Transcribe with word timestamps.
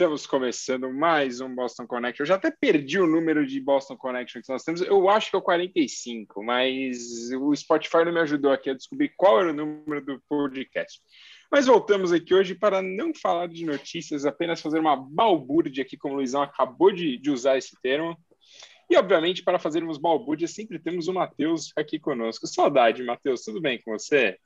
Estamos 0.00 0.26
começando 0.26 0.90
mais 0.90 1.42
um 1.42 1.54
Boston 1.54 1.86
Connection. 1.86 2.22
Eu 2.22 2.28
já 2.28 2.36
até 2.36 2.50
perdi 2.50 2.98
o 2.98 3.06
número 3.06 3.46
de 3.46 3.60
Boston 3.60 3.98
Connection 3.98 4.40
que 4.40 4.48
nós 4.48 4.64
temos. 4.64 4.80
Eu 4.80 5.10
acho 5.10 5.28
que 5.28 5.36
é 5.36 5.38
o 5.38 5.42
45, 5.42 6.42
mas 6.42 7.30
o 7.38 7.54
Spotify 7.54 8.06
não 8.06 8.12
me 8.12 8.20
ajudou 8.20 8.50
aqui 8.50 8.70
a 8.70 8.74
descobrir 8.74 9.12
qual 9.14 9.38
era 9.38 9.50
o 9.50 9.52
número 9.52 10.02
do 10.02 10.18
podcast. 10.26 11.02
Mas 11.52 11.66
voltamos 11.66 12.12
aqui 12.12 12.32
hoje 12.32 12.54
para 12.54 12.80
não 12.80 13.12
falar 13.12 13.46
de 13.46 13.66
notícias, 13.66 14.24
apenas 14.24 14.62
fazer 14.62 14.78
uma 14.78 14.96
balbúrdia 14.96 15.84
aqui, 15.84 15.98
como 15.98 16.14
o 16.14 16.16
Luizão 16.16 16.40
acabou 16.40 16.90
de, 16.90 17.18
de 17.18 17.30
usar 17.30 17.58
esse 17.58 17.76
termo. 17.82 18.16
E, 18.88 18.96
obviamente, 18.96 19.42
para 19.42 19.58
fazermos 19.58 19.98
balbúrdia, 19.98 20.48
sempre 20.48 20.78
temos 20.78 21.08
o 21.08 21.12
Matheus 21.12 21.72
aqui 21.76 21.98
conosco. 21.98 22.46
Saudade, 22.46 23.04
Matheus, 23.04 23.42
tudo 23.42 23.60
bem 23.60 23.78
com 23.82 23.92
você? 23.92 24.38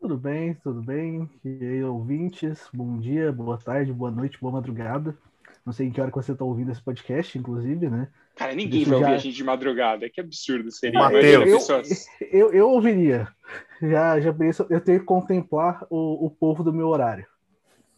Tudo 0.00 0.16
bem, 0.16 0.54
tudo 0.54 0.80
bem. 0.80 1.28
E 1.44 1.62
aí, 1.62 1.84
ouvintes, 1.84 2.66
bom 2.72 2.98
dia, 2.98 3.30
boa 3.30 3.58
tarde, 3.58 3.92
boa 3.92 4.10
noite, 4.10 4.40
boa 4.40 4.54
madrugada. 4.54 5.14
Não 5.64 5.74
sei 5.74 5.88
em 5.88 5.90
que 5.90 6.00
hora 6.00 6.10
que 6.10 6.16
você 6.16 6.32
está 6.32 6.42
ouvindo 6.42 6.72
esse 6.72 6.82
podcast, 6.82 7.38
inclusive, 7.38 7.90
né? 7.90 8.08
Cara, 8.34 8.54
ninguém 8.54 8.82
vai 8.84 8.98
já... 8.98 9.04
ouvir 9.04 9.14
a 9.14 9.18
gente 9.18 9.36
de 9.36 9.44
madrugada. 9.44 10.08
Que 10.08 10.22
absurdo 10.22 10.70
seria. 10.72 10.98
Mateus. 10.98 11.68
Eu, 12.18 12.28
eu, 12.30 12.52
eu, 12.54 12.70
ouviria. 12.70 13.28
Já, 13.82 14.18
já 14.18 14.32
penso, 14.32 14.66
eu 14.70 14.80
tenho 14.80 15.00
que 15.00 15.04
contemplar 15.04 15.86
o, 15.90 16.26
o 16.26 16.30
povo 16.30 16.64
do 16.64 16.72
meu 16.72 16.88
horário. 16.88 17.26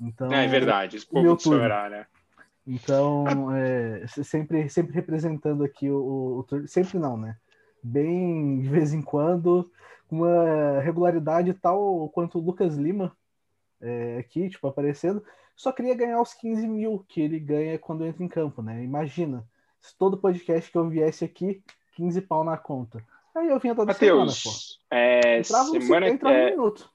Então, 0.01 0.33
é, 0.33 0.45
é 0.45 0.49
verdade, 0.49 0.97
esse 0.97 1.07
povo 1.07 1.37
do 1.37 1.41
seu 1.41 1.53
horário. 1.53 1.99
Né? 1.99 2.07
Então, 2.67 3.55
é, 3.55 4.05
sempre, 4.09 4.69
sempre 4.69 4.93
representando 4.93 5.63
aqui 5.63 5.89
o, 5.89 6.45
o, 6.51 6.67
Sempre 6.67 6.99
não, 6.99 7.17
né? 7.17 7.37
Bem 7.81 8.61
de 8.61 8.69
vez 8.69 8.93
em 8.93 9.03
quando 9.03 9.71
uma 10.15 10.81
regularidade 10.81 11.55
tal 11.55 12.09
quanto 12.11 12.39
o 12.39 12.43
Lucas 12.43 12.77
Lima 12.77 13.17
é, 13.81 14.19
aqui, 14.19 14.49
tipo, 14.49 14.67
aparecendo. 14.67 15.23
Só 15.57 15.73
queria 15.73 15.95
ganhar 15.95 16.21
os 16.21 16.35
15 16.35 16.67
mil 16.67 17.05
que 17.09 17.21
ele 17.21 17.39
ganha 17.39 17.79
quando 17.79 18.05
entra 18.05 18.23
em 18.23 18.29
campo, 18.29 18.63
né? 18.63 18.83
Imagina, 18.83 19.47
se 19.81 19.97
todo 19.97 20.19
podcast 20.19 20.71
que 20.71 20.79
eu 20.79 20.89
viesse 20.89 21.25
aqui, 21.25 21.63
15 21.97 22.23
pau 22.23 22.45
na 22.45 22.57
conta. 22.57 23.05
Aí 23.35 23.49
eu 23.49 23.59
vinha 23.59 23.75
toda 23.75 23.93
Mateus, 23.93 24.43
semana, 24.43 24.57
pô. 24.57 24.95
É, 24.95 25.39
entrava 25.39 25.65
semana, 25.71 26.07
um, 26.07 26.09
entrava 26.09 26.37
é, 26.37 26.47
um 26.47 26.51
minuto. 26.51 26.91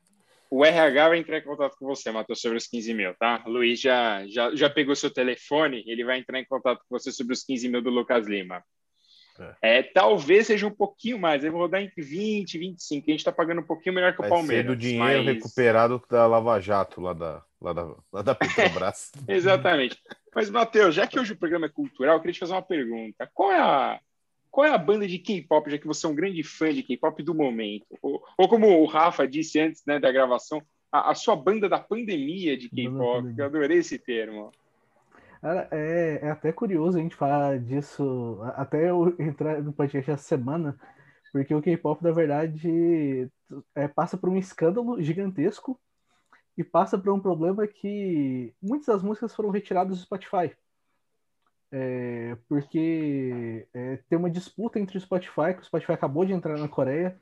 O 0.50 0.64
RH 0.64 1.10
vai 1.10 1.20
entrar 1.20 1.38
em 1.40 1.44
contato 1.44 1.76
com 1.78 1.86
você, 1.86 2.10
Matheus, 2.12 2.40
sobre 2.40 2.58
os 2.58 2.68
15 2.68 2.94
mil, 2.94 3.14
tá? 3.16 3.44
O 3.46 3.50
Luiz 3.50 3.80
já, 3.82 4.26
já, 4.28 4.56
já 4.56 4.70
pegou 4.70 4.96
seu 4.96 5.12
telefone, 5.12 5.84
ele 5.86 6.06
vai 6.06 6.20
entrar 6.20 6.40
em 6.40 6.46
contato 6.46 6.80
com 6.80 6.98
você 6.98 7.12
sobre 7.12 7.34
os 7.34 7.44
15 7.44 7.68
mil 7.68 7.82
do 7.82 7.90
Lucas 7.90 8.28
Lima. 8.28 8.64
É. 9.62 9.80
é. 9.80 9.84
talvez 9.84 10.48
seja 10.48 10.68
um 10.68 10.72
pouquinho 10.72 11.20
mais. 11.20 11.44
Eu 11.44 11.52
vou 11.52 11.62
rodar 11.62 11.82
entre 11.82 12.02
20 12.02 12.54
e 12.54 12.58
25. 12.58 13.06
A 13.08 13.12
gente 13.12 13.20
está 13.20 13.32
pagando 13.32 13.62
um 13.62 13.66
pouquinho 13.66 13.96
melhor 13.96 14.14
que 14.14 14.22
o 14.22 14.30
Palmeiras. 14.30 14.66
Ser 14.66 14.76
do 14.76 14.76
dinheiro 14.76 15.24
mas... 15.24 15.36
recuperado 15.36 16.02
da 16.10 16.28
Lava 16.28 16.60
Jato, 16.60 17.02
lá 17.02 17.14
da, 17.14 17.44
lá 17.62 17.74
da, 17.74 17.96
lá 18.12 18.22
da 18.22 18.36
Petrobras. 18.36 19.12
Exatamente. 19.28 19.98
Mas, 20.34 20.50
Matheus, 20.50 20.94
já 20.94 21.08
que 21.08 21.20
hoje 21.20 21.34
o 21.34 21.38
programa 21.38 21.66
é 21.66 21.70
cultural, 21.70 22.16
eu 22.16 22.20
queria 22.20 22.34
te 22.34 22.40
fazer 22.40 22.54
uma 22.54 22.62
pergunta. 22.62 23.30
Qual 23.34 23.52
é 23.52 23.60
a, 23.60 24.00
qual 24.52 24.66
é 24.66 24.72
a 24.72 24.78
banda 24.78 25.08
de 25.08 25.20
K-pop, 25.20 25.70
já 25.70 25.78
que 25.78 25.88
você 25.88 26.06
é 26.06 26.10
um 26.10 26.16
grande 26.16 26.44
fã 26.44 26.74
de 26.74 26.84
K-pop 26.84 27.22
do 27.24 27.34
momento? 27.34 27.86
Ou, 28.02 28.24
ou, 28.38 28.48
como 28.48 28.68
o 28.68 28.86
Rafa 28.86 29.28
disse 29.28 29.60
antes 29.60 29.84
né, 29.86 30.00
da 30.00 30.12
gravação, 30.12 30.62
a, 30.92 31.12
a 31.12 31.16
sua 31.16 31.36
banda 31.36 31.68
da 31.68 31.80
pandemia 31.80 32.58
de 32.58 32.70
K-pop. 32.70 33.34
Eu 33.38 33.46
adorei 33.46 33.80
esse 33.80 33.98
termo. 33.98 34.52
Cara, 35.42 35.68
é, 35.72 36.20
é 36.24 36.30
até 36.32 36.52
curioso 36.52 36.98
a 36.98 37.02
gente 37.02 37.16
falar 37.16 37.60
disso, 37.60 38.40
até 38.56 38.90
eu 38.90 39.16
entrar 39.20 39.62
no 39.62 39.74
podcast 39.74 40.12
essa 40.12 40.24
semana, 40.24 40.78
porque 41.32 41.54
o 41.54 41.62
K-pop, 41.62 42.04
na 42.04 42.12
verdade, 42.12 43.30
é, 43.76 43.88
passa 43.88 44.18
por 44.18 44.30
um 44.30 44.38
escândalo 44.38 45.02
gigantesco 45.02 45.80
e 46.58 46.64
passa 46.64 46.98
por 46.98 47.14
um 47.14 47.20
problema 47.20 47.68
que 47.68 48.54
muitas 48.62 48.88
das 48.88 49.04
músicas 49.04 49.36
foram 49.36 49.50
retiradas 49.50 49.98
do 49.98 50.04
Spotify. 50.04 50.56
É, 51.72 52.36
porque 52.48 53.68
é, 53.74 53.98
tem 54.10 54.18
uma 54.18 54.30
disputa 54.30 54.80
entre 54.80 54.98
o 54.98 55.02
Spotify, 55.02 55.54
que 55.54 55.62
o 55.62 55.66
Spotify 55.66 55.92
acabou 55.94 56.26
de 56.26 56.34
entrar 56.34 56.58
na 56.58 56.68
Coreia, 56.68 57.20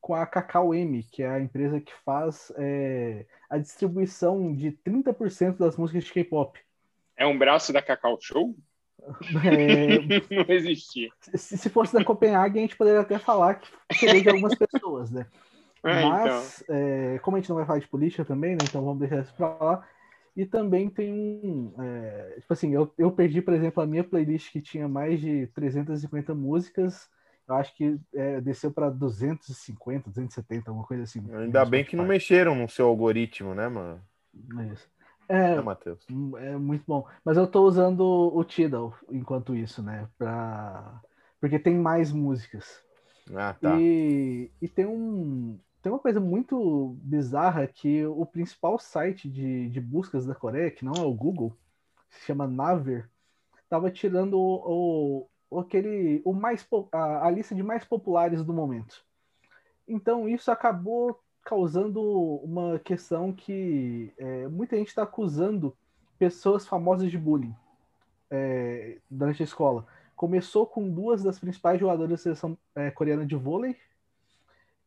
com 0.00 0.14
a 0.14 0.24
Kakao 0.24 0.74
M, 0.74 1.02
que 1.02 1.22
é 1.22 1.28
a 1.28 1.40
empresa 1.40 1.80
que 1.80 1.92
faz 2.04 2.52
é, 2.56 3.26
a 3.50 3.58
distribuição 3.58 4.54
de 4.54 4.72
30% 4.72 5.58
das 5.58 5.76
músicas 5.76 6.04
de 6.04 6.12
K-pop. 6.12 6.58
É 7.18 7.26
um 7.26 7.36
braço 7.36 7.72
da 7.72 7.82
Cacau 7.82 8.16
Show? 8.20 8.54
É... 9.44 9.98
não 10.34 10.54
existia. 10.54 11.10
Se, 11.34 11.58
se, 11.58 11.68
fosse 11.68 11.92
da 11.92 12.04
Copenhague, 12.04 12.58
a 12.58 12.62
gente 12.62 12.76
poderia 12.76 13.00
até 13.00 13.18
falar 13.18 13.56
que 13.56 13.68
seria 13.98 14.22
de 14.22 14.28
algumas 14.28 14.54
pessoas, 14.54 15.10
né? 15.10 15.26
É, 15.84 16.02
Mas, 16.02 16.62
então. 16.62 16.76
é, 16.76 17.18
como 17.20 17.36
a 17.36 17.40
gente 17.40 17.48
não 17.48 17.56
vai 17.56 17.66
falar 17.66 17.78
de 17.78 17.88
política 17.88 18.24
também, 18.24 18.52
né? 18.52 18.58
Então 18.62 18.84
vamos 18.84 19.00
deixar 19.00 19.20
isso 19.20 19.34
para 19.34 19.48
lá. 19.58 19.86
E 20.36 20.46
também 20.46 20.88
tem 20.88 21.12
um. 21.12 21.74
É, 21.80 22.36
tipo 22.40 22.52
assim, 22.52 22.72
eu, 22.72 22.92
eu 22.96 23.10
perdi, 23.10 23.42
por 23.42 23.54
exemplo, 23.54 23.82
a 23.82 23.86
minha 23.86 24.04
playlist 24.04 24.52
que 24.52 24.60
tinha 24.60 24.88
mais 24.88 25.20
de 25.20 25.48
350 25.48 26.34
músicas. 26.34 27.08
Eu 27.48 27.54
acho 27.54 27.74
que 27.74 27.98
é, 28.14 28.40
desceu 28.40 28.70
para 28.70 28.90
250, 28.90 30.10
270, 30.10 30.70
alguma 30.70 30.86
coisa 30.86 31.02
assim. 31.04 31.24
Ainda 31.34 31.64
bem 31.64 31.84
que 31.84 31.96
não 31.96 32.06
mexeram 32.06 32.54
no 32.54 32.68
seu 32.68 32.86
algoritmo, 32.86 33.54
né, 33.54 33.68
mano? 33.68 34.00
É 34.60 34.72
isso. 34.72 34.88
É, 35.28 35.54
é, 35.54 35.60
Matheus. 35.60 36.04
É 36.38 36.56
muito 36.56 36.84
bom. 36.86 37.06
Mas 37.24 37.36
eu 37.36 37.46
tô 37.46 37.62
usando 37.64 38.00
o 38.02 38.42
Tidal 38.44 38.94
enquanto 39.10 39.54
isso, 39.54 39.82
né? 39.82 40.08
Pra... 40.16 41.00
Porque 41.40 41.58
tem 41.58 41.76
mais 41.76 42.10
músicas. 42.10 42.82
Ah, 43.34 43.54
tá. 43.54 43.78
E, 43.78 44.50
e 44.60 44.68
tem 44.68 44.86
um. 44.86 45.58
Tem 45.82 45.92
uma 45.92 45.98
coisa 45.98 46.18
muito 46.18 46.96
bizarra 47.02 47.66
que 47.66 48.04
o 48.04 48.26
principal 48.26 48.78
site 48.78 49.28
de, 49.28 49.68
de 49.68 49.80
buscas 49.80 50.26
da 50.26 50.34
Coreia, 50.34 50.70
que 50.70 50.84
não 50.84 50.92
é 50.92 51.00
o 51.02 51.14
Google, 51.14 51.56
se 52.10 52.26
chama 52.26 52.48
Naver, 52.48 53.08
tava 53.68 53.90
tirando 53.90 54.34
o, 54.38 55.28
o, 55.48 55.60
aquele, 55.60 56.20
o 56.24 56.32
mais, 56.32 56.66
a, 56.90 57.26
a 57.26 57.30
lista 57.30 57.54
de 57.54 57.62
mais 57.62 57.84
populares 57.84 58.42
do 58.42 58.52
momento. 58.52 59.04
Então 59.86 60.28
isso 60.28 60.50
acabou 60.50 61.20
causando 61.48 62.02
uma 62.44 62.78
questão 62.78 63.32
que 63.32 64.12
é, 64.18 64.46
muita 64.48 64.76
gente 64.76 64.88
está 64.88 65.04
acusando 65.04 65.74
pessoas 66.18 66.66
famosas 66.66 67.10
de 67.10 67.16
bullying 67.16 67.56
é, 68.30 68.98
durante 69.10 69.42
a 69.42 69.44
escola. 69.44 69.86
Começou 70.14 70.66
com 70.66 70.90
duas 70.90 71.22
das 71.22 71.38
principais 71.38 71.80
jogadoras 71.80 72.10
da 72.10 72.16
seleção 72.18 72.58
é, 72.74 72.90
coreana 72.90 73.24
de 73.24 73.34
vôlei 73.34 73.74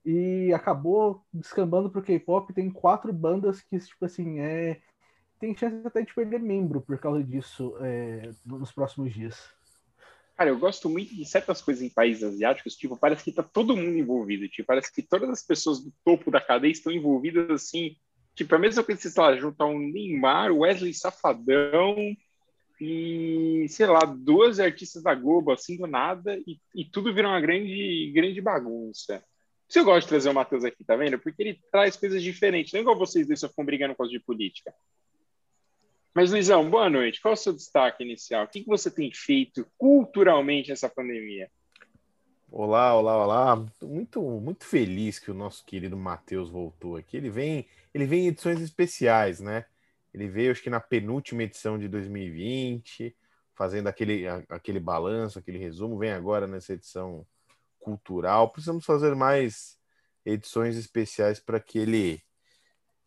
e 0.05 0.53
acabou 0.53 1.23
descambando 1.33 1.89
para 1.89 1.99
o 1.99 2.03
K-pop. 2.03 2.53
Tem 2.53 2.69
quatro 2.69 3.11
bandas 3.11 3.61
que, 3.61 3.79
tipo 3.79 4.05
assim, 4.05 4.39
é, 4.39 4.79
tem 5.39 5.57
chance 5.57 5.75
até 5.83 6.03
de 6.03 6.13
perder 6.13 6.39
membro 6.39 6.79
por 6.79 6.99
causa 6.99 7.23
disso 7.23 7.75
é, 7.79 8.29
nos 8.45 8.71
próximos 8.71 9.11
dias. 9.11 9.51
Cara, 10.41 10.49
eu 10.49 10.57
gosto 10.57 10.89
muito 10.89 11.13
de 11.13 11.23
certas 11.23 11.61
coisas 11.61 11.83
em 11.83 11.89
países 11.89 12.23
asiáticos, 12.23 12.75
tipo, 12.75 12.97
parece 12.97 13.23
que 13.23 13.31
tá 13.31 13.43
todo 13.43 13.77
mundo 13.77 13.95
envolvido, 13.95 14.49
tipo, 14.49 14.65
parece 14.65 14.91
que 14.91 15.03
todas 15.03 15.29
as 15.29 15.43
pessoas 15.43 15.83
do 15.83 15.93
topo 16.03 16.31
da 16.31 16.41
cadeia 16.41 16.71
estão 16.71 16.91
envolvidas 16.91 17.47
assim, 17.51 17.95
tipo, 18.33 18.55
a 18.55 18.57
mesma 18.57 18.83
coisa 18.83 18.99
que, 18.99 19.07
sei 19.07 19.21
lá, 19.21 19.37
juntar 19.37 19.67
um 19.67 19.77
Neymar, 19.77 20.51
Wesley 20.51 20.95
Safadão 20.95 21.95
e, 22.79 23.67
sei 23.69 23.85
lá, 23.85 23.99
duas 23.99 24.59
artistas 24.59 25.03
da 25.03 25.13
Globo, 25.13 25.51
assim, 25.51 25.77
do 25.77 25.85
nada, 25.85 26.35
e, 26.47 26.59
e 26.73 26.85
tudo 26.85 27.13
vira 27.13 27.27
uma 27.27 27.39
grande, 27.39 28.11
grande 28.11 28.41
bagunça. 28.41 29.23
Se 29.69 29.77
eu 29.77 29.85
gosto 29.85 30.07
de 30.07 30.09
trazer 30.09 30.29
o 30.29 30.33
Matheus 30.33 30.63
aqui, 30.63 30.83
tá 30.83 30.95
vendo? 30.95 31.19
Porque 31.19 31.39
ele 31.39 31.59
traz 31.71 31.95
coisas 31.95 32.23
diferentes, 32.23 32.73
não 32.73 32.79
é 32.79 32.81
igual 32.81 32.97
vocês 32.97 33.27
dois 33.27 33.39
só 33.39 33.47
ficam 33.47 33.63
brigando 33.63 33.93
por 33.93 33.99
causa 33.99 34.11
de 34.11 34.19
política. 34.19 34.73
Mas, 36.13 36.29
Luizão, 36.29 36.69
boa 36.69 36.89
noite. 36.89 37.21
Qual 37.21 37.31
é 37.31 37.35
o 37.35 37.37
seu 37.37 37.53
destaque 37.53 38.03
inicial? 38.03 38.43
O 38.43 38.47
que 38.47 38.65
você 38.65 38.91
tem 38.91 39.09
feito 39.13 39.65
culturalmente 39.77 40.69
nessa 40.69 40.89
pandemia? 40.89 41.49
Olá, 42.51 42.93
olá, 42.93 43.23
olá. 43.23 43.65
Muito, 43.81 44.21
muito 44.21 44.65
feliz 44.65 45.19
que 45.19 45.31
o 45.31 45.33
nosso 45.33 45.63
querido 45.63 45.95
Matheus 45.95 46.49
voltou 46.49 46.97
aqui. 46.97 47.15
Ele 47.15 47.29
vem, 47.29 47.65
ele 47.93 48.05
vem 48.05 48.25
em 48.25 48.27
edições 48.27 48.59
especiais, 48.59 49.39
né? 49.39 49.65
Ele 50.13 50.27
veio, 50.27 50.51
acho 50.51 50.61
que 50.61 50.69
na 50.69 50.81
penúltima 50.81 51.43
edição 51.43 51.79
de 51.79 51.87
2020, 51.87 53.15
fazendo 53.55 53.87
aquele, 53.87 54.27
aquele 54.49 54.81
balanço, 54.81 55.39
aquele 55.39 55.59
resumo. 55.59 55.97
Vem 55.97 56.11
agora 56.11 56.45
nessa 56.45 56.73
edição 56.73 57.25
cultural. 57.79 58.49
Precisamos 58.49 58.83
fazer 58.83 59.15
mais 59.15 59.79
edições 60.25 60.75
especiais 60.75 61.39
para 61.39 61.57
que 61.57 61.79
ele 61.79 62.21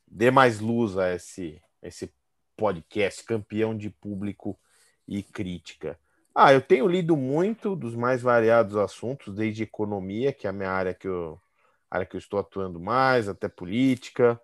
dê 0.07 0.31
mais 0.31 0.59
luz 0.59 0.97
a 0.97 1.15
esse, 1.15 1.61
esse 1.83 2.11
podcast, 2.57 3.25
campeão 3.25 3.77
de 3.77 3.91
público 3.91 4.59
e 5.07 5.23
crítica. 5.23 5.99
Ah, 6.35 6.53
eu 6.53 6.61
tenho 6.61 6.89
lido 6.89 7.17
muito 7.17 7.77
dos 7.77 7.95
mais 7.95 8.23
variados 8.23 8.77
assuntos, 8.77 9.35
desde 9.35 9.63
economia, 9.63 10.33
que 10.33 10.47
é 10.47 10.51
a 10.51 10.53
minha 10.53 10.71
área 10.71 10.93
que 10.93 11.07
eu, 11.07 11.41
área 11.91 12.07
que 12.07 12.17
eu 12.17 12.19
estou 12.19 12.41
atuando 12.41 12.81
mais, 12.81 13.29
até 13.29 13.49
política, 13.49 14.41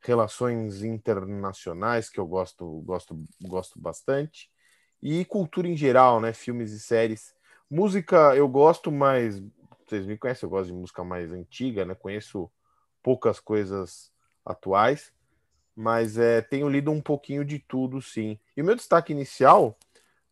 relações 0.00 0.82
internacionais, 0.82 2.10
que 2.10 2.18
eu 2.18 2.26
gosto, 2.26 2.80
gosto, 2.80 3.24
gosto 3.40 3.80
bastante, 3.80 4.50
e 5.00 5.24
cultura 5.24 5.68
em 5.68 5.76
geral, 5.76 6.20
né? 6.20 6.32
Filmes 6.32 6.72
e 6.72 6.80
séries. 6.80 7.34
Música 7.70 8.34
eu 8.34 8.48
gosto, 8.48 8.90
mas 8.90 9.40
vocês 9.86 10.06
me 10.06 10.18
conhecem, 10.18 10.46
eu 10.46 10.50
gosto 10.50 10.66
de 10.66 10.74
música 10.74 11.04
mais 11.04 11.32
antiga, 11.32 11.84
né? 11.84 11.94
Conheço 11.94 12.50
poucas 13.02 13.38
coisas 13.38 14.12
atuais 14.44 15.12
mas 15.78 16.18
é, 16.18 16.40
tenho 16.40 16.68
lido 16.68 16.90
um 16.90 17.00
pouquinho 17.00 17.44
de 17.44 17.60
tudo, 17.60 18.02
sim. 18.02 18.36
E 18.56 18.60
o 18.60 18.64
meu 18.64 18.74
destaque 18.74 19.12
inicial 19.12 19.78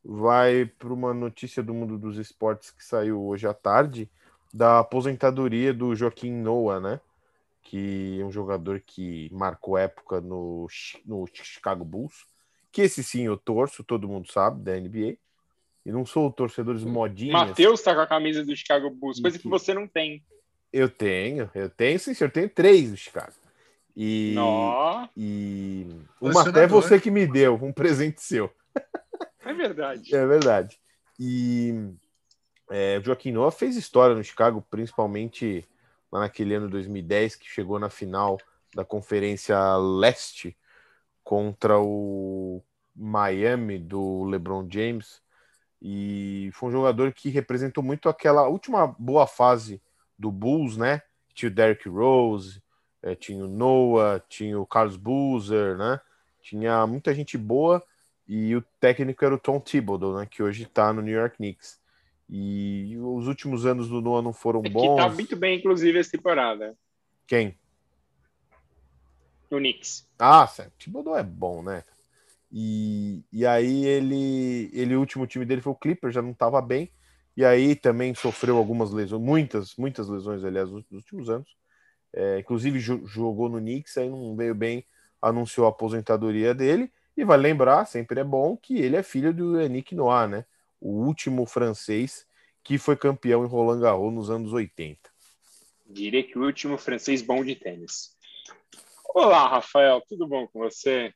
vai 0.04 0.66
para 0.66 0.92
uma 0.92 1.14
notícia 1.14 1.62
do 1.62 1.72
mundo 1.72 1.96
dos 1.96 2.18
esportes 2.18 2.72
que 2.72 2.84
saiu 2.84 3.24
hoje 3.24 3.46
à 3.46 3.54
tarde, 3.54 4.10
da 4.52 4.80
aposentadoria 4.80 5.72
do 5.72 5.94
Joaquim 5.94 6.32
Noah, 6.32 6.80
né? 6.80 7.00
Que 7.62 8.18
é 8.20 8.24
um 8.24 8.32
jogador 8.32 8.82
que 8.84 9.30
marcou 9.32 9.78
época 9.78 10.20
no, 10.20 10.66
no 11.04 11.24
Chicago 11.32 11.84
Bulls, 11.84 12.26
que 12.72 12.82
esse 12.82 13.04
sim 13.04 13.22
eu 13.22 13.36
torço, 13.36 13.84
todo 13.84 14.08
mundo 14.08 14.28
sabe, 14.32 14.64
da 14.64 14.72
NBA. 14.72 15.16
E 15.84 15.92
não 15.92 16.04
sou 16.04 16.28
torcedores 16.28 16.82
modinhas. 16.82 17.50
Matheus 17.50 17.80
tá 17.82 17.94
com 17.94 18.00
a 18.00 18.06
camisa 18.08 18.44
do 18.44 18.56
Chicago 18.56 18.90
Bulls, 18.90 19.20
coisa 19.20 19.38
que 19.38 19.48
você 19.48 19.72
não 19.72 19.86
tem. 19.86 20.24
Eu 20.72 20.88
tenho, 20.88 21.48
eu 21.54 21.70
tenho, 21.70 22.00
sim, 22.00 22.14
senhor. 22.14 22.30
Eu 22.30 22.32
tenho 22.32 22.48
três 22.48 22.90
do 22.90 22.96
Chicago. 22.96 23.45
E, 23.96 24.32
Nó. 24.34 25.08
e 25.16 25.86
uma 26.20 26.42
até 26.42 26.66
você 26.66 27.00
que 27.00 27.10
me 27.10 27.26
deu, 27.26 27.54
um 27.54 27.72
presente 27.72 28.20
seu. 28.20 28.52
É 29.42 29.54
verdade. 29.54 30.14
É 30.14 30.26
verdade. 30.26 30.78
E 31.18 31.72
é, 32.70 32.98
o 32.98 33.02
Joaquim 33.02 33.32
Noah 33.32 33.50
fez 33.50 33.76
história 33.76 34.14
no 34.14 34.24
Chicago, 34.24 34.64
principalmente 34.68 35.66
lá 36.12 36.20
naquele 36.20 36.54
ano 36.54 36.68
2010, 36.68 37.36
que 37.36 37.48
chegou 37.48 37.78
na 37.78 37.88
final 37.88 38.38
da 38.74 38.84
Conferência 38.84 39.56
Leste 39.76 40.56
contra 41.24 41.78
o 41.78 42.62
Miami 42.94 43.78
do 43.78 44.24
LeBron 44.24 44.66
James. 44.70 45.22
E 45.80 46.50
foi 46.52 46.68
um 46.68 46.72
jogador 46.72 47.12
que 47.12 47.28
representou 47.28 47.82
muito 47.82 48.08
aquela 48.08 48.48
última 48.48 48.86
boa 48.98 49.26
fase 49.26 49.80
do 50.18 50.30
Bulls, 50.30 50.76
né? 50.76 51.02
Tinha 51.34 51.50
o 51.50 51.54
Derrick 51.54 51.88
Rose, 51.88 52.62
é, 53.06 53.14
tinha 53.14 53.44
o 53.44 53.48
Noah, 53.48 54.20
tinha 54.28 54.58
o 54.58 54.66
Carlos 54.66 54.96
Boozer, 54.96 55.76
né? 55.78 56.00
Tinha 56.42 56.84
muita 56.88 57.14
gente 57.14 57.38
boa 57.38 57.80
e 58.26 58.54
o 58.56 58.62
técnico 58.80 59.24
era 59.24 59.34
o 59.34 59.38
Tom 59.38 59.60
Thibodeau, 59.60 60.18
né? 60.18 60.26
Que 60.26 60.42
hoje 60.42 60.64
está 60.64 60.92
no 60.92 61.00
New 61.00 61.14
York 61.14 61.36
Knicks. 61.36 61.80
E 62.28 62.96
os 62.98 63.28
últimos 63.28 63.64
anos 63.64 63.88
do 63.88 64.00
Noah 64.00 64.22
não 64.22 64.32
foram 64.32 64.60
é 64.64 64.68
bons. 64.68 64.96
Tá 64.96 65.08
muito 65.08 65.36
bem, 65.36 65.58
inclusive, 65.58 65.96
essa 65.96 66.10
temporada. 66.10 66.76
Quem? 67.28 67.56
O 69.50 69.56
Knicks. 69.58 70.04
Ah, 70.18 70.44
certo. 70.48 70.72
Thibodeau 70.76 71.16
é 71.16 71.22
bom, 71.22 71.62
né? 71.62 71.84
E, 72.50 73.22
e 73.32 73.46
aí 73.46 73.84
ele, 73.86 74.68
ele, 74.72 74.96
o 74.96 75.00
último 75.00 75.28
time 75.28 75.44
dele 75.44 75.60
foi 75.60 75.72
o 75.72 75.76
Clipper, 75.76 76.10
já 76.10 76.20
não 76.20 76.32
estava 76.32 76.60
bem. 76.60 76.90
E 77.36 77.44
aí 77.44 77.76
também 77.76 78.12
sofreu 78.16 78.56
algumas 78.56 78.90
lesões, 78.90 79.22
muitas, 79.22 79.76
muitas 79.76 80.08
lesões, 80.08 80.42
aliás, 80.42 80.68
nos 80.70 80.90
últimos 80.90 81.30
anos. 81.30 81.56
É, 82.16 82.38
inclusive 82.38 82.80
jogou 82.80 83.48
no 83.50 83.58
Knicks, 83.58 83.98
aí 83.98 84.08
não 84.08 84.34
veio 84.34 84.54
bem, 84.54 84.86
anunciou 85.20 85.66
a 85.66 85.70
aposentadoria 85.70 86.54
dele. 86.54 86.90
E 87.14 87.24
vai 87.24 87.36
lembrar, 87.36 87.84
sempre 87.86 88.20
é 88.20 88.24
bom, 88.24 88.56
que 88.56 88.78
ele 88.78 88.96
é 88.96 89.02
filho 89.02 89.32
do 89.32 89.60
Yannick 89.60 89.94
Noah, 89.94 90.26
né? 90.26 90.44
O 90.80 91.04
último 91.04 91.46
francês 91.46 92.26
que 92.64 92.78
foi 92.78 92.96
campeão 92.96 93.44
em 93.44 93.48
Roland 93.48 93.80
Garros 93.80 94.12
nos 94.12 94.30
anos 94.30 94.52
80. 94.52 94.98
Diria 95.86 96.22
que 96.24 96.38
o 96.38 96.44
último 96.44 96.76
francês 96.76 97.22
bom 97.22 97.44
de 97.44 97.54
tênis. 97.54 98.16
Olá, 99.14 99.46
Rafael, 99.46 100.02
tudo 100.08 100.26
bom 100.26 100.48
com 100.48 100.58
você? 100.58 101.12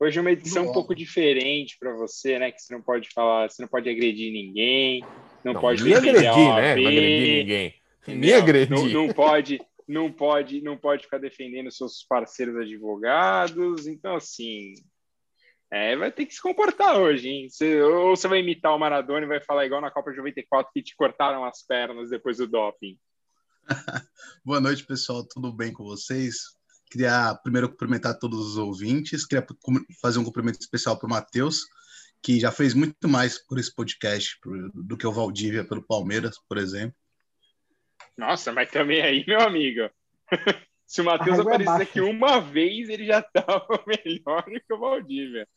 Hoje 0.00 0.18
é 0.18 0.22
uma 0.22 0.30
edição 0.30 0.70
um 0.70 0.72
pouco 0.72 0.94
diferente 0.94 1.76
para 1.78 1.92
você, 1.92 2.38
né? 2.38 2.50
Que 2.50 2.62
você 2.62 2.72
não 2.72 2.80
pode 2.80 3.10
falar, 3.10 3.50
você 3.50 3.60
não 3.60 3.68
pode 3.68 3.90
agredir 3.90 4.32
ninguém, 4.32 5.02
não, 5.44 5.52
não 5.52 5.60
pode 5.60 5.82
agredir, 5.82 6.14
né? 6.14 6.22
Não 6.32 6.56
agredir 6.56 7.38
ninguém. 7.38 7.74
Nem 8.08 8.32
agredir. 8.32 8.70
Não, 8.70 8.88
não 8.88 9.12
pode, 9.12 9.60
não 9.90 10.12
pode, 10.12 10.62
não 10.62 10.78
pode 10.78 11.02
ficar 11.02 11.18
defendendo 11.18 11.70
seus 11.70 12.04
parceiros 12.08 12.56
advogados. 12.56 13.86
Então, 13.86 14.14
assim, 14.14 14.74
é, 15.70 15.96
vai 15.96 16.12
ter 16.12 16.26
que 16.26 16.34
se 16.34 16.40
comportar 16.40 16.96
hoje, 16.96 17.28
hein? 17.28 17.48
Ou 17.82 18.16
você 18.16 18.28
vai 18.28 18.38
imitar 18.38 18.74
o 18.74 18.78
Maradona 18.78 19.24
e 19.24 19.28
vai 19.28 19.40
falar 19.40 19.66
igual 19.66 19.80
na 19.80 19.90
Copa 19.90 20.12
de 20.12 20.18
94 20.18 20.72
que 20.72 20.82
te 20.82 20.94
cortaram 20.94 21.44
as 21.44 21.64
pernas 21.66 22.10
depois 22.10 22.36
do 22.36 22.46
doping. 22.46 22.96
Boa 24.44 24.60
noite, 24.60 24.86
pessoal. 24.86 25.26
Tudo 25.26 25.52
bem 25.52 25.72
com 25.72 25.84
vocês? 25.84 26.36
Queria 26.88 27.34
primeiro 27.42 27.68
cumprimentar 27.68 28.18
todos 28.18 28.38
os 28.38 28.56
ouvintes. 28.56 29.26
Queria 29.26 29.46
fazer 30.00 30.20
um 30.20 30.24
cumprimento 30.24 30.60
especial 30.60 30.96
para 30.98 31.06
o 31.06 31.10
Matheus, 31.10 31.66
que 32.22 32.38
já 32.38 32.52
fez 32.52 32.74
muito 32.74 33.08
mais 33.08 33.44
por 33.44 33.58
esse 33.58 33.74
podcast 33.74 34.38
do 34.72 34.96
que 34.96 35.06
o 35.06 35.12
Valdívia 35.12 35.64
pelo 35.64 35.86
Palmeiras, 35.86 36.36
por 36.48 36.58
exemplo. 36.58 36.99
Nossa, 38.20 38.52
mas 38.52 38.70
também 38.70 39.00
aí, 39.00 39.24
meu 39.26 39.40
amigo. 39.40 39.88
Se 40.86 41.00
o 41.00 41.04
Matheus 41.04 41.38
é 41.38 41.40
aparecer 41.40 41.82
aqui 41.82 42.00
uma 42.02 42.38
vez, 42.38 42.90
ele 42.90 43.06
já 43.06 43.20
estava 43.20 43.66
melhor 43.86 44.44
do 44.44 44.60
que 44.60 44.74
o 44.74 44.78
Valdívia. 44.78 45.48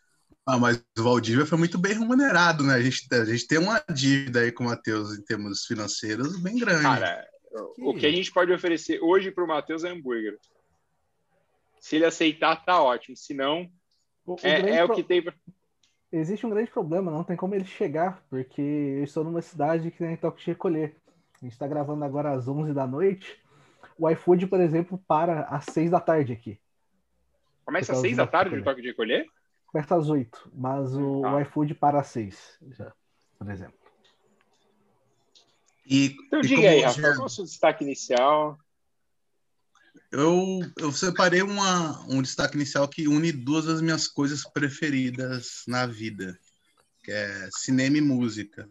Ah, 0.46 0.58
mas 0.58 0.82
o 0.98 1.04
Valdívia 1.04 1.46
foi 1.46 1.58
muito 1.58 1.78
bem 1.78 1.94
remunerado, 1.94 2.64
né? 2.64 2.76
A 2.76 2.82
gente, 2.82 3.06
a 3.12 3.26
gente 3.26 3.48
tem 3.48 3.58
uma 3.58 3.84
dívida 3.94 4.42
aí 4.42 4.52
com 4.52 4.64
o 4.64 4.68
Matheus 4.68 5.18
em 5.18 5.24
termos 5.24 5.66
financeiros 5.66 6.42
bem 6.42 6.58
grande. 6.58 6.84
Cara, 6.84 7.28
o 7.80 7.94
que 7.94 8.06
a 8.06 8.12
gente 8.12 8.32
pode 8.32 8.54
oferecer 8.54 9.00
hoje 9.02 9.32
para 9.32 9.44
o 9.44 9.48
Matheus 9.48 9.84
é 9.84 9.90
hambúrguer. 9.90 10.38
Se 11.82 11.98
ele 11.98 12.06
aceitar, 12.06 12.64
tá 12.64 12.82
ótimo. 12.82 13.18
Se 13.18 13.34
não, 13.34 13.70
o, 14.26 14.38
é, 14.42 14.78
é 14.78 14.84
o 14.86 14.94
que 14.94 15.04
tem. 15.04 15.26
Existe 16.12 16.46
um 16.46 16.50
grande 16.50 16.72
problema, 16.72 17.12
não 17.12 17.24
tem 17.24 17.36
como 17.36 17.56
ele 17.56 17.66
chegar, 17.66 18.24
porque 18.30 18.62
eu 18.62 19.04
estou 19.04 19.24
numa 19.24 19.42
cidade 19.42 19.92
que 19.92 19.98
tem 19.98 20.16
toque 20.16 20.42
de 20.42 20.48
recolher. 20.48 20.96
A 21.44 21.46
gente 21.46 21.54
está 21.56 21.68
gravando 21.68 22.06
agora 22.06 22.32
às 22.32 22.48
11 22.48 22.74
da 22.74 22.88
noite. 22.88 23.38
O 24.00 24.10
iFood, 24.10 24.48
por 24.48 24.62
exemplo, 24.62 24.98
para 25.06 25.42
às 25.42 25.66
6 25.66 25.92
da 25.92 26.00
tarde 26.00 26.32
aqui. 26.32 26.58
Começa 27.66 27.92
às 27.92 28.00
6 28.00 28.16
da 28.16 28.26
tarde 28.26 28.56
o 28.56 28.64
toque 28.64 28.82
de 28.82 28.88
recolher? 28.88 29.28
Começa 29.68 29.94
às 29.94 30.08
8, 30.08 30.52
mas 30.54 30.96
o, 30.96 31.26
ah. 31.26 31.36
o 31.36 31.42
iFood 31.42 31.76
para 31.76 32.00
às 32.00 32.08
6, 32.08 32.60
já, 32.72 32.94
por 33.38 33.52
exemplo. 33.52 33.78
E, 35.86 36.16
então 36.28 36.40
e 36.40 36.44
diga 36.44 36.70
aí, 36.70 36.80
Rafa, 36.80 37.02
qual 37.02 37.14
é 37.14 37.26
o 37.26 37.30
seu 37.30 37.44
destaque 37.44 37.84
inicial? 37.84 38.58
Eu, 40.14 40.62
eu 40.78 40.94
separei 40.94 41.42
uma, 41.42 42.06
um 42.08 42.22
destaque 42.22 42.56
inicial 42.56 42.88
que 42.88 43.06
une 43.06 43.34
duas 43.34 43.66
das 43.66 43.82
minhas 43.82 44.08
coisas 44.08 44.46
preferidas 44.46 45.66
na 45.68 45.86
vida, 45.86 46.40
que 47.04 47.12
é 47.12 47.50
cinema 47.52 47.98
e 47.98 48.02
música. 48.02 48.66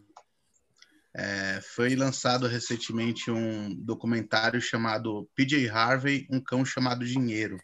É, 1.15 1.61
foi 1.61 1.95
lançado 1.95 2.47
recentemente 2.47 3.29
um 3.29 3.75
documentário 3.75 4.59
chamado 4.59 5.29
PJ 5.35 5.69
Harvey, 5.69 6.27
um 6.29 6.41
cão 6.41 6.65
chamado 6.65 7.05
Dinheiro, 7.05 7.59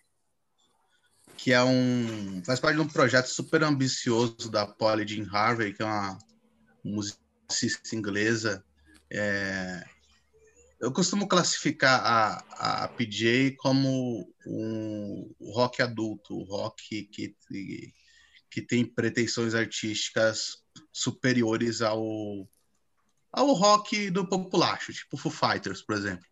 que 1.35 1.51
é 1.51 1.63
um 1.63 2.43
faz 2.45 2.59
parte 2.59 2.75
de 2.75 2.81
um 2.81 2.87
projeto 2.87 3.25
super 3.25 3.63
ambicioso 3.63 4.51
da 4.51 4.67
Polly 4.67 5.07
Jean 5.07 5.27
Harvey, 5.31 5.73
que 5.73 5.81
é 5.81 5.85
uma 5.85 6.19
musicista 6.83 7.95
inglesa. 7.95 8.63
É, 9.11 9.83
eu 10.79 10.91
costumo 10.93 11.27
classificar 11.27 11.99
a, 12.05 12.83
a 12.83 12.87
PJ 12.89 13.55
como 13.57 14.31
um 14.45 15.33
rock 15.41 15.81
adulto, 15.81 16.43
rock 16.43 17.03
que, 17.05 17.35
que 18.51 18.61
tem 18.61 18.85
pretensões 18.85 19.55
artísticas 19.55 20.57
superiores 20.93 21.81
ao 21.81 22.47
ao 23.31 23.53
rock 23.53 24.09
do 24.09 24.25
populacho, 24.25 24.93
tipo 24.93 25.17
Foo 25.17 25.31
Fighters, 25.31 25.81
por 25.81 25.95
exemplo. 25.95 26.25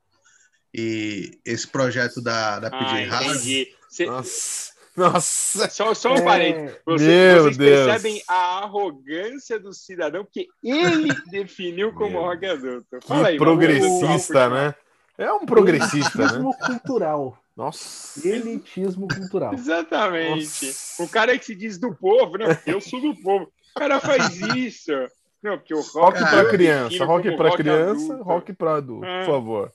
E 0.74 1.40
esse 1.46 1.68
projeto 1.68 2.22
da, 2.22 2.60
da 2.60 2.70
PJ 2.70 3.10
Harvey... 3.10 3.76
Nossa, 4.06 4.74
nossa. 4.98 5.70
Só, 5.70 5.94
só 5.94 6.14
um 6.14 6.18
é... 6.18 6.22
parênteses. 6.24 6.78
Vocês, 6.84 7.44
vocês 7.44 7.58
percebem 7.58 8.24
a 8.28 8.64
arrogância 8.64 9.60
do 9.60 9.72
cidadão 9.72 10.28
que 10.30 10.48
ele 10.64 11.10
definiu 11.30 11.94
como 11.94 12.20
rock 12.20 12.48
adulto. 12.48 13.00
Fala 13.06 13.28
aí, 13.28 13.38
progressista, 13.38 14.50
né? 14.50 14.76
É 15.16 15.32
um 15.32 15.46
progressista, 15.46 16.20
Elitismo 16.20 16.50
né? 16.50 16.58
cultural. 16.66 17.38
Nossa. 17.56 18.28
Elitismo 18.28 19.08
cultural. 19.08 19.54
Exatamente. 19.54 20.66
Nossa. 20.66 21.04
O 21.04 21.08
cara 21.08 21.38
que 21.38 21.46
se 21.46 21.56
diz 21.56 21.78
do 21.78 21.94
povo, 21.96 22.38
né? 22.38 22.60
Eu 22.66 22.82
sou 22.82 23.00
do 23.00 23.16
povo. 23.22 23.52
O 23.76 23.80
cara 23.80 24.00
faz 24.00 24.40
isso. 24.56 24.92
Não, 25.42 25.58
porque 25.58 25.74
o 25.74 25.82
rock, 25.82 26.20
rock 26.20 26.20
para 26.20 26.50
criança, 26.50 27.06
rock 27.06 27.38
para 27.38 27.56
criança, 27.56 28.14
adulto. 28.14 28.24
rock 28.24 28.54
para 28.54 28.76
adulto, 28.76 29.06
é. 29.06 29.20
por 29.20 29.32
favor. 29.34 29.74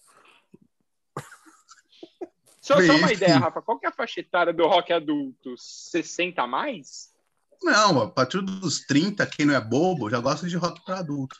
Só, 2.60 2.80
só 2.80 2.94
uma 2.94 3.12
ideia, 3.12 3.38
Rafa, 3.38 3.60
qual 3.60 3.78
que 3.78 3.86
é 3.86 3.88
a 3.88 3.92
faixa 3.92 4.20
etária 4.20 4.52
do 4.52 4.66
rock 4.66 4.92
adulto? 4.92 5.54
60 5.56 6.40
a 6.40 6.46
mais? 6.46 7.12
Não, 7.62 8.02
a 8.02 8.08
partir 8.08 8.40
dos 8.40 8.84
30, 8.86 9.26
quem 9.26 9.46
não 9.46 9.54
é 9.54 9.60
bobo, 9.60 10.08
já 10.08 10.20
gosta 10.20 10.46
de 10.46 10.56
rock 10.56 10.84
para 10.84 10.98
adulto. 10.98 11.36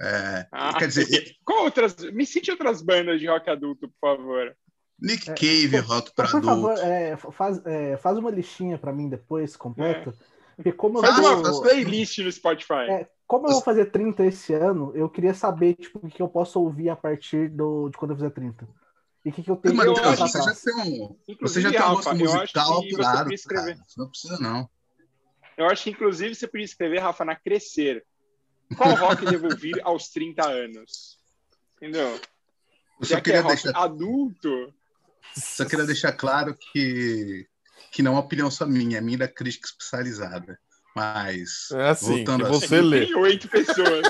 É, 0.00 0.46
ah, 0.52 0.76
quer 0.76 0.88
dizer, 0.88 1.06
qual 1.44 1.64
outras? 1.64 1.96
Me 2.12 2.26
cite 2.26 2.50
outras 2.50 2.82
bandas 2.82 3.20
de 3.20 3.28
rock 3.28 3.48
adulto, 3.48 3.88
por 3.88 4.16
favor. 4.16 4.56
Nick 5.00 5.30
é, 5.30 5.34
Cave, 5.34 5.78
rock 5.78 6.12
para 6.14 6.28
adulto. 6.28 6.46
Por 6.46 6.76
favor, 6.76 6.78
é, 6.78 7.16
faz, 7.16 7.66
é, 7.66 7.96
faz 7.96 8.18
uma 8.18 8.30
listinha 8.30 8.78
para 8.78 8.92
mim 8.92 9.08
depois, 9.08 9.56
completa. 9.56 10.10
É. 10.10 10.33
Porque 10.56 10.72
como 10.72 11.00
Faz 11.00 11.18
eu 11.18 11.24
uma 11.24 11.62
playlist 11.62 12.18
no 12.18 12.30
Spotify. 12.30 12.88
É, 12.88 13.08
como 13.26 13.46
eu 13.46 13.52
vou 13.52 13.62
fazer 13.62 13.86
30 13.90 14.24
esse 14.26 14.52
ano, 14.52 14.92
eu 14.94 15.08
queria 15.08 15.34
saber 15.34 15.74
tipo, 15.74 15.98
o 16.02 16.08
que 16.08 16.22
eu 16.22 16.28
posso 16.28 16.60
ouvir 16.60 16.88
a 16.90 16.96
partir 16.96 17.48
do, 17.48 17.88
de 17.88 17.96
quando 17.96 18.12
eu 18.12 18.16
fizer 18.16 18.30
30. 18.30 18.68
E 19.24 19.30
o 19.30 19.32
que, 19.32 19.42
que 19.42 19.50
eu 19.50 19.56
tenho 19.56 19.74
Mas, 19.74 19.86
que 19.86 19.90
eu 19.98 20.16
você 20.16 20.38
já 20.42 20.54
tem 20.54 21.02
um, 21.02 21.08
você 21.08 21.32
Inclusive, 21.32 21.62
já 21.62 21.70
tem 21.70 21.80
um 21.80 21.94
gosto 21.94 22.08
eu 22.08 22.14
musical 22.16 22.72
acho 22.72 22.82
que 22.82 22.90
você 22.90 23.02
apurado, 23.02 23.32
escrever. 23.32 23.74
cara. 23.74 23.86
Você 23.88 24.00
não 24.00 24.08
precisa, 24.08 24.38
não. 24.38 24.68
Eu 25.56 25.66
acho 25.66 25.84
que, 25.84 25.90
inclusive, 25.90 26.34
você 26.34 26.46
podia 26.46 26.64
escrever, 26.64 26.98
Rafa, 26.98 27.24
na 27.24 27.34
Crescer. 27.34 28.04
Qual 28.76 28.94
rock 28.96 29.24
devo 29.24 29.46
ouvir 29.48 29.80
aos 29.82 30.08
30 30.08 30.46
anos? 30.46 31.18
Entendeu? 31.76 32.08
Eu 33.00 33.06
Já 33.06 33.16
só 33.16 33.20
que 33.22 33.30
é 33.30 33.34
queria, 33.34 33.40
rock 33.40 33.62
deixar, 33.62 33.78
adulto. 33.80 34.74
só 35.34 35.64
queria 35.64 35.86
deixar 35.86 36.12
claro 36.12 36.54
que, 36.54 37.46
que 37.94 38.02
não 38.02 38.10
é 38.10 38.14
uma 38.16 38.20
opinião 38.22 38.50
só 38.50 38.66
minha, 38.66 38.98
é 38.98 39.00
minha 39.00 39.18
da 39.18 39.28
crítica 39.28 39.68
especializada. 39.68 40.58
Mas, 40.96 41.70
É 41.72 41.90
assim, 41.90 42.16
voltando 42.16 42.40
que 42.44 42.50
a- 42.50 42.52
você 42.52 42.80
lê. 42.80 43.06
Tem 43.06 43.16
oito 43.16 43.48
pessoas. 43.48 44.06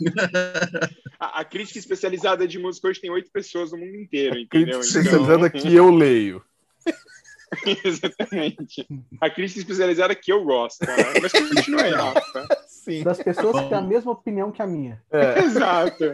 a, 1.20 1.40
a 1.40 1.44
crítica 1.44 1.78
especializada 1.78 2.48
de 2.48 2.58
música 2.58 2.88
hoje 2.88 3.00
tem 3.00 3.10
oito 3.10 3.30
pessoas 3.30 3.72
no 3.72 3.78
mundo 3.78 3.94
inteiro, 3.96 4.38
entendeu? 4.38 4.80
Crítica 4.80 4.98
especializada 5.00 5.50
que 5.50 5.74
eu 5.74 5.90
leio. 5.90 6.42
Exatamente. 7.84 8.86
A 9.20 9.30
crítica 9.30 9.60
especializada 9.60 10.14
que 10.14 10.32
eu 10.32 10.42
gosto. 10.42 10.80
Né? 10.86 10.96
Mas 11.22 11.32
continua 11.32 11.82
aí, 11.82 11.92
Rafa. 11.92 12.48
Sim. 12.66 13.02
Das 13.02 13.18
pessoas 13.22 13.62
que 13.62 13.68
têm 13.68 13.78
a 13.78 13.82
mesma 13.82 14.12
opinião 14.12 14.50
que 14.50 14.62
a 14.62 14.66
minha. 14.66 15.02
É. 15.10 15.40
Exato. 15.44 16.04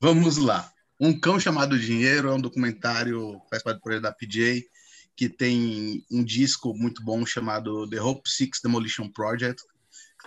Vamos 0.00 0.36
lá. 0.36 0.70
Um 1.00 1.18
Cão 1.18 1.40
Chamado 1.40 1.78
Dinheiro 1.78 2.28
é 2.28 2.32
um 2.34 2.40
documentário 2.40 3.40
que 3.40 3.50
faz 3.50 3.62
parte 3.62 3.78
do 3.78 3.82
projeto 3.82 4.02
da 4.02 4.12
PJ, 4.12 4.64
que 5.18 5.28
tem 5.28 6.06
um 6.08 6.22
disco 6.22 6.72
muito 6.78 7.02
bom 7.02 7.26
chamado 7.26 7.90
The 7.90 8.00
Hope 8.00 8.30
Six 8.30 8.60
Demolition 8.62 9.10
Project. 9.10 9.60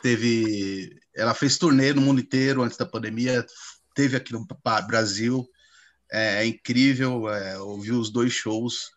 Teve, 0.02 1.00
ela 1.16 1.34
fez 1.34 1.58
turnê 1.58 1.94
no 1.94 2.02
mundo 2.02 2.20
inteiro 2.20 2.62
antes 2.62 2.76
da 2.76 2.86
pandemia, 2.86 3.46
teve 3.96 4.18
aqui 4.18 4.34
no 4.34 4.46
Brasil. 4.86 5.48
É, 6.12 6.46
incrível, 6.46 7.30
é, 7.30 7.58
ouvi 7.58 7.94
os 7.94 8.10
dois 8.10 8.34
shows, 8.34 8.92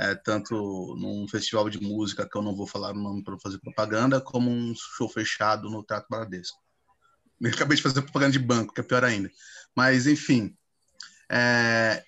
é, 0.00 0.16
tanto 0.16 0.96
num 0.98 1.28
festival 1.28 1.70
de 1.70 1.80
música, 1.80 2.28
que 2.28 2.36
eu 2.36 2.42
não 2.42 2.56
vou 2.56 2.66
falar 2.66 2.90
o 2.90 2.98
nome 2.98 3.22
para 3.22 3.38
fazer 3.38 3.60
propaganda, 3.60 4.20
como 4.20 4.50
um 4.50 4.74
show 4.74 5.08
fechado 5.08 5.70
no 5.70 5.84
Teatro 5.84 6.08
Bradesco. 6.10 6.58
Eu 7.40 7.50
acabei 7.50 7.76
de 7.76 7.84
fazer 7.84 8.02
propaganda 8.02 8.32
de 8.32 8.40
banco, 8.40 8.74
que 8.74 8.80
é 8.80 8.82
pior 8.82 9.04
ainda. 9.04 9.30
Mas, 9.76 10.08
enfim, 10.08 10.56
é, 11.30 12.02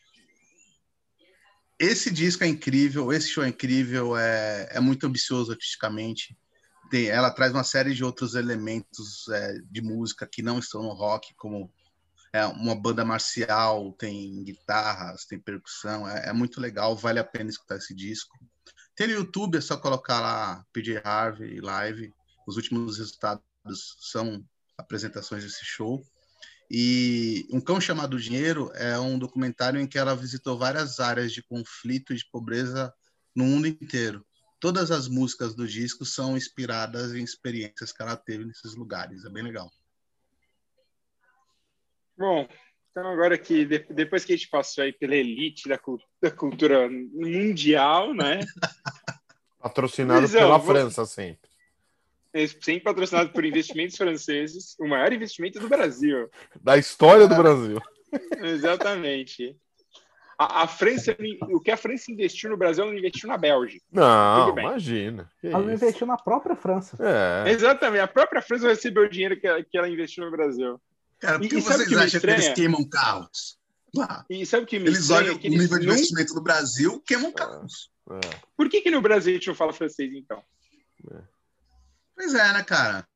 esse 1.79 2.11
disco 2.11 2.43
é 2.45 2.47
incrível, 2.49 3.13
esse 3.13 3.29
show 3.29 3.45
é 3.45 3.49
incrível, 3.49 4.17
é, 4.17 4.69
é 4.73 4.81
muito 4.81 5.07
ambicioso 5.07 5.53
artisticamente. 5.53 6.37
Tem, 6.91 7.09
ela 7.09 7.31
traz 7.31 7.53
uma 7.53 7.65
série 7.65 7.95
de 7.95 8.03
outros 8.03 8.35
elementos 8.35 9.29
é, 9.29 9.59
de 9.71 9.83
música 9.83 10.27
que 10.31 10.43
não 10.43 10.59
estão 10.59 10.83
no 10.83 10.93
rock, 10.93 11.35
como 11.37 11.71
é 12.33 12.45
uma 12.47 12.75
banda 12.75 13.05
marcial, 13.05 13.93
tem 13.93 14.43
guitarras, 14.43 15.25
tem 15.25 15.39
percussão, 15.39 16.09
é, 16.09 16.29
é 16.29 16.33
muito 16.33 16.61
legal, 16.61 16.97
vale 16.97 17.19
a 17.19 17.25
pena 17.25 17.51
escutar 17.51 17.77
esse 17.77 17.95
disco. 17.95 18.37
Tem 18.95 19.07
no 19.07 19.15
YouTube, 19.15 19.57
é 19.57 19.61
só 19.61 19.77
colocar 19.77 20.21
lá 20.21 20.65
PJ 20.73 21.01
Harvey 21.05 21.61
Live. 21.61 22.13
Os 22.47 22.57
últimos 22.57 22.99
resultados 22.99 23.43
são 24.01 24.45
apresentações 24.77 25.45
desse 25.45 25.65
show. 25.65 26.03
E 26.71 27.47
Um 27.51 27.61
Cão 27.61 27.81
Chamado 27.81 28.19
Dinheiro 28.21 28.71
é 28.75 28.99
um 28.99 29.19
documentário 29.19 29.81
em 29.81 29.87
que 29.87 29.99
ela 29.99 30.15
visitou 30.15 30.59
várias 30.59 31.01
áreas 31.01 31.33
de 31.33 31.43
conflito 31.43 32.13
e 32.13 32.17
de 32.17 32.29
pobreza 32.31 32.93
no 33.35 33.45
mundo 33.45 33.67
inteiro. 33.67 34.25
Todas 34.61 34.91
as 34.91 35.09
músicas 35.09 35.55
do 35.55 35.67
disco 35.67 36.05
são 36.05 36.37
inspiradas 36.37 37.15
em 37.15 37.23
experiências 37.23 37.93
que 37.93 38.03
ela 38.03 38.17
teve 38.17 38.45
nesses 38.45 38.75
lugares. 38.75 39.25
É 39.25 39.31
bem 39.31 39.45
legal. 39.45 39.71
Bom, 42.17 42.47
então 42.91 43.07
agora 43.07 43.39
que 43.39 43.65
de- 43.65 43.87
depois 43.95 44.25
que 44.25 44.33
a 44.33 44.37
gente 44.37 44.49
passou 44.51 44.83
aí 44.83 44.93
pela 44.93 45.15
elite 45.15 45.69
da, 45.69 45.79
da 46.21 46.31
cultura 46.31 46.89
mundial, 46.91 48.13
né? 48.13 48.41
Patrocinado 49.61 50.21
Luizão, 50.21 50.41
pela 50.41 50.59
vou- 50.59 50.75
França 50.75 51.07
sempre. 51.07 51.48
Sempre 52.47 52.81
patrocinado 52.81 53.31
por 53.31 53.45
investimentos 53.45 53.97
franceses, 53.99 54.77
o 54.79 54.87
maior 54.87 55.13
investimento 55.13 55.59
do 55.59 55.69
Brasil. 55.69 56.29
Da 56.61 56.77
história 56.77 57.27
do 57.27 57.35
Brasil. 57.35 57.81
Exatamente. 58.43 59.57
A, 60.39 60.63
a 60.63 60.67
França, 60.69 61.17
o 61.51 61.61
que 61.61 61.71
a 61.71 61.77
França 61.77 62.13
investiu 62.13 62.49
no 62.51 62.57
Brasil, 62.57 62.85
ela 62.85 62.93
não 62.93 62.99
investiu 62.99 63.29
na 63.29 63.37
Bélgica. 63.37 63.85
Não, 63.91 64.57
imagina. 64.57 65.29
Que 65.41 65.49
Ela 65.49 65.59
não 65.59 65.75
isso. 65.75 65.85
investiu 65.85 66.07
na 66.07 66.17
própria 66.17 66.55
França. 66.55 66.97
É. 67.01 67.51
Exatamente. 67.51 68.01
A 68.03 68.07
própria 68.07 68.41
França 68.41 68.69
recebeu 68.69 69.03
o 69.05 69.09
dinheiro 69.09 69.39
que, 69.41 69.47
ela- 69.47 69.63
que 69.65 69.77
ela 69.77 69.89
investiu 69.89 70.25
no 70.25 70.31
Brasil. 70.31 70.81
Cara, 71.19 71.41
por 71.41 71.49
que 71.49 71.61
vocês 71.61 71.89
que 71.89 71.95
acham 71.97 72.21
que 72.21 72.27
eles 72.29 72.49
queimam 72.51 72.89
carros? 72.89 73.59
Ah, 73.99 74.25
E 74.31 74.47
sabe 74.47 74.63
o 74.63 74.67
que 74.67 74.79
me 74.79 74.87
eles 74.87 75.11
olham 75.11 75.35
É 75.35 75.39
que 75.39 75.49
o 75.49 75.51
eles 75.51 75.61
nível 75.63 75.79
de 75.81 75.87
não- 75.87 75.95
investimento 75.95 76.35
no 76.35 76.41
Brasil, 76.43 77.03
queimam 77.05 77.33
carros. 77.33 77.91
é. 78.11 78.21
Por 78.57 78.69
que, 78.69 78.81
que 78.81 78.91
no 78.93 79.01
Brasil 79.01 79.33
a 79.33 79.35
gente 79.35 79.49
não 79.49 79.55
fala 79.57 79.73
francês, 79.73 80.13
então? 80.15 80.41
Pois 82.19 82.35
é, 82.35 82.53
né, 82.53 82.65
cara? 82.65 83.07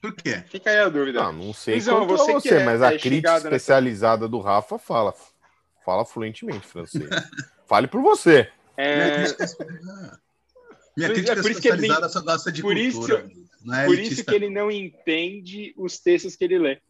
Por 0.00 0.14
quê? 0.14 0.42
Fica 0.48 0.70
aí 0.70 0.78
a 0.78 0.88
dúvida. 0.88 1.22
Não, 1.22 1.32
não 1.32 1.52
sei 1.52 1.74
Luizão, 1.74 2.06
quanto 2.06 2.16
você 2.18 2.32
você, 2.32 2.54
é- 2.56 2.64
mas 2.64 2.80
a 2.80 2.86
é 2.94 2.98
crítica 2.98 3.14
chegada 3.14 3.34
nessa- 3.50 3.56
especializada 3.56 4.26
do 4.26 4.40
Rafa 4.40 4.78
fala. 4.78 5.14
Fala 5.84 6.04
fluentemente 6.06 6.66
francês. 6.66 7.08
Fale 7.66 7.86
por 7.86 8.00
você. 8.00 8.50
É, 8.76 9.18
Minha 10.96 11.10
crítica, 11.10 11.32
é, 11.38 11.42
por 11.42 11.50
isso 11.50 11.60
que 11.60 11.68
ele 11.68 11.74
especializada 11.76 12.08
só 12.08 12.20
gosta 12.22 12.50
de 12.50 12.62
por 12.62 12.74
cultura. 12.74 13.20
isso- 13.28 13.48
não 13.62 13.74
é 13.74 13.84
por 13.86 13.98
isso 13.98 14.24
que 14.24 14.34
ele 14.34 14.48
não 14.48 14.70
entende 14.70 15.74
os 15.76 15.98
textos 15.98 16.34
que 16.36 16.44
ele 16.44 16.58
lê. 16.58 16.80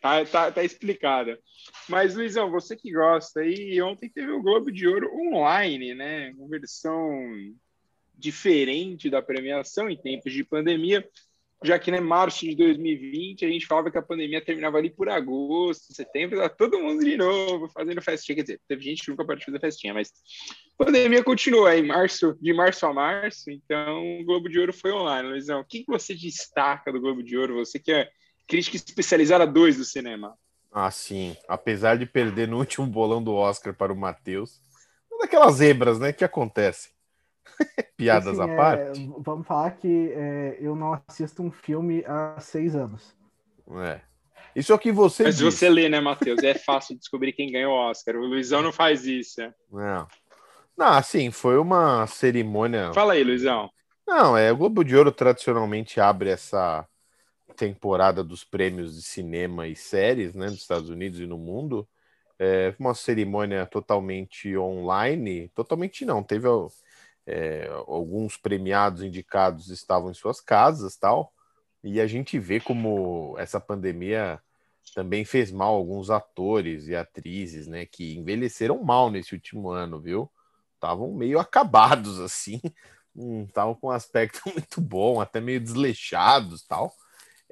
Tá, 0.00 0.24
tá, 0.24 0.50
tá 0.52 0.62
explicado. 0.64 1.38
Mas, 1.88 2.14
Luizão, 2.14 2.50
você 2.50 2.76
que 2.76 2.92
gosta 2.92 3.40
aí, 3.40 3.80
ontem 3.80 4.08
teve 4.10 4.30
o 4.32 4.42
Globo 4.42 4.70
de 4.70 4.86
Ouro 4.86 5.08
online, 5.16 5.94
né? 5.94 6.32
Uma 6.36 6.48
versão 6.48 7.08
diferente 8.22 9.10
da 9.10 9.20
premiação 9.20 9.90
em 9.90 9.96
tempos 9.96 10.32
de 10.32 10.44
pandemia, 10.44 11.06
já 11.64 11.78
que, 11.78 11.90
né, 11.90 12.00
março 12.00 12.40
de 12.44 12.56
2020, 12.56 13.44
a 13.44 13.48
gente 13.48 13.66
falava 13.66 13.90
que 13.90 13.98
a 13.98 14.02
pandemia 14.02 14.44
terminava 14.44 14.78
ali 14.78 14.90
por 14.90 15.08
agosto, 15.08 15.94
setembro, 15.94 16.38
tá 16.38 16.48
todo 16.48 16.80
mundo 16.80 17.04
de 17.04 17.16
novo 17.16 17.68
fazendo 17.68 18.02
festinha. 18.02 18.36
Quer 18.36 18.42
dizer, 18.42 18.60
teve 18.66 18.82
gente 18.82 19.04
que 19.04 19.10
nunca 19.10 19.24
pode 19.24 19.44
fazer 19.44 19.60
festinha, 19.60 19.94
mas 19.94 20.12
a 20.78 20.84
pandemia 20.84 21.22
continua 21.22 21.70
aí, 21.70 21.82
março, 21.82 22.36
de 22.40 22.52
março 22.52 22.84
a 22.86 22.92
março, 22.92 23.50
então 23.50 24.20
o 24.20 24.24
Globo 24.24 24.48
de 24.48 24.58
Ouro 24.58 24.72
foi 24.72 24.92
online. 24.92 25.28
Luizão, 25.28 25.60
o 25.60 25.64
que 25.64 25.80
que 25.80 25.92
você 25.92 26.14
destaca 26.14 26.92
do 26.92 27.00
Globo 27.00 27.22
de 27.22 27.36
Ouro? 27.36 27.56
Você 27.56 27.78
que 27.78 27.92
é 27.92 28.08
crítica 28.48 28.76
especializada 28.76 29.46
2 29.46 29.76
do 29.76 29.84
cinema. 29.84 30.36
Ah, 30.72 30.90
sim. 30.90 31.36
Apesar 31.46 31.96
de 31.96 32.06
perder 32.06 32.48
no 32.48 32.58
último 32.58 32.86
bolão 32.86 33.22
do 33.22 33.34
Oscar 33.34 33.74
para 33.74 33.92
o 33.92 33.96
Matheus, 33.96 34.60
uma 35.10 35.20
daquelas 35.20 35.56
zebras, 35.56 35.98
né, 35.98 36.12
que 36.12 36.24
acontecem. 36.24 36.90
Piadas 37.96 38.38
Assim, 38.38 38.50
à 38.50 38.54
é, 38.54 38.56
parte. 38.56 39.12
vamos 39.18 39.46
falar 39.46 39.70
que 39.72 40.12
é, 40.14 40.56
eu 40.60 40.74
não 40.74 41.00
assisto 41.08 41.42
um 41.42 41.50
filme 41.50 42.04
há 42.06 42.38
seis 42.40 42.74
anos. 42.74 43.14
É. 43.84 44.00
Isso 44.54 44.72
é 44.72 44.74
o 44.74 44.78
que 44.78 44.92
você 44.92 45.24
Mas 45.24 45.36
disse. 45.38 45.44
você 45.44 45.68
lê, 45.68 45.88
né, 45.88 46.00
Matheus? 46.00 46.42
É 46.42 46.54
fácil 46.54 46.96
descobrir 46.98 47.32
quem 47.32 47.50
ganhou 47.50 47.72
o 47.72 47.90
Oscar. 47.90 48.16
O 48.16 48.26
Luizão 48.26 48.62
não 48.62 48.72
faz 48.72 49.06
isso. 49.06 49.40
Não. 49.70 50.06
Não, 50.76 50.88
assim, 50.88 51.30
foi 51.30 51.58
uma 51.58 52.06
cerimônia. 52.06 52.92
Fala 52.92 53.14
aí, 53.14 53.24
Luizão. 53.24 53.70
Não, 54.06 54.36
é 54.36 54.52
o 54.52 54.56
Globo 54.56 54.84
de 54.84 54.96
Ouro 54.96 55.12
tradicionalmente 55.12 56.00
abre 56.00 56.30
essa 56.30 56.86
temporada 57.56 58.24
dos 58.24 58.44
prêmios 58.44 58.96
de 58.96 59.02
cinema 59.02 59.66
e 59.68 59.76
séries, 59.76 60.34
né, 60.34 60.46
nos 60.46 60.56
Estados 60.60 60.88
Unidos 60.88 61.20
e 61.20 61.26
no 61.26 61.38
mundo. 61.38 61.88
É 62.38 62.74
uma 62.78 62.94
cerimônia 62.94 63.64
totalmente 63.66 64.56
online, 64.56 65.48
totalmente 65.54 66.04
não, 66.04 66.22
teve 66.22 66.48
é, 67.26 67.68
alguns 67.86 68.36
premiados 68.36 69.02
indicados 69.02 69.68
estavam 69.68 70.10
em 70.10 70.14
suas 70.14 70.40
casas, 70.40 70.96
tal. 70.96 71.32
E 71.82 72.00
a 72.00 72.06
gente 72.06 72.38
vê 72.38 72.60
como 72.60 73.34
essa 73.38 73.60
pandemia 73.60 74.40
também 74.94 75.24
fez 75.24 75.50
mal 75.50 75.74
alguns 75.74 76.10
atores 76.10 76.86
e 76.88 76.94
atrizes, 76.94 77.66
né, 77.66 77.86
que 77.86 78.16
envelheceram 78.16 78.82
mal 78.82 79.10
nesse 79.10 79.34
último 79.34 79.70
ano, 79.70 80.00
viu? 80.00 80.30
Estavam 80.74 81.12
meio 81.14 81.38
acabados 81.40 82.20
assim, 82.20 82.60
estavam 83.46 83.74
com 83.74 83.88
um 83.88 83.90
aspecto 83.90 84.40
muito 84.50 84.80
bom, 84.80 85.20
até 85.20 85.40
meio 85.40 85.60
desleixados, 85.60 86.64
tal. 86.66 86.92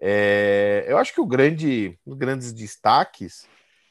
É, 0.00 0.84
eu 0.88 0.96
acho 0.98 1.12
que 1.12 1.20
o 1.20 1.26
grande, 1.26 1.98
os 2.06 2.16
grandes 2.16 2.52
destaques 2.52 3.46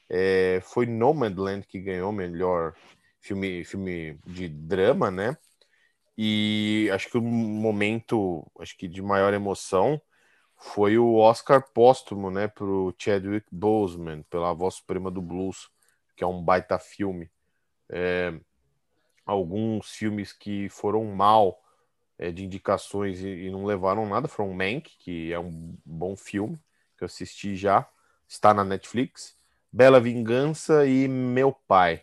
é, 0.10 0.60
foi 0.64 0.86
Nomadland 0.86 1.66
que 1.68 1.80
ganhou 1.80 2.12
melhor 2.12 2.74
filme, 3.22 3.64
filme 3.64 4.20
de 4.26 4.50
drama, 4.50 5.12
né? 5.12 5.38
E 6.22 6.90
acho 6.92 7.10
que 7.10 7.18
o 7.18 7.22
momento, 7.22 8.46
acho 8.60 8.78
que 8.78 8.90
de 8.90 9.02
maior 9.02 9.34
emoção 9.34 10.02
foi 10.58 10.98
o 10.98 11.16
Oscar 11.16 11.64
póstumo, 11.74 12.30
né, 12.30 12.46
para 12.46 12.66
o 12.66 12.94
Chadwick 12.98 13.48
Boseman 13.50 14.24
pela 14.24 14.52
Voz 14.52 14.76
Suprema 14.76 15.10
do 15.10 15.22
Blues, 15.22 15.70
que 16.18 16.24
é 16.26 16.28
um 16.28 16.44
baita 16.44 16.78
filme. 16.78 17.32
É, 17.88 18.38
alguns 19.26 19.92
filmes 19.92 20.34
que 20.34 20.68
foram 20.68 21.06
mal 21.06 21.58
é, 22.18 22.34
de 22.34 22.44
indicações 22.44 23.24
e, 23.24 23.46
e, 23.46 23.50
não 23.50 23.64
levaram 23.64 24.06
nada 24.06 24.28
foram 24.28 24.54
Mank, 24.54 24.98
que 25.00 25.32
é 25.32 25.40
um 25.40 25.74
bom 25.86 26.18
filme 26.18 26.58
que 26.98 27.06
eu 27.06 27.06
assisti 27.06 27.56
já, 27.56 27.88
está 28.28 28.54
na 28.54 28.66
Netflix. 28.66 29.38
Bela 29.72 30.02
Vingança 30.02 30.86
e 30.86 31.08
Meu 31.08 31.54
Pai. 31.54 32.02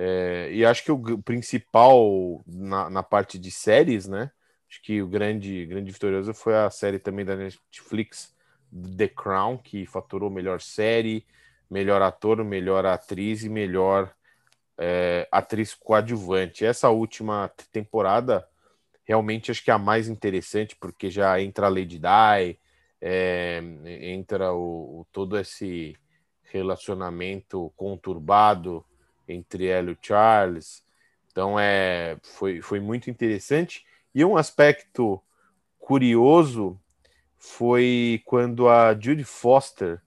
É, 0.00 0.48
e 0.52 0.64
acho 0.64 0.84
que 0.84 0.92
o 0.92 1.20
principal 1.20 2.40
na, 2.46 2.88
na, 2.88 3.02
parte 3.02 3.36
de 3.36 3.50
séries, 3.50 4.06
né? 4.06 4.30
Acho 4.70 4.80
que 4.80 5.02
o 5.02 5.08
grande, 5.08 5.66
grande 5.66 5.90
vitorioso 5.90 6.32
foi 6.32 6.54
a 6.54 6.70
série 6.70 7.00
também 7.00 7.24
da 7.24 7.34
Netflix, 7.34 8.32
The 8.96 9.08
Crown, 9.08 9.58
que 9.58 9.86
faturou 9.86 10.30
melhor 10.30 10.60
série, 10.60 11.26
melhor 11.68 12.00
ator, 12.00 12.44
melhor 12.44 12.86
atriz 12.86 13.42
e 13.42 13.48
melhor 13.48 14.14
é, 14.78 15.26
atriz 15.32 15.74
coadjuvante. 15.74 16.64
Essa 16.64 16.90
última 16.90 17.50
temporada 17.72 18.46
realmente 19.04 19.50
acho 19.50 19.64
que 19.64 19.70
é 19.70 19.74
a 19.74 19.78
mais 19.78 20.06
interessante, 20.08 20.76
porque 20.76 21.10
já 21.10 21.40
entra 21.40 21.66
a 21.66 21.70
Lady 21.70 21.98
Di, 21.98 22.58
é, 23.00 23.60
entra 23.84 24.52
o, 24.52 25.00
o, 25.00 25.06
todo 25.10 25.36
esse 25.36 25.96
relacionamento 26.44 27.72
conturbado 27.76 28.84
entre 29.28 29.66
ela 29.66 29.90
e 29.90 29.92
o 29.92 29.98
Charles. 30.00 30.82
Então 31.30 31.58
é, 31.58 32.16
foi, 32.22 32.60
foi 32.60 32.80
muito 32.80 33.10
interessante. 33.10 33.84
E 34.14 34.24
um 34.24 34.36
aspecto 34.36 35.22
curioso 35.78 36.80
foi 37.36 38.22
quando 38.24 38.68
a 38.68 38.92
Judy 38.98 39.24
Foster 39.24 40.00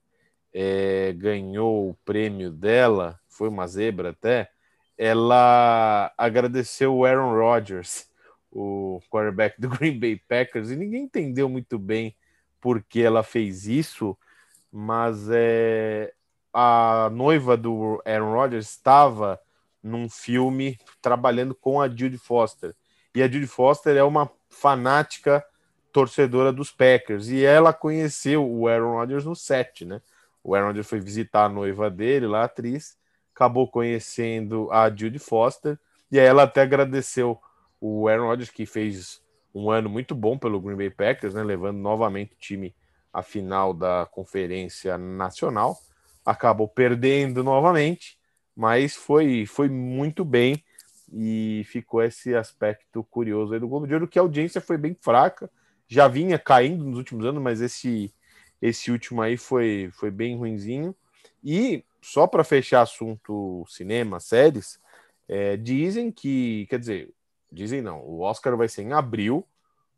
é, 0.53 1.13
ganhou 1.13 1.89
o 1.89 1.97
prêmio 2.03 2.51
dela, 2.51 3.19
foi 3.29 3.47
uma 3.47 3.67
zebra 3.67 4.09
até, 4.09 4.49
ela 4.97 6.13
agradeceu 6.17 6.95
o 6.95 7.05
Aaron 7.05 7.33
Rodgers 7.33 8.11
o 8.51 9.01
quarterback 9.09 9.59
do 9.59 9.69
Green 9.77 9.97
Bay 9.97 10.21
Packers, 10.27 10.69
e 10.69 10.75
ninguém 10.75 11.03
entendeu 11.03 11.47
muito 11.47 11.79
bem 11.79 12.15
por 12.59 12.83
que 12.83 13.01
ela 13.01 13.23
fez 13.23 13.65
isso, 13.65 14.17
mas 14.71 15.29
é, 15.31 16.13
a 16.53 17.09
noiva 17.11 17.55
do 17.55 18.01
Aaron 18.05 18.33
Rodgers 18.33 18.69
estava 18.69 19.39
num 19.81 20.09
filme 20.09 20.77
trabalhando 21.01 21.55
com 21.55 21.81
a 21.81 21.87
Judy 21.87 22.17
Foster. 22.17 22.75
E 23.15 23.21
a 23.21 23.27
Judy 23.27 23.47
Foster 23.47 23.97
é 23.97 24.03
uma 24.03 24.29
fanática 24.49 25.43
torcedora 25.91 26.53
dos 26.53 26.71
Packers, 26.71 27.27
e 27.27 27.43
ela 27.43 27.73
conheceu 27.73 28.49
o 28.49 28.67
Aaron 28.67 28.93
Rodgers 28.93 29.25
no 29.25 29.35
set, 29.35 29.83
né? 29.83 30.01
O 30.43 30.55
Aaron 30.55 30.67
Rodgers 30.67 30.87
foi 30.87 30.99
visitar 30.99 31.45
a 31.45 31.49
noiva 31.49 31.89
dele, 31.89 32.27
lá 32.27 32.45
atriz, 32.45 32.97
acabou 33.35 33.67
conhecendo 33.67 34.71
a 34.71 34.89
Judy 34.89 35.19
Foster, 35.19 35.77
e 36.09 36.19
aí 36.19 36.25
ela 36.25 36.43
até 36.43 36.61
agradeceu 36.61 37.39
o 37.79 38.07
Aaron 38.07 38.27
Rodgers, 38.27 38.49
que 38.49 38.65
fez 38.65 39.21
um 39.53 39.69
ano 39.69 39.89
muito 39.89 40.15
bom 40.15 40.37
pelo 40.37 40.61
Green 40.61 40.77
Bay 40.77 40.89
Packers, 40.89 41.33
né, 41.33 41.43
levando 41.43 41.77
novamente 41.77 42.33
o 42.33 42.37
time 42.37 42.73
à 43.11 43.21
final 43.21 43.73
da 43.73 44.07
Conferência 44.09 44.97
Nacional, 44.97 45.77
acabou 46.25 46.67
perdendo 46.67 47.43
novamente, 47.43 48.17
mas 48.55 48.95
foi, 48.95 49.45
foi 49.45 49.69
muito 49.69 50.23
bem 50.23 50.63
e 51.11 51.63
ficou 51.65 52.01
esse 52.01 52.35
aspecto 52.35 53.03
curioso 53.03 53.53
aí 53.53 53.59
do 53.59 53.67
Globo 53.67 53.87
de 53.87 53.93
Ouro, 53.93 54.07
que 54.07 54.19
a 54.19 54.21
audiência 54.21 54.61
foi 54.61 54.77
bem 54.77 54.95
fraca, 54.99 55.49
já 55.87 56.07
vinha 56.07 56.39
caindo 56.39 56.85
nos 56.85 56.97
últimos 56.97 57.25
anos, 57.25 57.41
mas 57.41 57.59
esse, 57.59 58.13
esse 58.61 58.91
último 58.91 59.21
aí 59.21 59.35
foi, 59.35 59.89
foi 59.93 60.09
bem 60.09 60.37
ruinzinho. 60.37 60.95
E 61.43 61.83
só 62.01 62.27
para 62.27 62.43
fechar 62.43 62.81
assunto 62.81 63.65
cinema, 63.67 64.19
séries, 64.19 64.79
é, 65.27 65.57
dizem 65.57 66.11
que, 66.11 66.65
quer 66.69 66.79
dizer, 66.79 67.13
Dizem 67.51 67.81
não. 67.81 67.99
O 68.01 68.21
Oscar 68.21 68.55
vai 68.55 68.69
ser 68.69 68.83
em 68.83 68.93
abril 68.93 69.45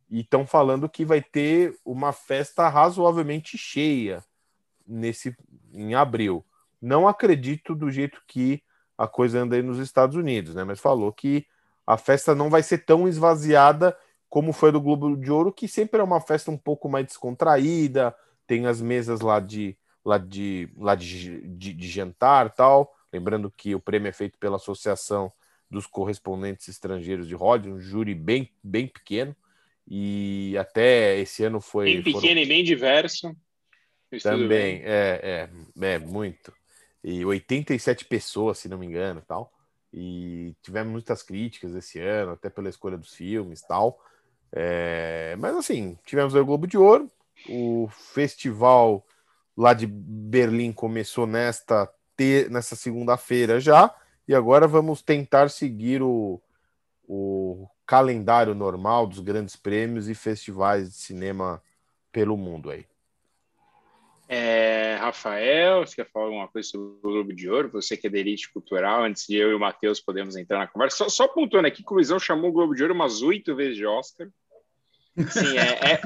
e 0.09 0.21
estão 0.21 0.47
falando 0.47 0.89
que 0.89 1.05
vai 1.05 1.21
ter 1.21 1.77
uma 1.85 2.11
festa 2.11 2.67
razoavelmente 2.67 3.57
cheia 3.57 4.23
nesse 4.85 5.35
em 5.73 5.95
abril. 5.95 6.45
Não 6.81 7.07
acredito 7.07 7.73
do 7.73 7.89
jeito 7.89 8.21
que 8.27 8.61
a 8.97 9.07
coisa 9.07 9.39
anda 9.39 9.55
aí 9.55 9.61
nos 9.61 9.79
Estados 9.79 10.15
Unidos, 10.15 10.53
né? 10.55 10.63
Mas 10.63 10.79
falou 10.79 11.11
que 11.11 11.45
a 11.85 11.97
festa 11.97 12.35
não 12.35 12.49
vai 12.49 12.63
ser 12.63 12.79
tão 12.79 13.07
esvaziada 13.07 13.97
como 14.29 14.51
foi 14.51 14.71
do 14.71 14.81
Globo 14.81 15.15
de 15.15 15.31
Ouro, 15.31 15.51
que 15.51 15.67
sempre 15.67 15.99
é 15.99 16.03
uma 16.03 16.19
festa 16.19 16.49
um 16.49 16.57
pouco 16.57 16.89
mais 16.89 17.05
descontraída, 17.05 18.15
tem 18.47 18.65
as 18.65 18.81
mesas 18.81 19.21
lá 19.21 19.39
de 19.39 19.77
lá 20.03 20.17
de 20.17 20.69
lá 20.75 20.95
de, 20.95 21.41
de, 21.47 21.73
de 21.73 21.87
jantar 21.87 22.51
tal. 22.51 22.93
Lembrando 23.11 23.51
que 23.55 23.75
o 23.75 23.79
prêmio 23.79 24.09
é 24.09 24.11
feito 24.11 24.39
pela 24.39 24.55
Associação 24.55 25.31
dos 25.69 25.85
correspondentes 25.85 26.67
estrangeiros 26.67 27.27
de 27.27 27.35
Hollywood, 27.35 27.71
um 27.71 27.79
júri 27.79 28.15
bem, 28.15 28.51
bem 28.63 28.87
pequeno, 28.87 29.35
e 29.87 30.55
até 30.57 31.19
esse 31.19 31.43
ano 31.43 31.61
foi. 31.61 31.85
Bem 31.85 32.03
pequeno 32.03 32.21
foram... 32.21 32.41
e 32.41 32.45
bem 32.45 32.63
diverso. 32.63 33.35
Também, 34.21 34.81
é, 34.83 35.49
é, 35.79 35.93
é, 35.93 35.99
muito. 35.99 36.53
E 37.03 37.25
87 37.25 38.05
pessoas, 38.05 38.59
se 38.59 38.69
não 38.69 38.77
me 38.77 38.85
engano, 38.85 39.21
tal. 39.27 39.51
E 39.91 40.55
tivemos 40.61 40.91
muitas 40.91 41.21
críticas 41.21 41.73
esse 41.75 41.99
ano, 41.99 42.31
até 42.31 42.49
pela 42.49 42.69
escolha 42.69 42.97
dos 42.97 43.13
filmes 43.13 43.61
tal. 43.61 43.99
É, 44.51 45.35
mas 45.39 45.55
assim, 45.55 45.97
tivemos 46.05 46.35
o 46.35 46.45
Globo 46.45 46.67
de 46.67 46.77
Ouro, 46.77 47.09
o 47.49 47.89
festival 47.89 49.05
lá 49.57 49.73
de 49.73 49.87
Berlim 49.87 50.71
começou 50.71 51.25
nesta, 51.25 51.89
ter, 52.15 52.49
nesta 52.49 52.75
segunda-feira 52.75 53.59
já. 53.59 53.93
E 54.27 54.33
agora 54.33 54.67
vamos 54.67 55.01
tentar 55.01 55.49
seguir 55.49 56.01
o, 56.01 56.41
o 57.07 57.67
calendário 57.85 58.55
normal 58.55 59.05
dos 59.05 59.19
grandes 59.19 59.55
prêmios 59.55 60.07
e 60.07 60.15
festivais 60.15 60.89
de 60.89 60.95
cinema 60.95 61.61
pelo 62.11 62.37
mundo 62.37 62.69
aí. 62.69 62.85
É, 64.35 64.95
Rafael, 64.95 65.85
você 65.85 65.97
quer 65.97 66.09
falar 66.09 66.25
alguma 66.25 66.47
coisa 66.47 66.67
sobre 66.67 66.87
o 66.87 66.99
Globo 67.01 67.31
de 67.31 67.47
Ouro? 67.47 67.69
Você 67.73 67.95
que 67.95 68.07
é 68.07 68.09
da 68.09 68.17
elite 68.17 68.51
cultural, 68.51 69.03
antes 69.03 69.27
de 69.27 69.35
eu 69.35 69.51
e 69.51 69.53
o 69.53 69.59
Matheus 69.59 69.99
podemos 69.99 70.35
entrar 70.35 70.57
na 70.57 70.65
conversa. 70.65 70.97
Só, 70.97 71.09
só 71.09 71.27
pontuando 71.27 71.67
aqui 71.67 71.83
que 71.83 71.91
o 71.91 71.93
Luizão 71.93 72.17
chamou 72.17 72.49
o 72.49 72.51
Globo 72.53 72.73
de 72.73 72.81
Ouro 72.81 72.95
umas 72.95 73.21
oito 73.21 73.55
vezes 73.55 73.77
de 73.77 73.85
Oscar. 73.85 74.27
Sim, 75.29 75.55
é, 75.55 75.93
é 75.93 76.01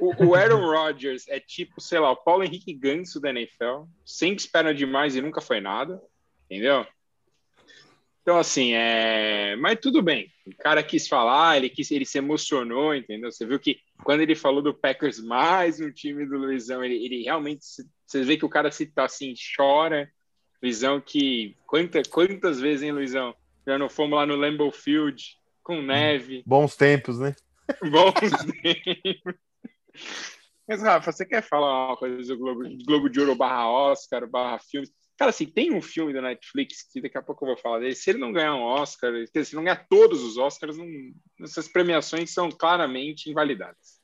o, 0.00 0.28
o, 0.28 0.34
Aaron 0.34 0.64
Rodgers 0.64 1.28
é 1.28 1.38
tipo, 1.38 1.78
sei 1.78 1.98
lá, 1.98 2.10
o 2.10 2.16
Paulo 2.16 2.42
Henrique 2.42 2.72
Ganso 2.72 3.20
da 3.20 3.28
NFL, 3.28 3.82
sempre 4.02 4.38
espera 4.38 4.74
demais 4.74 5.14
e 5.14 5.20
nunca 5.20 5.42
foi 5.42 5.60
nada, 5.60 6.00
entendeu? 6.46 6.86
Então, 8.22 8.38
assim, 8.38 8.72
é... 8.72 9.56
mas 9.56 9.78
tudo 9.78 10.00
bem. 10.00 10.32
O 10.48 10.56
cara 10.58 10.82
quis 10.82 11.06
falar, 11.06 11.56
ele, 11.56 11.68
quis, 11.68 11.90
ele 11.90 12.04
se 12.04 12.18
emocionou, 12.18 12.94
entendeu? 12.94 13.30
Você 13.30 13.44
viu 13.44 13.58
que 13.58 13.78
quando 14.02 14.20
ele 14.20 14.34
falou 14.34 14.62
do 14.62 14.74
Packers 14.74 15.18
mais 15.20 15.80
um 15.80 15.90
time 15.90 16.26
do 16.26 16.38
Luizão, 16.38 16.82
ele, 16.84 17.04
ele 17.04 17.22
realmente. 17.22 17.64
Você 18.06 18.22
vê 18.22 18.36
que 18.36 18.44
o 18.44 18.48
cara 18.48 18.70
se 18.70 18.86
tá 18.86 19.04
assim, 19.04 19.34
chora. 19.56 20.10
Luizão, 20.62 21.00
que. 21.00 21.56
Quanta, 21.66 22.02
quantas 22.08 22.60
vezes, 22.60 22.82
hein, 22.82 22.92
Luizão? 22.92 23.34
Já 23.66 23.78
não 23.78 23.88
fomos 23.88 24.16
lá 24.16 24.24
no 24.24 24.36
Lambeau 24.36 24.72
Field 24.72 25.36
com 25.62 25.82
neve. 25.82 26.42
Bons 26.46 26.74
tempos, 26.76 27.18
né? 27.18 27.34
Bons 27.90 28.30
tempos. 28.62 29.34
Mas, 30.66 30.82
Rafa, 30.82 31.12
você 31.12 31.26
quer 31.26 31.42
falar 31.42 31.88
uma 31.88 31.96
coisa 31.96 32.34
do 32.34 32.38
Globo, 32.38 32.62
Globo 32.86 33.08
de 33.08 33.20
Ouro 33.20 33.34
barra 33.34 33.70
Oscar, 33.70 34.28
barra 34.28 34.58
filmes? 34.58 34.90
Cara, 35.18 35.30
assim, 35.30 35.46
tem 35.46 35.74
um 35.74 35.82
filme 35.82 36.12
da 36.12 36.22
Netflix 36.22 36.84
que 36.92 37.02
daqui 37.02 37.18
a 37.18 37.22
pouco 37.22 37.44
eu 37.44 37.48
vou 37.48 37.56
falar 37.58 37.80
dele. 37.80 37.96
Se 37.96 38.08
ele 38.08 38.20
não 38.20 38.32
ganhar 38.32 38.54
um 38.54 38.62
Oscar, 38.62 39.12
se 39.26 39.54
não 39.56 39.64
ganhar 39.64 39.84
todos 39.88 40.22
os 40.22 40.36
Oscars, 40.36 40.78
não, 40.78 40.86
essas 41.42 41.66
premiações 41.66 42.32
são 42.32 42.52
claramente 42.52 43.28
invalidadas. 43.28 43.98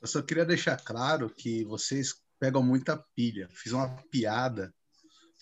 Eu 0.00 0.06
só 0.06 0.20
queria 0.20 0.44
deixar 0.44 0.76
claro 0.76 1.30
que 1.34 1.64
vocês 1.64 2.14
pegam 2.38 2.62
muita 2.62 3.02
pilha. 3.16 3.48
Fiz 3.50 3.72
uma 3.72 3.96
piada 4.10 4.74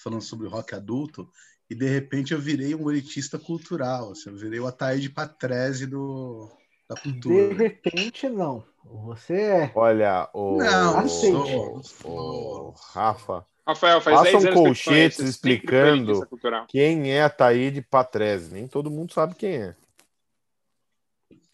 falando 0.00 0.22
sobre 0.22 0.46
rock 0.46 0.76
adulto 0.76 1.28
e 1.68 1.74
de 1.74 1.88
repente 1.88 2.32
eu 2.32 2.38
virei 2.38 2.72
um 2.76 2.88
elitista 2.88 3.36
cultural. 3.36 4.12
Assim, 4.12 4.30
eu 4.30 4.36
virei 4.36 4.60
o 4.60 4.66
Ataíde 4.68 5.10
Patrese 5.10 5.86
do, 5.86 6.48
da 6.88 6.94
cultura. 6.94 7.48
De 7.48 7.54
repente, 7.54 8.28
não. 8.28 8.64
Você 8.84 9.34
é. 9.34 9.72
Olha, 9.74 10.30
o. 10.32 10.58
Não, 10.58 11.04
o, 11.04 11.82
o, 12.04 12.68
o 12.68 12.70
Rafa. 12.92 13.44
Rafael, 13.70 14.00
faz 14.00 14.18
Façam 14.18 14.40
10 14.40 14.54
colchetes 14.54 15.18
explicando 15.20 16.26
quem 16.68 17.10
é 17.10 17.22
a 17.22 17.30
Taíde 17.30 17.80
Patrese. 17.80 18.52
Nem 18.52 18.66
todo 18.66 18.90
mundo 18.90 19.12
sabe 19.12 19.34
quem 19.34 19.54
é. 19.54 19.74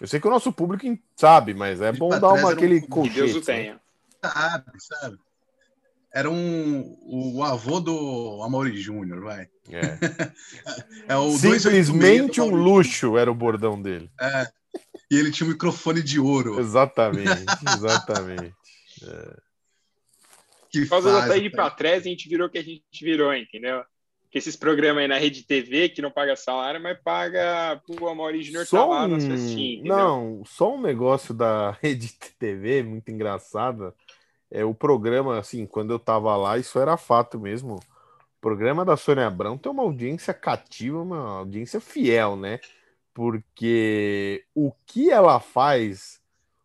Eu 0.00 0.06
sei 0.06 0.20
que 0.20 0.26
o 0.26 0.30
nosso 0.30 0.52
público 0.52 0.86
sabe, 1.16 1.54
mas 1.54 1.80
é 1.80 1.92
bom 1.92 2.08
dar 2.08 2.32
uma, 2.32 2.52
aquele 2.52 2.78
um... 2.78 2.86
colchete. 2.86 3.14
Que 3.14 3.20
Deus 3.20 3.36
o 3.36 3.40
tenha. 3.42 3.80
Sabe, 4.22 4.70
sabe. 4.78 5.18
Era 6.12 6.30
um, 6.30 6.98
o 7.02 7.44
avô 7.44 7.78
do 7.80 8.42
Amaury 8.42 8.76
Júnior, 8.78 9.20
vai. 9.20 9.48
É. 9.70 9.98
é 11.08 11.16
o 11.16 11.30
Simplesmente 11.32 12.40
um 12.40 12.54
luxo 12.54 13.18
era 13.18 13.30
o 13.30 13.34
bordão 13.34 13.80
dele. 13.80 14.10
É. 14.20 14.48
E 15.10 15.18
ele 15.18 15.30
tinha 15.30 15.46
um 15.46 15.50
microfone 15.50 16.02
de 16.02 16.18
ouro. 16.18 16.58
Exatamente, 16.58 17.44
exatamente. 17.74 18.54
É 19.02 19.45
que 20.80 20.88
Por 20.88 20.90
causa 20.90 21.12
da 21.12 21.26
saída 21.26 21.50
para 21.50 21.70
trás, 21.70 22.02
a 22.02 22.08
gente 22.08 22.28
virou 22.28 22.46
o 22.46 22.50
que 22.50 22.58
a 22.58 22.62
gente 22.62 22.82
virou, 23.02 23.34
entendeu? 23.34 23.82
Que 24.30 24.38
esses 24.38 24.56
programas 24.56 25.02
aí 25.02 25.08
na 25.08 25.18
rede 25.18 25.44
TV 25.44 25.88
que 25.88 26.02
não 26.02 26.10
paga 26.10 26.36
salário, 26.36 26.80
mas 26.80 26.98
paga 27.02 27.80
o 28.00 28.08
Amor 28.08 28.34
Junior 28.34 28.66
tá 28.66 28.84
lá 28.84 29.06
um... 29.06 29.18
Não, 29.82 30.42
só 30.44 30.74
um 30.74 30.80
negócio 30.80 31.32
da 31.32 31.70
rede 31.82 32.12
TV 32.38 32.82
muito 32.82 33.10
engraçada. 33.10 33.94
É 34.50 34.64
o 34.64 34.74
programa, 34.74 35.38
assim, 35.38 35.66
quando 35.66 35.92
eu 35.92 35.98
tava 35.98 36.36
lá, 36.36 36.58
isso 36.58 36.78
era 36.78 36.96
fato 36.96 37.40
mesmo. 37.40 37.76
O 37.76 38.40
programa 38.40 38.84
da 38.84 38.96
Sônia 38.96 39.26
Abrão 39.26 39.58
tem 39.58 39.72
uma 39.72 39.82
audiência 39.82 40.32
cativa, 40.34 41.00
uma 41.00 41.38
audiência 41.38 41.80
fiel, 41.80 42.36
né? 42.36 42.60
Porque 43.14 44.44
o 44.54 44.72
que 44.84 45.10
ela 45.10 45.40
faz, 45.40 46.20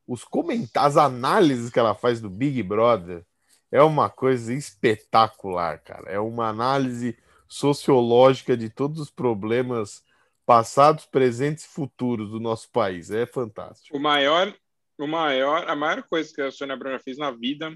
os 0.06 0.24
comentários, 0.24 0.98
as 0.98 0.98
análises 0.98 1.72
que 1.72 1.80
ela 1.80 1.96
faz 1.96 2.20
do 2.20 2.30
Big 2.30 2.62
Brother 2.62 3.26
é 3.72 3.82
uma 3.82 4.10
coisa 4.10 4.54
espetacular, 4.54 5.80
cara. 5.80 6.10
É 6.10 6.20
uma 6.20 6.50
análise 6.50 7.18
sociológica 7.48 8.58
de 8.58 8.70
todos 8.70 9.00
os 9.00 9.10
problemas 9.10 10.04
passados, 10.46 11.06
presentes 11.06 11.64
e 11.64 11.68
futuros 11.70 12.32
do 12.32 12.40
nosso 12.40 12.70
país. 12.70 13.10
É 13.10 13.26
fantástico. 13.26 13.96
O 13.96 14.00
maior, 14.00 14.54
o 14.98 15.08
maior, 15.08 15.70
a 15.70 15.76
maior 15.76 16.04
coisa 16.04 16.34
que 16.34 16.42
a 16.42 16.52
Sônia 16.52 16.76
Abrão 16.76 17.00
fez 17.00 17.18
na 17.18 17.32
vida 17.32 17.76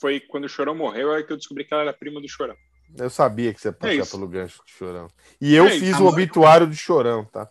foi 0.00 0.20
quando 0.20 0.44
o 0.44 0.48
Chorão 0.48 0.74
morreu, 0.74 1.14
é 1.14 1.22
que 1.22 1.32
eu 1.32 1.36
descobri 1.36 1.64
que 1.64 1.72
ela 1.72 1.82
era 1.82 1.92
prima 1.92 2.20
do 2.20 2.28
Chorão. 2.28 2.56
Eu 2.96 3.10
sabia 3.10 3.52
que 3.52 3.60
você 3.60 3.68
ia 3.68 3.72
passar 3.72 3.94
é 3.94 4.04
pelo 4.04 4.28
gancho 4.28 4.62
de 4.64 4.72
Chorão. 4.72 5.08
E 5.40 5.54
eu 5.54 5.66
é 5.66 5.70
fiz 5.70 5.90
o 5.96 6.04
maior... 6.04 6.12
obituário 6.12 6.66
de 6.66 6.76
Chorão, 6.76 7.24
tá? 7.24 7.48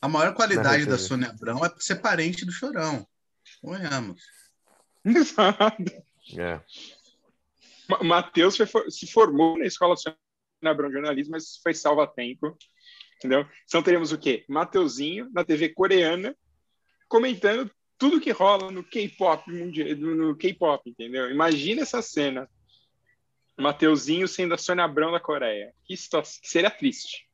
A 0.00 0.08
maior 0.08 0.34
qualidade 0.34 0.84
da 0.86 0.98
Sônia 0.98 1.30
Abrão 1.30 1.64
é 1.64 1.70
ser 1.78 1.96
parente 1.96 2.44
do 2.44 2.52
Chorão. 2.52 3.06
Exato. 5.04 6.05
É. 6.36 6.60
Matheus 8.02 8.58
se 8.88 9.06
formou 9.06 9.58
na 9.58 9.66
escola 9.66 9.94
Abrão 10.64 10.88
de 10.88 10.94
jornalismo, 10.94 11.32
mas 11.32 11.58
foi 11.62 11.74
salva-tempo. 11.74 12.56
Entendeu? 13.16 13.46
Então 13.64 13.82
teremos 13.82 14.12
o 14.12 14.18
quê? 14.18 14.44
Mateuzinho 14.48 15.30
na 15.32 15.44
TV 15.44 15.70
coreana 15.70 16.36
comentando 17.08 17.70
tudo 17.96 18.20
que 18.20 18.30
rola 18.30 18.70
no 18.70 18.84
K-pop 18.84 19.50
no 19.50 20.36
K-pop, 20.36 20.90
entendeu? 20.90 21.30
Imagina 21.30 21.82
essa 21.82 22.02
cena. 22.02 22.48
Mateuzinho 23.58 24.28
sendo 24.28 24.52
a 24.54 24.58
Sônia 24.58 24.84
Abrão 24.84 25.12
da 25.12 25.20
Coreia. 25.20 25.72
Que 25.84 25.96
situação, 25.96 26.40
seria 26.44 26.70
triste. 26.70 27.26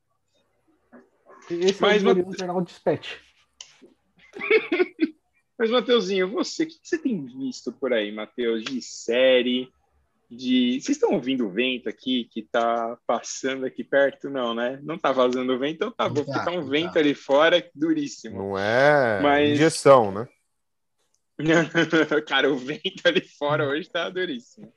Esse 1.50 1.82
Mas, 1.82 2.04
é 2.04 2.12
o 2.12 2.14
Mate... 2.14 2.38
jornal 2.38 2.62
dispatch. 2.62 3.16
Mas, 5.62 5.70
Mateuzinho, 5.70 6.28
você, 6.28 6.64
o 6.64 6.66
que 6.66 6.74
você 6.82 6.98
tem 6.98 7.24
visto 7.24 7.70
por 7.70 7.92
aí, 7.92 8.10
Matheus, 8.10 8.64
de 8.64 8.82
série, 8.82 9.72
de. 10.28 10.80
Vocês 10.80 10.96
estão 10.96 11.12
ouvindo 11.12 11.46
o 11.46 11.52
vento 11.52 11.88
aqui 11.88 12.24
que 12.32 12.42
tá 12.42 12.98
passando 13.06 13.64
aqui 13.64 13.84
perto? 13.84 14.28
Não, 14.28 14.56
né? 14.56 14.80
Não 14.82 14.98
tá 14.98 15.12
vazando 15.12 15.52
o 15.52 15.58
vento, 15.60 15.74
então 15.76 15.92
tá 15.92 16.08
bom, 16.08 16.24
porque 16.24 16.44
tá 16.44 16.50
um 16.50 16.68
vento 16.68 16.98
ali 16.98 17.14
fora 17.14 17.64
duríssimo. 17.76 18.38
Não 18.38 18.58
é 18.58 19.22
Mas... 19.22 19.50
injeção, 19.52 20.10
né? 20.10 20.28
Cara, 22.26 22.52
o 22.52 22.56
vento 22.56 23.06
ali 23.06 23.20
fora 23.20 23.64
hoje 23.64 23.88
tá 23.88 24.10
duríssimo. 24.10 24.74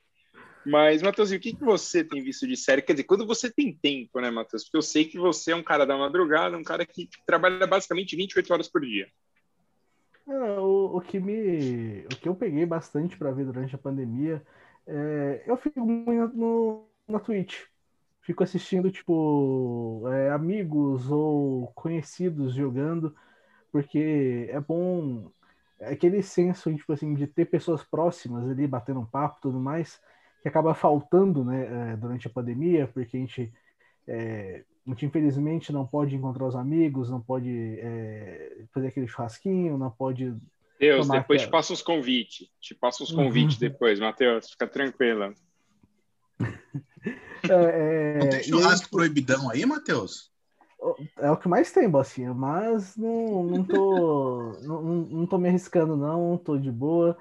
Mas, 0.64 1.02
Matheus, 1.02 1.32
o 1.32 1.40
que, 1.40 1.52
que 1.52 1.64
você 1.64 2.04
tem 2.04 2.22
visto 2.22 2.46
de 2.46 2.56
série? 2.56 2.80
Quer 2.80 2.92
dizer, 2.92 3.04
quando 3.04 3.26
você 3.26 3.50
tem 3.50 3.76
tempo, 3.76 4.20
né, 4.20 4.30
Matheus? 4.30 4.62
Porque 4.62 4.76
eu 4.76 4.82
sei 4.82 5.04
que 5.04 5.18
você 5.18 5.50
é 5.50 5.56
um 5.56 5.64
cara 5.64 5.84
da 5.84 5.98
madrugada, 5.98 6.56
um 6.56 6.62
cara 6.62 6.86
que 6.86 7.08
trabalha 7.26 7.66
basicamente 7.66 8.14
28 8.14 8.52
horas 8.52 8.68
por 8.68 8.82
dia. 8.82 9.08
O, 10.26 10.96
o, 10.96 11.00
que 11.00 11.20
me. 11.20 12.04
O 12.06 12.08
que 12.08 12.28
eu 12.28 12.34
peguei 12.34 12.66
bastante 12.66 13.16
para 13.16 13.30
ver 13.30 13.46
durante 13.46 13.74
a 13.74 13.78
pandemia, 13.78 14.42
é, 14.86 15.44
eu 15.46 15.56
fico 15.56 15.80
muito 15.80 16.36
no, 16.36 16.88
na 17.08 17.20
Twitch. 17.20 17.64
Fico 18.22 18.42
assistindo, 18.42 18.90
tipo, 18.90 20.02
é, 20.08 20.30
amigos 20.30 21.10
ou 21.10 21.68
conhecidos 21.74 22.54
jogando, 22.54 23.14
porque 23.70 24.48
é 24.50 24.60
bom 24.60 25.30
é 25.78 25.92
aquele 25.92 26.22
senso 26.22 26.74
tipo 26.74 26.92
assim, 26.92 27.14
de 27.14 27.26
ter 27.26 27.46
pessoas 27.46 27.82
próximas 27.84 28.48
ali 28.48 28.66
batendo 28.66 29.00
um 29.00 29.06
papo 29.06 29.38
e 29.38 29.42
tudo 29.42 29.58
mais, 29.60 30.00
que 30.42 30.48
acaba 30.48 30.74
faltando 30.74 31.44
né, 31.44 31.92
é, 31.92 31.96
durante 31.96 32.26
a 32.26 32.30
pandemia, 32.30 32.88
porque 32.88 33.16
a 33.16 33.20
gente, 33.20 33.52
é, 34.06 34.64
a 34.86 34.90
gente 34.90 35.06
infelizmente 35.06 35.72
não 35.72 35.86
pode 35.86 36.14
encontrar 36.14 36.46
os 36.46 36.54
amigos, 36.54 37.10
não 37.10 37.20
pode 37.20 37.50
é, 37.80 38.64
fazer 38.72 38.88
aquele 38.88 39.08
churrasquinho, 39.08 39.76
não 39.76 39.90
pode. 39.90 40.34
Deus, 40.78 41.08
depois 41.08 41.22
aquela... 41.22 41.38
te 41.38 41.50
passa 41.50 41.72
os 41.72 41.82
convites. 41.82 42.48
Te 42.60 42.74
passa 42.74 43.02
os 43.02 43.10
convites 43.10 43.56
uhum. 43.56 43.60
depois, 43.60 43.98
Matheus, 43.98 44.50
fica 44.50 44.66
tranquila. 44.66 45.34
é, 47.50 48.18
não 48.18 48.28
tem 48.28 48.42
churrasco 48.44 48.90
proibidão 48.90 49.50
aí, 49.50 49.66
Matheus? 49.66 50.30
É 51.18 51.30
o 51.30 51.36
que 51.36 51.48
mais 51.48 51.72
tem, 51.72 51.88
Bocinha, 51.88 52.32
mas 52.32 52.96
não, 52.96 53.42
não, 53.42 53.64
tô, 53.64 54.52
não, 54.62 54.82
não 54.82 55.26
tô 55.26 55.38
me 55.38 55.48
arriscando, 55.48 55.96
não, 55.96 56.38
tô 56.38 56.56
de 56.56 56.70
boa. 56.70 57.16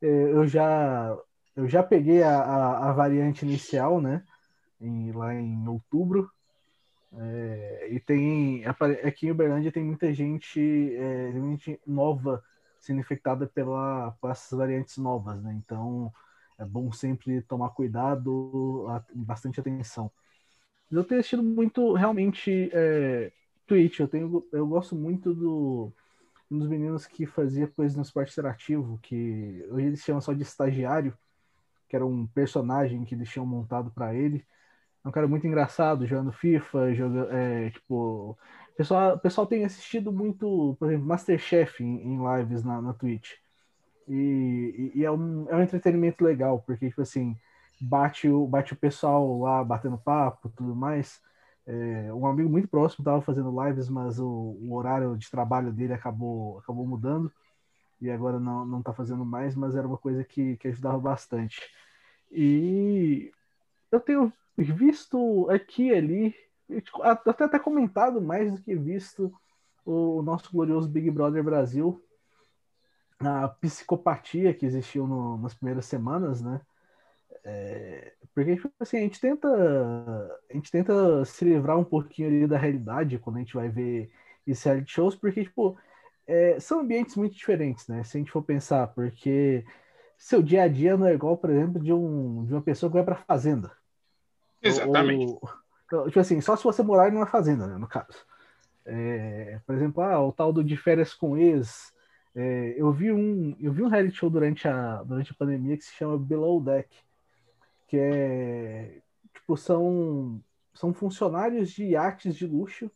É, 0.00 0.06
eu 0.06 0.46
já, 0.46 1.16
eu 1.56 1.68
já 1.68 1.82
peguei 1.82 2.22
a, 2.22 2.38
a, 2.38 2.90
a 2.90 2.92
variante 2.92 3.44
inicial, 3.44 4.00
né? 4.00 4.22
Em, 4.80 5.10
lá 5.10 5.34
em 5.34 5.66
outubro. 5.66 6.30
É, 7.12 7.88
e 7.90 8.00
tem. 8.00 8.64
Aqui 8.66 9.26
em 9.26 9.30
Uberlândia 9.30 9.72
tem 9.72 9.82
muita 9.84 10.12
gente, 10.12 10.60
é, 10.96 11.32
gente 11.32 11.80
nova 11.86 12.42
sendo 12.80 13.00
infectada 13.00 13.46
pela, 13.46 14.12
por 14.20 14.30
essas 14.30 14.56
variantes 14.56 14.98
novas, 14.98 15.42
né? 15.42 15.52
Então 15.54 16.12
é 16.58 16.64
bom 16.64 16.92
sempre 16.92 17.42
tomar 17.42 17.70
cuidado, 17.70 18.86
bastante 19.14 19.60
atenção. 19.60 20.10
Eu 20.90 21.04
tenho 21.04 21.20
assistido 21.20 21.42
muito, 21.42 21.92
realmente, 21.94 22.70
é, 22.72 23.32
Twitch. 23.66 24.00
Eu, 24.00 24.08
tenho, 24.08 24.46
eu 24.52 24.66
gosto 24.66 24.96
muito 24.96 25.34
do, 25.34 25.92
dos 26.50 26.68
meninos 26.68 27.06
que 27.06 27.26
fazia 27.26 27.68
coisas 27.68 27.96
no 27.96 28.02
esporte 28.02 28.32
interativo, 28.32 28.98
que 29.02 29.66
hoje 29.70 29.86
eles 29.86 30.00
chamam 30.02 30.20
só 30.20 30.32
de 30.32 30.42
estagiário, 30.42 31.16
que 31.88 31.96
era 31.96 32.06
um 32.06 32.26
personagem 32.26 33.04
que 33.04 33.14
eles 33.14 33.30
tinham 33.30 33.46
montado 33.46 33.90
para 33.90 34.14
ele. 34.14 34.44
É 35.04 35.08
um 35.08 35.12
cara 35.12 35.28
muito 35.28 35.46
engraçado, 35.46 36.06
jogando 36.06 36.32
FIFA, 36.32 36.94
joga, 36.94 37.28
é, 37.32 37.70
tipo... 37.70 38.36
O 38.72 38.76
pessoal, 38.76 39.18
pessoal 39.18 39.46
tem 39.46 39.64
assistido 39.64 40.12
muito, 40.12 40.76
por 40.78 40.88
exemplo, 40.88 41.06
Masterchef 41.06 41.82
em, 41.82 42.14
em 42.14 42.36
lives 42.36 42.62
na, 42.62 42.80
na 42.80 42.92
Twitch. 42.92 43.32
E, 44.08 44.92
e, 44.94 45.00
e, 45.00 45.04
é, 45.04 45.10
um, 45.10 45.46
é 45.48 45.56
um 45.56 45.62
entretenimento 45.62 46.24
legal, 46.24 46.62
porque, 46.66 46.88
tipo 46.88 47.02
assim, 47.02 47.36
bate 47.80 48.28
o, 48.28 48.46
bate 48.46 48.72
o 48.72 48.76
pessoal 48.76 49.38
lá 49.40 49.62
batendo 49.64 49.98
papo 49.98 50.48
tudo 50.56 50.74
mais. 50.74 51.20
É, 51.66 52.12
um 52.14 52.26
amigo 52.26 52.48
muito 52.48 52.68
próximo 52.68 53.02
estava 53.02 53.20
fazendo 53.20 53.54
lives, 53.64 53.88
mas 53.90 54.18
o, 54.18 54.26
o, 54.26 54.74
horário 54.74 55.16
de 55.16 55.30
trabalho 55.30 55.72
dele 55.72 55.92
acabou, 55.92 56.58
acabou 56.58 56.86
mudando 56.86 57.30
e 58.00 58.10
agora 58.10 58.40
não, 58.40 58.64
não 58.64 58.82
tá 58.82 58.92
fazendo 58.94 59.24
mais, 59.24 59.54
mas 59.54 59.76
era 59.76 59.86
uma 59.86 59.98
coisa 59.98 60.24
que, 60.24 60.56
que 60.56 60.68
ajudava 60.68 60.98
bastante. 60.98 61.60
E 62.30 63.30
eu 63.92 64.00
tenho 64.00 64.32
visto 64.64 65.48
aqui 65.50 65.88
e 65.88 65.94
ali, 65.94 66.34
até 67.02 67.44
até 67.44 67.58
comentado 67.58 68.20
mais 68.20 68.52
do 68.52 68.60
que 68.60 68.74
visto 68.74 69.32
o, 69.84 70.18
o 70.18 70.22
nosso 70.22 70.50
glorioso 70.52 70.88
Big 70.88 71.10
Brother 71.10 71.42
Brasil, 71.42 72.02
a 73.20 73.48
psicopatia 73.48 74.54
que 74.54 74.66
existiu 74.66 75.06
no, 75.06 75.38
nas 75.38 75.54
primeiras 75.54 75.86
semanas, 75.86 76.40
né? 76.40 76.60
É, 77.44 78.12
porque 78.34 78.56
tipo 78.56 78.70
assim, 78.80 78.98
a 78.98 79.00
gente 79.00 79.20
tenta 79.20 79.48
a 79.48 80.52
gente 80.54 80.70
tenta 80.70 81.24
se 81.24 81.44
livrar 81.44 81.78
um 81.78 81.84
pouquinho 81.84 82.28
ali 82.28 82.46
da 82.46 82.58
realidade 82.58 83.18
quando 83.18 83.36
a 83.36 83.38
gente 83.40 83.54
vai 83.54 83.68
ver 83.68 84.10
esses 84.46 84.64
reality 84.64 84.92
shows, 84.92 85.16
porque 85.16 85.44
tipo, 85.44 85.76
é, 86.26 86.58
são 86.60 86.80
ambientes 86.80 87.16
muito 87.16 87.34
diferentes, 87.34 87.88
né? 87.88 88.04
Se 88.04 88.16
a 88.16 88.20
gente 88.20 88.30
for 88.30 88.42
pensar, 88.42 88.88
porque 88.88 89.64
seu 90.16 90.42
dia 90.42 90.64
a 90.64 90.68
dia 90.68 90.96
não 90.96 91.06
é 91.06 91.14
igual, 91.14 91.36
por 91.36 91.50
exemplo, 91.50 91.82
de, 91.82 91.92
um, 91.92 92.44
de 92.44 92.52
uma 92.52 92.62
pessoa 92.62 92.90
que 92.90 92.96
vai 92.96 93.04
para 93.04 93.16
fazenda. 93.16 93.72
Exatamente. 94.62 95.38
Ou, 95.92 96.06
tipo 96.06 96.20
assim, 96.20 96.40
só 96.40 96.56
se 96.56 96.64
você 96.64 96.82
morar 96.82 97.10
numa 97.10 97.26
fazenda, 97.26 97.66
né, 97.66 97.76
no 97.76 97.86
caso. 97.86 98.26
É, 98.84 99.60
por 99.66 99.74
exemplo, 99.74 100.02
ah, 100.02 100.20
o 100.24 100.32
tal 100.32 100.52
do 100.52 100.64
de 100.64 100.76
férias 100.76 101.14
com 101.14 101.36
ex. 101.36 101.92
É, 102.34 102.74
eu 102.76 102.92
vi 102.92 103.10
um 103.10 103.56
eu 103.60 103.72
vi 103.72 103.82
um 103.82 103.88
reality 103.88 104.16
show 104.16 104.30
durante 104.30 104.68
a 104.68 105.02
durante 105.02 105.32
a 105.32 105.34
pandemia 105.34 105.76
que 105.76 105.84
se 105.84 105.94
chama 105.94 106.18
Below 106.18 106.62
Deck 106.62 106.88
que 107.88 107.96
é 107.96 109.00
tipo 109.34 109.56
são 109.56 110.40
são 110.74 110.94
funcionários 110.94 111.70
de 111.70 111.86
iates 111.86 112.36
de 112.36 112.46
luxo 112.46 112.90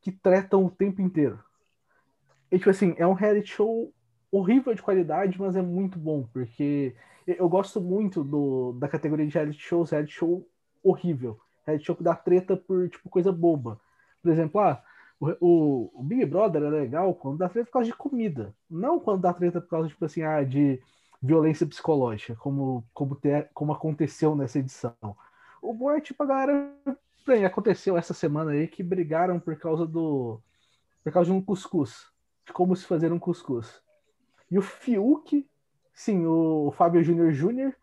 que 0.00 0.12
tretam 0.12 0.64
o 0.64 0.70
tempo 0.70 1.02
inteiro. 1.02 1.42
E, 2.50 2.58
tipo 2.58 2.70
assim, 2.70 2.94
é 2.96 3.06
um 3.06 3.12
reality 3.12 3.50
show 3.50 3.92
horrível 4.30 4.74
de 4.74 4.82
qualidade, 4.82 5.40
mas 5.40 5.56
é 5.56 5.62
muito 5.62 5.98
bom, 5.98 6.28
porque 6.32 6.94
eu 7.26 7.48
gosto 7.48 7.80
muito 7.80 8.24
do, 8.24 8.72
da 8.72 8.88
categoria 8.88 9.26
de 9.26 9.32
reality 9.32 9.60
shows, 9.60 9.90
reality 9.90 10.12
show 10.12 10.46
horrível. 10.82 11.38
Reality 11.66 11.86
show 11.86 11.96
que 11.96 12.02
dá 12.02 12.14
treta 12.14 12.56
por, 12.56 12.88
tipo, 12.88 13.08
coisa 13.08 13.30
boba. 13.30 13.80
Por 14.22 14.30
exemplo, 14.32 14.60
ah, 14.60 14.82
o, 15.20 15.90
o, 15.94 16.02
Big 16.02 16.24
Brother 16.24 16.62
é 16.62 16.70
legal 16.70 17.14
quando 17.14 17.38
dá 17.38 17.48
treta 17.48 17.66
por 17.66 17.72
causa 17.72 17.86
de 17.86 17.96
comida. 17.96 18.54
Não 18.68 18.98
quando 18.98 19.22
dá 19.22 19.32
treta 19.32 19.60
por 19.60 19.68
causa, 19.68 19.88
tipo 19.88 20.04
assim, 20.04 20.22
ah, 20.22 20.42
de 20.42 20.80
violência 21.22 21.66
psicológica, 21.66 22.34
como, 22.36 22.84
como, 22.94 23.14
ter, 23.14 23.50
como 23.52 23.72
aconteceu 23.72 24.34
nessa 24.34 24.58
edição. 24.58 24.94
O 25.60 25.74
bom 25.74 25.90
é 25.90 26.00
tipo 26.00 26.22
a 26.22 26.26
galera. 26.26 26.74
Bem, 27.26 27.44
aconteceu 27.44 27.96
essa 27.98 28.14
semana 28.14 28.52
aí 28.52 28.66
que 28.66 28.82
brigaram 28.82 29.38
por 29.38 29.54
causa 29.56 29.86
do. 29.86 30.40
por 31.04 31.12
causa 31.12 31.30
de 31.30 31.36
um 31.36 31.42
cuscuz. 31.42 32.06
De 32.46 32.52
como 32.52 32.74
se 32.74 32.86
fazer 32.86 33.12
um 33.12 33.18
cuscuz. 33.18 33.82
E 34.50 34.58
o 34.58 34.62
Fiuk, 34.62 35.46
sim, 35.92 36.26
o 36.26 36.72
Fábio 36.76 37.02
Júnior 37.02 37.32
Júnior, 37.32 37.74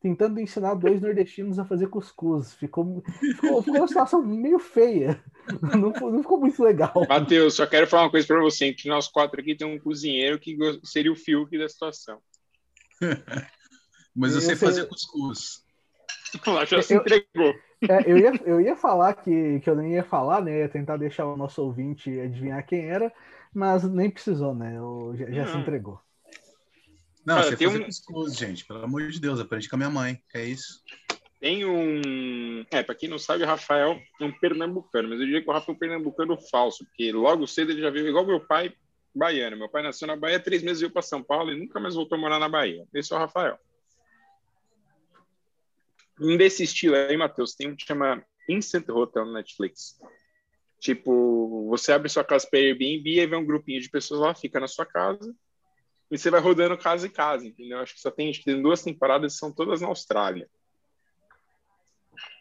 tentando 0.00 0.40
ensinar 0.40 0.74
dois 0.74 1.00
nordestinos 1.00 1.58
a 1.58 1.64
fazer 1.64 1.88
cuscuz. 1.88 2.54
Ficou, 2.54 3.02
ficou, 3.20 3.62
ficou 3.62 3.80
uma 3.80 3.88
situação 3.88 4.22
meio 4.22 4.58
feia. 4.58 5.22
Não, 5.62 5.90
não 6.10 6.22
ficou 6.22 6.40
muito 6.40 6.60
legal. 6.60 6.92
Matheus, 7.08 7.54
só 7.54 7.64
quero 7.68 7.86
falar 7.86 8.02
uma 8.02 8.10
coisa 8.10 8.26
para 8.26 8.40
você. 8.40 8.64
Entre 8.64 8.88
nós 8.88 9.06
quatro 9.06 9.40
aqui 9.40 9.54
tem 9.54 9.64
um 9.64 9.78
cozinheiro 9.78 10.40
que 10.40 10.58
seria 10.82 11.12
o 11.12 11.14
Fiuk 11.14 11.56
da 11.56 11.68
situação. 11.68 12.18
Mas 14.16 14.34
eu 14.34 14.40
sei 14.40 14.56
fazer 14.56 14.86
cuscuz. 14.86 15.62
Lá 16.46 16.64
já 16.64 16.82
se 16.82 16.94
entregou. 16.94 17.54
É, 17.88 18.10
eu, 18.10 18.18
ia, 18.18 18.32
eu 18.44 18.60
ia 18.60 18.74
falar 18.74 19.14
que, 19.14 19.60
que 19.60 19.70
eu 19.70 19.76
nem 19.76 19.92
ia 19.92 20.02
falar, 20.02 20.42
né? 20.42 20.60
Ia 20.60 20.68
tentar 20.68 20.96
deixar 20.96 21.26
o 21.26 21.36
nosso 21.36 21.62
ouvinte 21.62 22.18
adivinhar 22.18 22.66
quem 22.66 22.86
era, 22.86 23.12
mas 23.54 23.84
nem 23.84 24.10
precisou, 24.10 24.54
né? 24.54 24.76
Eu, 24.76 25.14
já, 25.14 25.30
já 25.30 25.46
se 25.46 25.58
entregou. 25.58 26.00
Não, 27.26 27.34
Cara, 27.34 27.56
você 27.56 27.56
fazer 27.56 27.80
um... 27.80 27.84
cuscuz, 27.84 28.36
gente. 28.36 28.64
Pelo 28.64 28.84
amor 28.84 29.08
de 29.08 29.20
Deus, 29.20 29.40
aprendi 29.40 29.68
com 29.68 29.74
a 29.74 29.78
minha 29.78 29.90
mãe. 29.90 30.22
É 30.32 30.44
isso. 30.44 30.80
Tem 31.40 31.64
um. 31.64 32.64
É, 32.70 32.84
para 32.84 32.94
quem 32.94 33.08
não 33.08 33.18
sabe, 33.18 33.42
o 33.42 33.46
Rafael 33.46 34.00
é 34.20 34.24
um 34.24 34.30
pernambucano, 34.30 35.08
mas 35.08 35.18
eu 35.18 35.26
diria 35.26 35.42
que 35.42 35.50
o 35.50 35.52
Rafael 35.52 35.72
é 35.72 35.76
um 35.76 35.78
pernambucano 35.78 36.38
falso, 36.40 36.84
porque 36.86 37.10
logo 37.10 37.44
cedo 37.48 37.72
ele 37.72 37.82
já 37.82 37.90
veio 37.90 38.08
igual 38.08 38.24
meu 38.24 38.38
pai, 38.38 38.72
baiano. 39.12 39.56
Meu 39.56 39.68
pai 39.68 39.82
nasceu 39.82 40.06
na 40.06 40.14
Bahia, 40.14 40.38
três 40.38 40.62
meses 40.62 40.80
veio 40.80 40.92
para 40.92 41.02
São 41.02 41.20
Paulo 41.20 41.52
e 41.52 41.58
nunca 41.58 41.80
mais 41.80 41.96
voltou 41.96 42.16
a 42.16 42.20
morar 42.20 42.38
na 42.38 42.48
Bahia. 42.48 42.86
Esse 42.94 43.12
é 43.12 43.16
o 43.16 43.18
Rafael. 43.18 43.58
Um 46.20 46.36
desse 46.36 46.62
estilo 46.62 46.94
aí, 46.94 47.16
Matheus, 47.16 47.56
tem 47.56 47.68
um 47.68 47.76
que 47.76 47.84
chama 47.84 48.24
Instant 48.48 48.88
Hotel 48.88 49.26
no 49.26 49.32
Netflix. 49.32 49.98
Tipo, 50.78 51.66
você 51.68 51.90
abre 51.90 52.08
sua 52.08 52.22
casa 52.22 52.46
para 52.48 52.60
Airbnb 52.60 53.10
e 53.10 53.26
vem 53.26 53.38
um 53.38 53.44
grupinho 53.44 53.80
de 53.80 53.90
pessoas 53.90 54.20
lá, 54.20 54.34
fica 54.34 54.60
na 54.60 54.68
sua 54.68 54.86
casa 54.86 55.34
e 56.10 56.16
você 56.16 56.30
vai 56.30 56.40
rodando 56.40 56.78
casa 56.78 57.06
em 57.06 57.10
casa, 57.10 57.46
entendeu? 57.46 57.78
Acho 57.78 57.94
que 57.94 58.00
só 58.00 58.10
tem, 58.10 58.32
tem 58.32 58.62
duas 58.62 58.82
temporadas 58.82 59.36
são 59.36 59.52
todas 59.52 59.80
na 59.80 59.88
Austrália. 59.88 60.48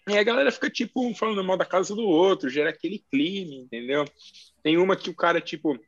E 0.08 0.18
a 0.18 0.24
galera 0.24 0.52
fica, 0.52 0.70
tipo, 0.70 1.04
um 1.04 1.16
falando 1.16 1.44
mal 1.44 1.58
da 1.58 1.66
casa 1.66 1.96
do 1.96 2.04
outro, 2.04 2.50
gera 2.50 2.70
aquele 2.70 3.04
clima, 3.12 3.56
entendeu? 3.56 4.06
Tem 4.62 4.78
uma 4.78 4.96
que 4.96 5.10
o 5.10 5.16
cara, 5.16 5.42
tipo, 5.42 5.80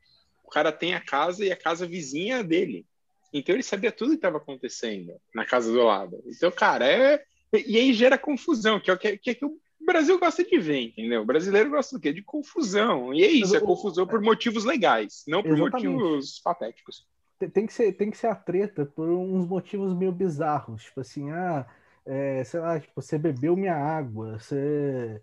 o 0.44 0.50
cara 0.50 0.72
tem 0.72 0.96
a 0.96 1.00
casa 1.00 1.46
e 1.46 1.52
a 1.52 1.56
casa 1.56 1.86
vizinha 1.86 2.44
dele. 2.44 2.86
Então 3.32 3.54
ele 3.54 3.63
sabia 3.63 3.92
tudo 3.92 4.12
que 4.12 4.16
estava 4.16 4.38
acontecendo 4.38 5.13
na 5.36 5.46
casa 5.46 5.72
do 5.72 5.84
lado. 5.84 6.24
Então, 6.26 6.50
cara, 6.50 6.88
é. 6.88 7.24
E 7.54 7.78
aí 7.78 7.94
gera 7.94 8.18
confusão, 8.18 8.80
que 8.80 8.90
é 8.90 8.94
o 8.94 8.98
que, 8.98 9.18
que, 9.18 9.30
é 9.30 9.36
que 9.36 9.46
o 9.46 9.60
Brasil 9.80 10.18
gosta 10.20 10.44
de 10.44 10.58
ver, 10.58 10.80
entendeu? 10.80 11.22
O 11.22 11.26
brasileiro 11.26 11.70
gosta 11.70 11.96
do 11.96 12.02
quê? 12.02 12.12
De 12.12 12.24
confusão. 12.24 13.13
E 13.13 13.24
é 13.24 13.28
isso, 13.28 13.56
é 13.56 13.60
confusão 13.60 14.08
por 14.08 14.22
motivos 14.22 14.66
legais, 14.66 15.24
não 15.28 15.44
por 15.44 15.54
Exatamente. 15.54 15.88
motivos 15.88 16.40
patéticos 16.40 17.06
tem 17.39 17.65
que 17.67 17.73
ser 17.73 17.93
tem 17.93 18.12
que 18.12 18.17
ser 18.17 18.28
a 18.28 18.36
treta 18.36 18.86
por 18.86 19.10
uns 19.10 19.47
motivos 19.47 19.93
meio 19.93 20.12
bizarros 20.12 20.84
tipo 20.84 21.02
assim 21.02 21.30
ah 21.32 21.65
é, 22.06 22.43
sei 22.43 22.60
lá 22.60 22.80
tipo 22.80 23.02
você 23.02 23.17
bebeu 23.17 23.56
minha 23.56 23.76
água 23.76 24.39
você 24.39 25.21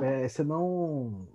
é, 0.00 0.28
você 0.28 0.42
não 0.44 1.28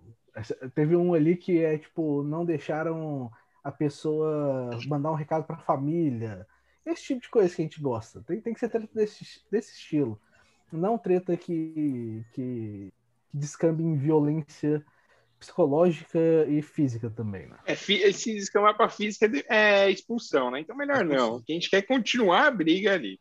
teve 0.75 0.95
um 0.95 1.13
ali 1.13 1.35
que 1.37 1.63
é 1.63 1.77
tipo 1.77 2.23
não 2.23 2.45
deixaram 2.45 3.31
a 3.63 3.71
pessoa 3.71 4.69
mandar 4.87 5.11
um 5.11 5.15
recado 5.15 5.45
para 5.45 5.55
a 5.55 5.59
família. 5.59 6.45
Esse 6.85 7.03
tipo 7.03 7.21
de 7.21 7.29
coisa 7.29 7.55
que 7.55 7.61
a 7.61 7.65
gente 7.65 7.81
gosta 7.81 8.21
tem, 8.21 8.41
tem 8.41 8.53
que 8.53 8.59
ser 8.59 8.69
treta 8.69 8.89
desse, 8.93 9.41
desse 9.49 9.73
estilo. 9.73 10.19
Não 10.71 10.97
treta 10.97 11.37
que, 11.37 12.25
que, 12.33 12.93
que 12.93 12.93
descambe 13.33 13.83
em 13.83 13.95
violência 13.95 14.85
psicológica 15.43 16.19
e 16.47 16.61
física 16.61 17.09
também, 17.09 17.47
né? 17.47 17.57
É, 17.65 17.75
se 17.75 18.37
escamar 18.37 18.75
para 18.75 18.89
física 18.89 19.29
é 19.49 19.91
expulsão, 19.91 20.49
né? 20.49 20.61
Então 20.61 20.75
melhor 20.75 21.03
não. 21.03 21.37
A 21.37 21.51
gente 21.51 21.69
quer 21.69 21.81
continuar 21.81 22.47
a 22.47 22.51
briga 22.51 22.93
ali. 22.93 23.19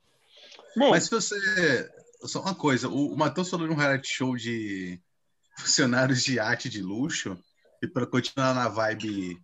Bom, 0.77 0.91
Mas 0.91 1.05
se 1.05 1.11
você. 1.11 1.91
Só 2.25 2.41
uma 2.41 2.55
coisa, 2.55 2.89
o, 2.89 3.13
o 3.13 3.17
Matheus 3.17 3.51
falou 3.51 3.67
de 3.67 3.73
um 3.73 3.77
reality 3.77 4.09
show 4.09 4.37
de 4.37 5.01
funcionários 5.59 6.23
de 6.23 6.39
arte 6.39 6.69
de 6.69 6.81
luxo, 6.81 7.37
e 7.83 7.89
para 7.89 8.07
continuar 8.07 8.55
na 8.55 8.69
vibe 8.69 9.37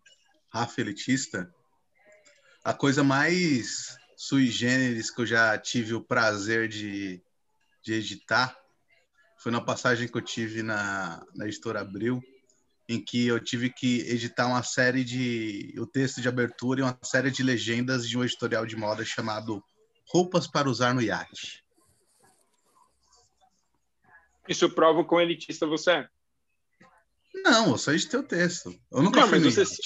Rafa 0.49 0.81
elitista, 0.81 1.53
a 2.63 2.73
coisa 2.73 3.03
mais 3.03 3.97
sui 4.17 4.47
generis 4.47 5.11
que 5.11 5.21
eu 5.21 5.27
já 5.27 5.59
tive 5.59 5.95
o 5.95 6.01
prazer 6.01 6.69
de, 6.69 7.21
de 7.83 7.95
editar 7.95 8.57
foi 9.39 9.53
na 9.53 9.61
passagem 9.61 10.09
que 10.09 10.17
eu 10.17 10.23
tive 10.23 10.63
na, 10.63 11.25
na 11.35 11.47
editora 11.47 11.81
Abril, 11.81 12.21
em 12.89 13.05
que 13.05 13.27
eu 13.27 13.39
tive 13.39 13.71
que 13.71 14.01
editar 14.09 14.47
uma 14.47 14.63
série 14.63 15.05
de 15.05 15.75
o 15.79 15.87
texto 15.87 16.23
de 16.23 16.29
abertura 16.29 16.81
e 16.81 16.83
uma 16.83 16.99
série 17.03 17.31
de 17.31 17.43
legendas 17.43 18.09
de 18.09 18.17
um 18.17 18.25
editorial 18.25 18.65
de 18.65 18.77
moda 18.77 19.05
chamado 19.05 19.63
Roupas 20.07 20.47
para 20.47 20.71
usar 20.71 20.95
no 20.95 21.03
iate. 21.03 21.63
Isso 24.49 24.71
prova 24.71 25.01
o 25.01 25.05
quão 25.05 25.21
elitista 25.21 25.67
você 25.67 25.91
é. 25.91 26.09
Não, 27.45 27.73
eu 27.73 27.79
só 27.79 27.93
editei 27.93 28.19
o 28.19 28.23
texto. 28.23 28.75
Eu 28.91 29.03
nunca 29.03 29.21
Não, 29.21 29.29
fui 29.29 29.39
mas, 29.39 29.55
você, 29.55 29.77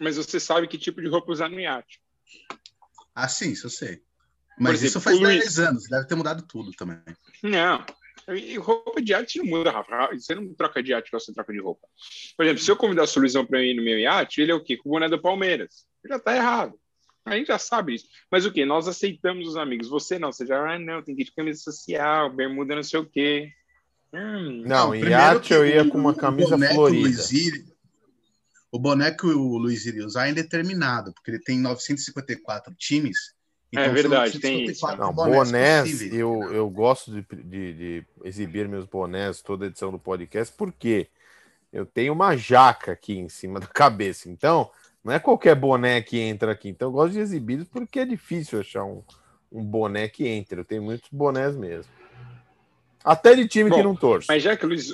mas 0.00 0.16
você 0.16 0.40
sabe 0.40 0.66
que 0.66 0.76
tipo 0.76 1.00
de 1.00 1.08
roupa 1.08 1.30
usar 1.30 1.48
no 1.48 1.60
iate. 1.60 2.02
Ah, 3.14 3.28
sim, 3.28 3.52
isso 3.52 3.66
eu 3.66 3.70
sei. 3.70 4.02
Mas 4.58 4.82
exemplo, 4.82 4.88
isso 4.88 5.00
faz 5.00 5.20
10 5.20 5.58
anos, 5.60 5.88
deve 5.88 6.06
ter 6.06 6.16
mudado 6.16 6.42
tudo 6.42 6.72
também. 6.72 7.00
Não, 7.42 7.84
e 8.28 8.56
roupa 8.56 9.02
de 9.02 9.12
arte 9.12 9.38
não 9.38 9.46
muda, 9.46 9.70
Rafa. 9.70 10.10
Você 10.12 10.34
não 10.34 10.54
troca 10.54 10.82
de 10.82 10.94
arte, 10.94 11.10
você 11.10 11.32
troca 11.32 11.52
de 11.52 11.60
roupa. 11.60 11.86
Por 12.36 12.44
exemplo, 12.44 12.62
se 12.62 12.70
eu 12.70 12.76
convidar 12.76 13.04
o 13.04 13.20
Luizão 13.20 13.44
para 13.44 13.62
ir 13.62 13.74
no 13.74 13.82
meu 13.82 13.98
iate, 13.98 14.40
ele 14.40 14.52
é 14.52 14.54
o 14.54 14.62
quê? 14.62 14.76
Com 14.76 14.88
o 14.88 14.92
boné 14.92 15.08
do 15.08 15.20
Palmeiras. 15.20 15.86
Já 16.08 16.18
tá 16.18 16.34
errado. 16.34 16.78
A 17.24 17.36
gente 17.36 17.46
já 17.46 17.58
sabe 17.58 17.94
isso. 17.94 18.06
Mas 18.30 18.44
o 18.44 18.52
que? 18.52 18.64
Nós 18.64 18.86
aceitamos 18.86 19.48
os 19.48 19.56
amigos. 19.56 19.88
Você 19.88 20.18
não, 20.18 20.30
você 20.30 20.46
já, 20.46 20.74
ah, 20.74 20.78
não, 20.78 21.02
tem 21.02 21.14
que 21.14 21.22
ir 21.22 21.24
de 21.26 21.34
camisa 21.34 21.60
social, 21.60 22.30
bermuda 22.30 22.76
não 22.76 22.82
sei 22.82 23.00
o 23.00 23.06
quê. 23.06 23.50
Hum, 24.12 24.62
não, 24.66 24.88
não 24.88 24.94
iate 24.94 25.52
eu 25.52 25.66
ia 25.66 25.88
com 25.88 25.98
uma 25.98 26.14
camisa 26.14 26.56
florida. 26.56 27.20
o 28.70 28.78
boné 28.78 29.10
que 29.10 29.26
o 29.26 29.56
Luiz 29.56 29.86
iria 29.86 30.06
usar 30.06 30.28
é 30.28 30.30
indeterminado, 30.30 31.12
porque 31.12 31.30
ele 31.30 31.40
tem 31.40 31.58
954 31.58 32.74
times 32.76 33.33
então, 33.74 33.84
é 33.84 33.88
verdade, 33.88 34.38
tem 34.38 34.64
isso. 34.64 34.86
Não, 34.96 35.12
bonés, 35.12 36.00
eu, 36.12 36.52
eu 36.52 36.68
gosto 36.68 37.10
de, 37.10 37.22
de, 37.42 37.72
de, 37.72 38.06
exibir 38.24 38.68
meus 38.68 38.84
bonés 38.84 39.42
toda 39.42 39.66
edição 39.66 39.90
do 39.90 39.98
podcast, 39.98 40.54
porque 40.56 41.08
eu 41.72 41.84
tenho 41.84 42.12
uma 42.12 42.36
jaca 42.36 42.92
aqui 42.92 43.18
em 43.18 43.28
cima 43.28 43.58
da 43.60 43.66
cabeça. 43.66 44.28
Então, 44.28 44.70
não 45.02 45.12
é 45.12 45.18
qualquer 45.18 45.54
boné 45.54 46.00
que 46.00 46.18
entra 46.18 46.52
aqui. 46.52 46.68
Então, 46.68 46.88
eu 46.88 46.92
gosto 46.92 47.12
de 47.12 47.20
exibir 47.20 47.64
porque 47.66 48.00
é 48.00 48.06
difícil 48.06 48.60
achar 48.60 48.84
um, 48.84 49.02
um 49.50 49.62
boné 49.62 50.08
que 50.08 50.26
entre. 50.26 50.60
Eu 50.60 50.64
tenho 50.64 50.82
muitos 50.82 51.08
bonés 51.10 51.56
mesmo. 51.56 51.92
Até 53.04 53.34
de 53.34 53.46
time 53.46 53.68
Bom, 53.68 53.76
que 53.76 53.82
não 53.82 53.94
torce. 53.94 54.28
Mas 54.28 54.42
já 54.42 54.56
que 54.56 54.64
o 54.64 54.68
Luiz... 54.68 54.92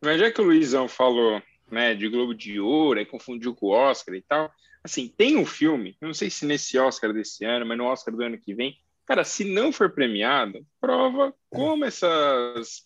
Mas 0.00 0.18
já 0.18 0.30
que 0.32 0.40
o 0.40 0.44
Luizão 0.44 0.88
falou 0.88 1.40
né, 1.70 1.94
de 1.94 2.08
Globo 2.08 2.34
de 2.34 2.58
Ouro, 2.58 2.98
aí 2.98 3.06
confundiu 3.06 3.54
com 3.54 3.66
o 3.66 3.70
Oscar 3.70 4.14
e 4.14 4.20
tal, 4.20 4.52
Assim, 4.84 5.08
tem 5.08 5.36
um 5.36 5.46
filme, 5.46 5.96
não 6.00 6.12
sei 6.12 6.28
se 6.28 6.44
nesse 6.44 6.76
Oscar 6.78 7.12
desse 7.12 7.44
ano, 7.44 7.64
mas 7.64 7.78
no 7.78 7.84
Oscar 7.84 8.14
do 8.14 8.22
ano 8.22 8.38
que 8.38 8.54
vem, 8.54 8.76
cara, 9.06 9.24
se 9.24 9.44
não 9.44 9.72
for 9.72 9.90
premiado, 9.90 10.66
prova 10.80 11.32
como 11.48 11.84
essas, 11.84 12.82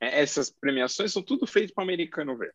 é, 0.00 0.20
essas 0.20 0.50
premiações 0.50 1.12
são 1.12 1.22
tudo 1.22 1.46
feito 1.46 1.72
para 1.72 1.82
o 1.82 1.84
americano 1.84 2.36
ver. 2.36 2.54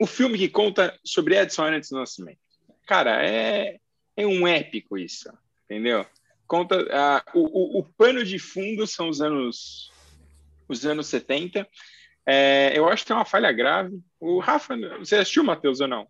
O 0.00 0.06
filme 0.06 0.38
que 0.38 0.48
conta 0.48 0.98
sobre 1.04 1.36
Edson 1.38 1.62
Arantes 1.62 1.90
do 1.90 1.98
Nascimento. 1.98 2.40
Cara, 2.86 3.24
é, 3.24 3.78
é 4.16 4.26
um 4.26 4.48
épico 4.48 4.98
isso, 4.98 5.30
entendeu? 5.64 6.04
Conta 6.46 6.82
uh, 6.82 7.38
o, 7.38 7.78
o, 7.78 7.78
o, 7.78 7.84
pano 7.84 8.24
de 8.24 8.38
fundo 8.38 8.84
são 8.84 9.08
os 9.08 9.20
anos 9.20 9.92
os 10.68 10.84
anos 10.86 11.06
70. 11.08 11.68
É, 12.26 12.72
eu 12.76 12.88
acho 12.88 13.04
que 13.04 13.12
é 13.12 13.14
uma 13.14 13.24
falha 13.24 13.52
grave. 13.52 14.00
O 14.18 14.38
Rafa, 14.38 14.76
você 14.98 15.16
assistiu, 15.16 15.44
Matheus, 15.44 15.80
ou 15.80 15.88
não? 15.88 16.08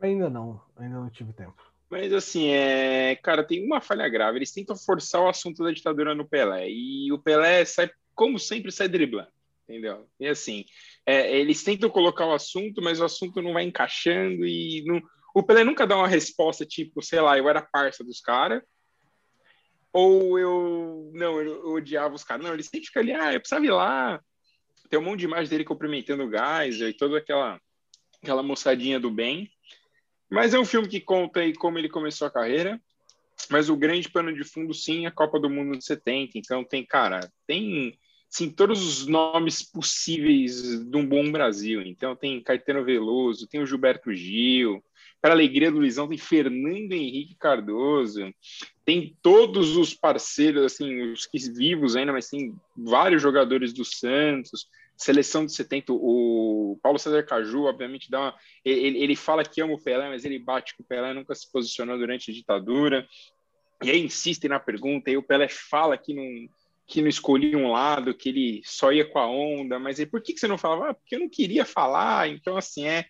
Ainda 0.00 0.30
não, 0.30 0.60
ainda 0.84 1.00
não 1.00 1.10
tive 1.10 1.32
tempo. 1.32 1.56
Mas 1.88 2.12
assim, 2.12 2.48
é... 2.48 3.16
cara, 3.16 3.44
tem 3.44 3.64
uma 3.64 3.80
falha 3.80 4.08
grave. 4.08 4.38
Eles 4.38 4.52
tentam 4.52 4.76
forçar 4.76 5.22
o 5.22 5.28
assunto 5.28 5.62
da 5.62 5.72
ditadura 5.72 6.14
no 6.14 6.28
Pelé. 6.28 6.68
E 6.70 7.12
o 7.12 7.18
Pelé 7.18 7.64
sai, 7.64 7.90
como 8.14 8.38
sempre, 8.38 8.70
sai 8.70 8.88
driblando. 8.88 9.28
Entendeu? 9.68 10.08
E 10.18 10.26
assim, 10.26 10.64
é, 11.06 11.38
eles 11.38 11.62
tentam 11.62 11.88
colocar 11.88 12.26
o 12.26 12.32
assunto, 12.32 12.82
mas 12.82 13.00
o 13.00 13.04
assunto 13.04 13.40
não 13.40 13.52
vai 13.52 13.62
encaixando 13.62 14.44
e 14.44 14.82
não... 14.84 15.00
o 15.32 15.44
Pelé 15.44 15.62
nunca 15.62 15.86
dá 15.86 15.96
uma 15.96 16.08
resposta 16.08 16.66
tipo, 16.66 17.00
sei 17.02 17.20
lá, 17.20 17.38
eu 17.38 17.48
era 17.48 17.62
parça 17.62 18.02
dos 18.02 18.20
caras, 18.20 18.62
ou 19.92 20.38
eu 20.38 21.10
não, 21.14 21.40
eu, 21.40 21.64
eu 21.64 21.72
odiava 21.74 22.14
os 22.14 22.24
caras. 22.24 22.44
Não, 22.44 22.52
eles 22.52 22.66
sempre 22.66 22.86
ficam 22.86 23.02
ali, 23.02 23.12
ah, 23.12 23.32
eu 23.32 23.40
precisava 23.40 23.64
ir 23.64 23.70
lá. 23.70 24.20
Tem 24.88 24.98
um 24.98 25.04
monte 25.04 25.20
de 25.20 25.26
imagem 25.26 25.48
dele 25.48 25.64
cumprimentando 25.64 26.24
o 26.24 26.28
Gás 26.28 26.80
e 26.80 26.92
toda 26.92 27.18
aquela 27.18 27.60
aquela 28.22 28.42
moçadinha 28.42 29.00
do 29.00 29.10
bem. 29.10 29.50
Mas 30.30 30.54
é 30.54 30.58
um 30.58 30.64
filme 30.64 30.88
que 30.88 31.00
conta 31.00 31.40
aí 31.40 31.54
como 31.54 31.78
ele 31.78 31.88
começou 31.88 32.26
a 32.26 32.30
carreira. 32.30 32.80
Mas 33.48 33.68
o 33.68 33.76
grande 33.76 34.08
pano 34.08 34.32
de 34.32 34.44
fundo, 34.44 34.72
sim, 34.72 35.04
é 35.04 35.08
a 35.08 35.12
Copa 35.12 35.40
do 35.40 35.50
Mundo 35.50 35.76
de 35.76 35.84
70. 35.84 36.38
Então 36.38 36.62
tem, 36.62 36.84
cara, 36.84 37.20
tem 37.46 37.98
sim, 38.28 38.48
todos 38.48 38.82
os 38.82 39.06
nomes 39.06 39.62
possíveis 39.62 40.84
de 40.84 40.96
um 40.96 41.04
bom 41.04 41.30
Brasil. 41.32 41.82
Então 41.82 42.14
tem 42.14 42.40
Caetano 42.42 42.84
Veloso, 42.84 43.48
tem 43.48 43.60
o 43.60 43.66
Gilberto 43.66 44.12
Gil, 44.14 44.82
para 45.20 45.34
alegria 45.34 45.70
do 45.70 45.78
Luizão 45.78 46.08
tem 46.08 46.16
Fernando 46.16 46.92
Henrique 46.92 47.34
Cardoso, 47.34 48.32
tem 48.84 49.16
todos 49.20 49.76
os 49.76 49.92
parceiros, 49.92 50.64
assim, 50.64 51.12
os 51.12 51.26
que 51.26 51.38
vivos 51.52 51.94
ainda, 51.94 52.12
mas 52.12 52.28
tem 52.28 52.54
vários 52.76 53.20
jogadores 53.20 53.72
do 53.72 53.84
Santos, 53.84 54.66
seleção 55.00 55.46
de 55.46 55.54
70, 55.54 55.94
o 55.94 56.78
Paulo 56.82 56.98
César 56.98 57.22
Caju, 57.22 57.64
obviamente, 57.64 58.10
dá 58.10 58.20
uma, 58.20 58.34
ele, 58.62 59.02
ele 59.02 59.16
fala 59.16 59.42
que 59.42 59.62
ama 59.62 59.72
o 59.72 59.82
Pelé, 59.82 60.10
mas 60.10 60.26
ele 60.26 60.38
bate 60.38 60.76
com 60.76 60.82
o 60.82 60.86
Pelé, 60.86 61.14
nunca 61.14 61.34
se 61.34 61.50
posicionou 61.50 61.96
durante 61.96 62.30
a 62.30 62.34
ditadura, 62.34 63.08
e 63.82 63.90
aí 63.90 64.04
insistem 64.04 64.50
na 64.50 64.60
pergunta, 64.60 65.10
e 65.10 65.16
o 65.16 65.22
Pelé 65.22 65.48
fala 65.48 65.96
que 65.96 66.12
não, 66.12 66.24
que 66.86 67.00
não 67.00 67.08
escolhia 67.08 67.56
um 67.56 67.72
lado, 67.72 68.14
que 68.14 68.28
ele 68.28 68.60
só 68.62 68.92
ia 68.92 69.08
com 69.08 69.18
a 69.18 69.26
onda, 69.26 69.78
mas 69.78 69.98
aí 69.98 70.04
por 70.04 70.20
que, 70.22 70.34
que 70.34 70.40
você 70.40 70.46
não 70.46 70.58
falava? 70.58 70.90
Ah, 70.90 70.94
porque 70.94 71.16
eu 71.16 71.20
não 71.20 71.30
queria 71.30 71.64
falar, 71.64 72.28
então 72.28 72.58
assim, 72.58 72.86
é 72.86 73.06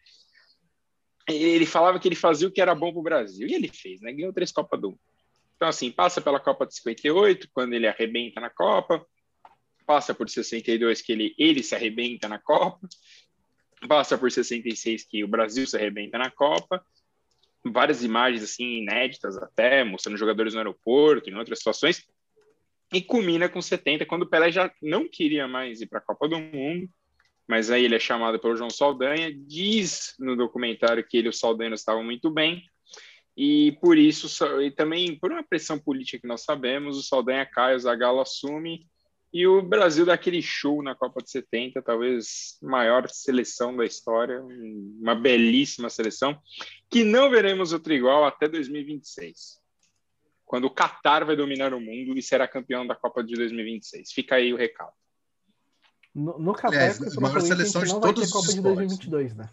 ele 1.29 1.66
falava 1.66 1.98
que 1.98 2.09
ele 2.09 2.16
fazia 2.16 2.46
o 2.46 2.50
que 2.50 2.61
era 2.61 2.74
bom 2.74 2.92
para 2.92 3.00
o 3.00 3.05
Brasil, 3.05 3.48
e 3.48 3.55
ele 3.55 3.68
fez, 3.68 4.00
né? 4.00 4.12
Ganhou 4.12 4.33
três 4.33 4.50
Copas 4.50 4.81
do 4.81 4.90
Mundo. 4.90 5.00
Então, 5.57 5.68
assim, 5.68 5.90
passa 5.90 6.20
pela 6.20 6.40
Copa 6.40 6.66
de 6.66 6.74
58, 6.74 7.48
quando 7.53 7.74
ele 7.74 7.87
arrebenta 7.87 8.40
na 8.40 8.48
Copa, 8.48 9.05
passa 9.90 10.14
por 10.14 10.31
62, 10.31 11.03
que 11.03 11.11
ele, 11.11 11.35
ele 11.37 11.64
se 11.64 11.74
arrebenta 11.74 12.29
na 12.29 12.38
Copa, 12.38 12.88
passa 13.88 14.16
por 14.16 14.31
66, 14.31 15.03
que 15.03 15.24
o 15.24 15.26
Brasil 15.26 15.66
se 15.66 15.76
arrebenta 15.76 16.16
na 16.16 16.31
Copa, 16.31 16.81
várias 17.64 18.05
imagens, 18.05 18.44
assim, 18.44 18.83
inéditas 18.83 19.37
até, 19.37 19.83
mostrando 19.83 20.16
jogadores 20.16 20.55
no 20.55 20.61
aeroporto, 20.61 21.29
em 21.29 21.35
outras 21.35 21.59
situações, 21.59 22.07
e 22.92 23.03
culmina 23.03 23.48
com 23.48 23.61
70, 23.61 24.07
quando 24.07 24.22
o 24.22 24.31
Pelé 24.31 24.53
já 24.53 24.72
não 24.81 25.09
queria 25.09 25.48
mais 25.48 25.81
ir 25.81 25.88
para 25.88 25.98
a 25.98 26.03
Copa 26.03 26.29
do 26.29 26.38
Mundo, 26.38 26.88
mas 27.48 27.68
aí 27.68 27.85
ele 27.85 27.96
é 27.96 28.00
chamado 28.00 28.38
pelo 28.38 28.55
João 28.55 28.70
Saldanha, 28.70 29.35
diz 29.35 30.14
no 30.20 30.37
documentário 30.37 31.05
que 31.05 31.16
ele 31.16 31.26
e 31.26 31.31
o 31.31 31.33
Saldanha 31.33 31.74
estavam 31.74 32.05
muito 32.05 32.31
bem, 32.31 32.62
e 33.37 33.76
por 33.81 33.98
isso, 33.98 34.29
e 34.62 34.70
também 34.70 35.18
por 35.18 35.33
uma 35.33 35.42
pressão 35.42 35.81
política 35.81 36.20
que 36.20 36.29
nós 36.29 36.44
sabemos, 36.44 36.96
o 36.96 37.03
Saldanha 37.03 37.44
cai, 37.44 37.74
o 37.74 37.81
Zagallo 37.81 38.20
assume, 38.20 38.88
e 39.33 39.47
o 39.47 39.62
Brasil 39.62 40.05
dá 40.05 40.14
aquele 40.14 40.43
show 40.43 40.83
na 40.83 40.95
Copa 40.95 41.23
de 41.23 41.31
70, 41.31 41.81
talvez 41.83 42.59
maior 42.61 43.09
seleção 43.09 43.77
da 43.77 43.85
história, 43.85 44.43
uma 44.43 45.14
belíssima 45.14 45.88
seleção, 45.88 46.37
que 46.90 47.05
não 47.05 47.31
veremos 47.31 47.73
outro 47.73 47.93
igual 47.93 48.25
até 48.25 48.49
2026, 48.49 49.61
quando 50.45 50.64
o 50.64 50.75
Qatar 50.75 51.25
vai 51.25 51.37
dominar 51.37 51.73
o 51.73 51.81
mundo 51.81 52.19
e 52.19 52.23
será 52.23 52.49
campeão 52.49 52.85
da 52.85 52.97
Copa 52.97 53.23
de 53.23 53.35
2026. 53.37 54.11
Fica 54.12 54.35
aí 54.35 54.53
o 54.53 54.57
recado. 54.57 54.93
No, 56.12 56.37
no 56.38 56.53
Qatar, 56.53 56.97
a 57.16 57.21
maior 57.21 57.40
seleção 57.40 57.85
de 57.85 58.01
todos 58.01 58.25
os 58.25 58.33
Copa 58.33 58.49
de 58.49 58.61
2022, 58.61 59.37
né? 59.37 59.49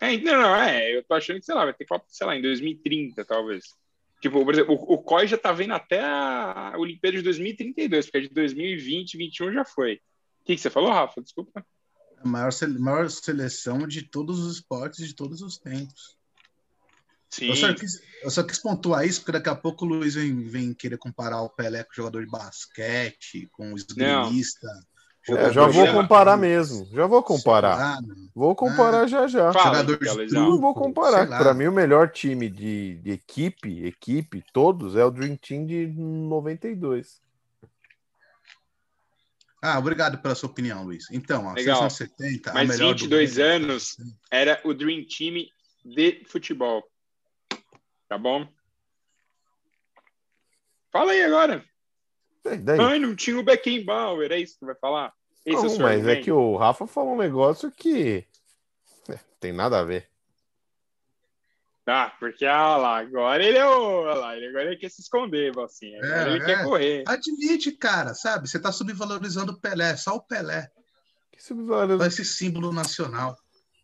É, 0.00 0.16
não, 0.18 0.32
não, 0.32 0.56
é, 0.56 0.96
eu 0.96 1.04
tô 1.04 1.14
achando 1.14 1.38
que, 1.38 1.46
sei 1.46 1.54
lá, 1.54 1.64
vai 1.64 1.74
ter 1.74 1.84
Copa, 1.84 2.06
sei 2.08 2.26
lá, 2.26 2.34
em 2.34 2.42
2030, 2.42 3.22
talvez. 3.24 3.64
Tipo, 4.24 4.42
por 4.42 4.54
exemplo, 4.54 4.74
o, 4.74 4.94
o 4.94 4.98
COI 5.02 5.28
já 5.28 5.36
tá 5.36 5.52
vendo 5.52 5.74
até 5.74 6.00
a 6.00 6.72
Olimpíada 6.78 7.18
de 7.18 7.22
2032, 7.24 8.06
porque 8.06 8.16
a 8.16 8.20
de 8.22 8.28
2020, 8.30 9.18
2021 9.18 9.52
já 9.52 9.66
foi. 9.66 9.96
O 9.96 10.44
que, 10.46 10.56
que 10.56 10.62
você 10.62 10.70
falou, 10.70 10.90
Rafa? 10.90 11.20
Desculpa. 11.20 11.62
A 12.16 12.26
maior, 12.26 12.50
maior 12.78 13.10
seleção 13.10 13.86
de 13.86 14.00
todos 14.00 14.38
os 14.38 14.54
esportes 14.54 15.06
de 15.06 15.14
todos 15.14 15.42
os 15.42 15.58
tempos. 15.58 16.16
Sim. 17.28 17.50
Eu 17.50 17.56
só, 17.56 17.74
quis, 17.74 18.00
eu 18.22 18.30
só 18.30 18.42
quis 18.42 18.58
pontuar 18.58 19.06
isso, 19.06 19.20
porque 19.20 19.32
daqui 19.32 19.50
a 19.50 19.54
pouco 19.54 19.84
o 19.84 19.88
Luiz 19.88 20.14
vem, 20.14 20.48
vem 20.48 20.72
querer 20.72 20.96
comparar 20.96 21.42
o 21.42 21.50
Pelé 21.50 21.84
com 21.84 21.92
o 21.92 21.96
jogador 21.96 22.24
de 22.24 22.30
basquete, 22.30 23.46
com 23.52 23.74
o 23.74 23.76
esgrimista. 23.76 24.66
Não. 24.66 24.93
É, 25.28 25.52
já 25.52 25.66
vou 25.66 25.90
comparar 25.90 26.36
mesmo. 26.36 26.86
Já 26.92 27.06
vou 27.06 27.22
comparar. 27.22 27.98
Vou 28.34 28.54
comparar 28.54 29.04
ah, 29.04 29.06
já 29.06 29.26
já. 29.26 29.52
Jogador 29.52 29.98
Não 30.32 30.60
vou 30.60 30.74
comparar. 30.74 31.26
Para 31.26 31.54
mim, 31.54 31.66
o 31.66 31.72
melhor 31.72 32.10
time 32.10 32.50
de, 32.50 32.96
de, 32.96 33.12
equipe, 33.12 33.86
equipe, 33.86 34.44
todos, 34.52 34.96
é 34.96 35.04
o 35.04 35.10
Dream 35.10 35.36
Team 35.36 35.64
de 35.64 35.86
92. 35.86 37.22
Ah, 39.62 39.78
obrigado 39.78 40.18
pela 40.18 40.34
sua 40.34 40.50
opinião, 40.50 40.84
Luiz. 40.84 41.06
Então, 41.10 41.48
a 41.48 41.54
Legal. 41.54 41.88
70, 41.88 42.52
Mas 42.52 42.68
a 42.68 42.72
melhor 42.74 42.92
22 42.92 43.34
do... 43.34 43.42
anos 43.42 43.96
era 44.30 44.60
o 44.62 44.74
Dream 44.74 45.06
Team 45.06 45.46
de 45.82 46.22
futebol. 46.26 46.84
Tá 48.06 48.18
bom? 48.18 48.46
Fala 50.92 51.12
aí 51.12 51.22
agora. 51.22 51.64
Daí? 52.44 52.78
Ai, 52.78 52.98
não 52.98 53.16
tinha 53.16 53.38
o 53.38 53.42
Beckenbauer, 53.42 54.30
é 54.30 54.38
isso 54.38 54.58
que 54.58 54.66
vai 54.66 54.74
falar? 54.74 55.12
Esse 55.46 55.56
não, 55.56 55.74
é 55.74 55.78
mas 55.78 55.80
argumento. 55.98 56.08
é 56.10 56.22
que 56.22 56.32
o 56.32 56.56
Rafa 56.56 56.86
falou 56.86 57.14
um 57.14 57.18
negócio 57.18 57.70
que 57.70 58.26
é, 59.08 59.18
tem 59.40 59.52
nada 59.52 59.80
a 59.80 59.84
ver. 59.84 60.08
Ah, 61.86 62.14
porque 62.18 62.46
ah 62.46 62.78
lá, 62.78 62.98
agora 62.98 63.44
ele 63.44 63.58
é 63.58 63.66
o. 63.66 64.04
Lá, 64.04 64.34
ele 64.36 64.48
agora 64.48 64.64
ele 64.64 64.76
quer 64.76 64.90
se 64.90 65.02
esconder, 65.02 65.52
assim. 65.58 65.94
Agora 65.96 66.30
é, 66.30 66.34
ele 66.34 66.42
é. 66.42 66.46
quer 66.46 66.64
correr. 66.64 67.04
Admite, 67.06 67.72
cara, 67.72 68.14
sabe? 68.14 68.48
Você 68.48 68.58
tá 68.58 68.72
subvalorizando 68.72 69.52
o 69.52 69.60
Pelé, 69.60 69.94
só 69.96 70.16
o 70.16 70.20
Pelé. 70.22 70.70
Que 71.30 71.42
subvalorizando. 71.42 72.06
Esse 72.06 72.24
símbolo 72.24 72.72
nacional. 72.72 73.36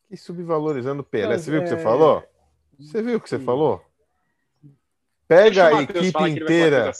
Que 0.09 0.17
subvalorizando 0.17 1.03
o 1.03 1.05
Pelé. 1.05 1.35
Mas, 1.35 1.43
você 1.43 1.51
viu 1.51 1.61
o 1.61 1.63
que 1.63 1.69
você 1.69 1.75
é- 1.75 1.83
falou? 1.83 2.25
Você 2.79 3.03
viu 3.03 3.19
o 3.19 3.21
que 3.21 3.29
você 3.29 3.39
falou? 3.39 3.85
Pega 5.31 5.69
a 5.69 5.83
equipe 5.83 6.29
inteira, 6.29 6.93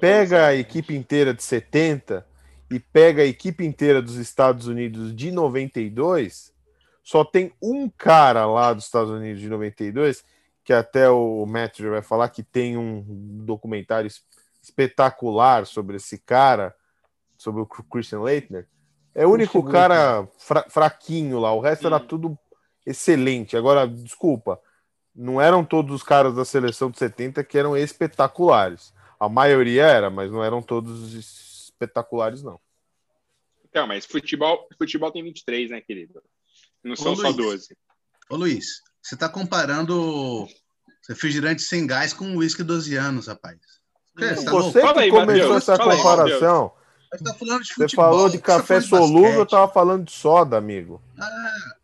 pega 0.00 0.46
a 0.46 0.54
equipe 0.54 0.94
inteira 0.94 1.34
de 1.34 1.42
70 1.42 2.24
e 2.70 2.78
pega 2.78 3.22
a 3.22 3.26
equipe 3.26 3.66
inteira 3.66 4.00
dos 4.00 4.14
Estados 4.14 4.68
Unidos 4.68 5.12
de 5.12 5.32
92, 5.32 6.54
só 7.02 7.24
tem 7.24 7.52
um 7.60 7.88
cara 7.88 8.46
lá 8.46 8.72
dos 8.72 8.84
Estados 8.84 9.10
Unidos 9.10 9.40
de 9.40 9.48
92, 9.48 10.24
que 10.62 10.72
até 10.72 11.10
o 11.10 11.44
Matt 11.46 11.80
vai 11.80 12.00
falar 12.00 12.28
que 12.28 12.44
tem 12.44 12.76
um 12.76 13.04
documentário 13.44 14.08
espetacular 14.62 15.66
sobre 15.66 15.96
esse 15.96 16.16
cara, 16.16 16.72
sobre 17.36 17.60
o 17.60 17.66
Christian 17.66 18.20
Leitner. 18.20 18.68
É 19.12 19.26
o 19.26 19.32
único 19.32 19.60
cara 19.64 20.28
fra 20.38 20.64
fraquinho 20.68 21.40
lá, 21.40 21.52
o 21.52 21.58
resto 21.58 21.88
era 21.88 21.98
tudo 21.98 22.38
excelente. 22.86 23.56
Agora, 23.56 23.88
desculpa, 23.88 24.60
não 25.14 25.40
eram 25.40 25.64
todos 25.64 25.94
os 25.94 26.02
caras 26.02 26.34
da 26.34 26.44
seleção 26.44 26.90
de 26.90 26.98
70 26.98 27.44
que 27.44 27.56
eram 27.56 27.76
espetaculares. 27.76 28.92
A 29.18 29.28
maioria 29.28 29.84
era, 29.84 30.10
mas 30.10 30.30
não 30.30 30.42
eram 30.42 30.60
todos 30.60 31.14
espetaculares, 31.14 32.42
não. 32.42 32.60
Então, 33.64 33.86
mas 33.86 34.04
futebol, 34.04 34.68
futebol 34.76 35.10
tem 35.10 35.22
23, 35.22 35.70
né, 35.70 35.80
querido? 35.80 36.22
Não 36.82 36.96
são 36.96 37.12
Ô, 37.12 37.16
só 37.16 37.22
Luiz, 37.28 37.36
12. 37.36 37.76
Ô, 38.30 38.36
Luiz, 38.36 38.66
você 39.02 39.14
está 39.14 39.28
comparando 39.28 40.46
refrigerante 41.08 41.62
sem 41.62 41.86
gás 41.86 42.12
com 42.12 42.36
uísque 42.36 42.62
12 42.62 42.96
anos, 42.96 43.26
rapaz. 43.26 43.58
Você, 44.16 44.44
tá 44.44 44.50
você 44.52 44.80
que 44.80 44.98
aí, 44.98 45.10
começou 45.10 45.54
Mateus, 45.54 45.68
essa 45.68 45.78
comparação. 45.78 46.72
Aí, 47.12 47.18
tá 47.18 47.32
você 47.76 47.88
falou 47.88 48.28
de 48.28 48.38
café 48.38 48.80
solúvel, 48.80 49.40
eu 49.40 49.46
tava 49.46 49.72
falando 49.72 50.04
de 50.04 50.12
soda, 50.12 50.56
amigo. 50.56 51.02
Ah, 51.18 51.76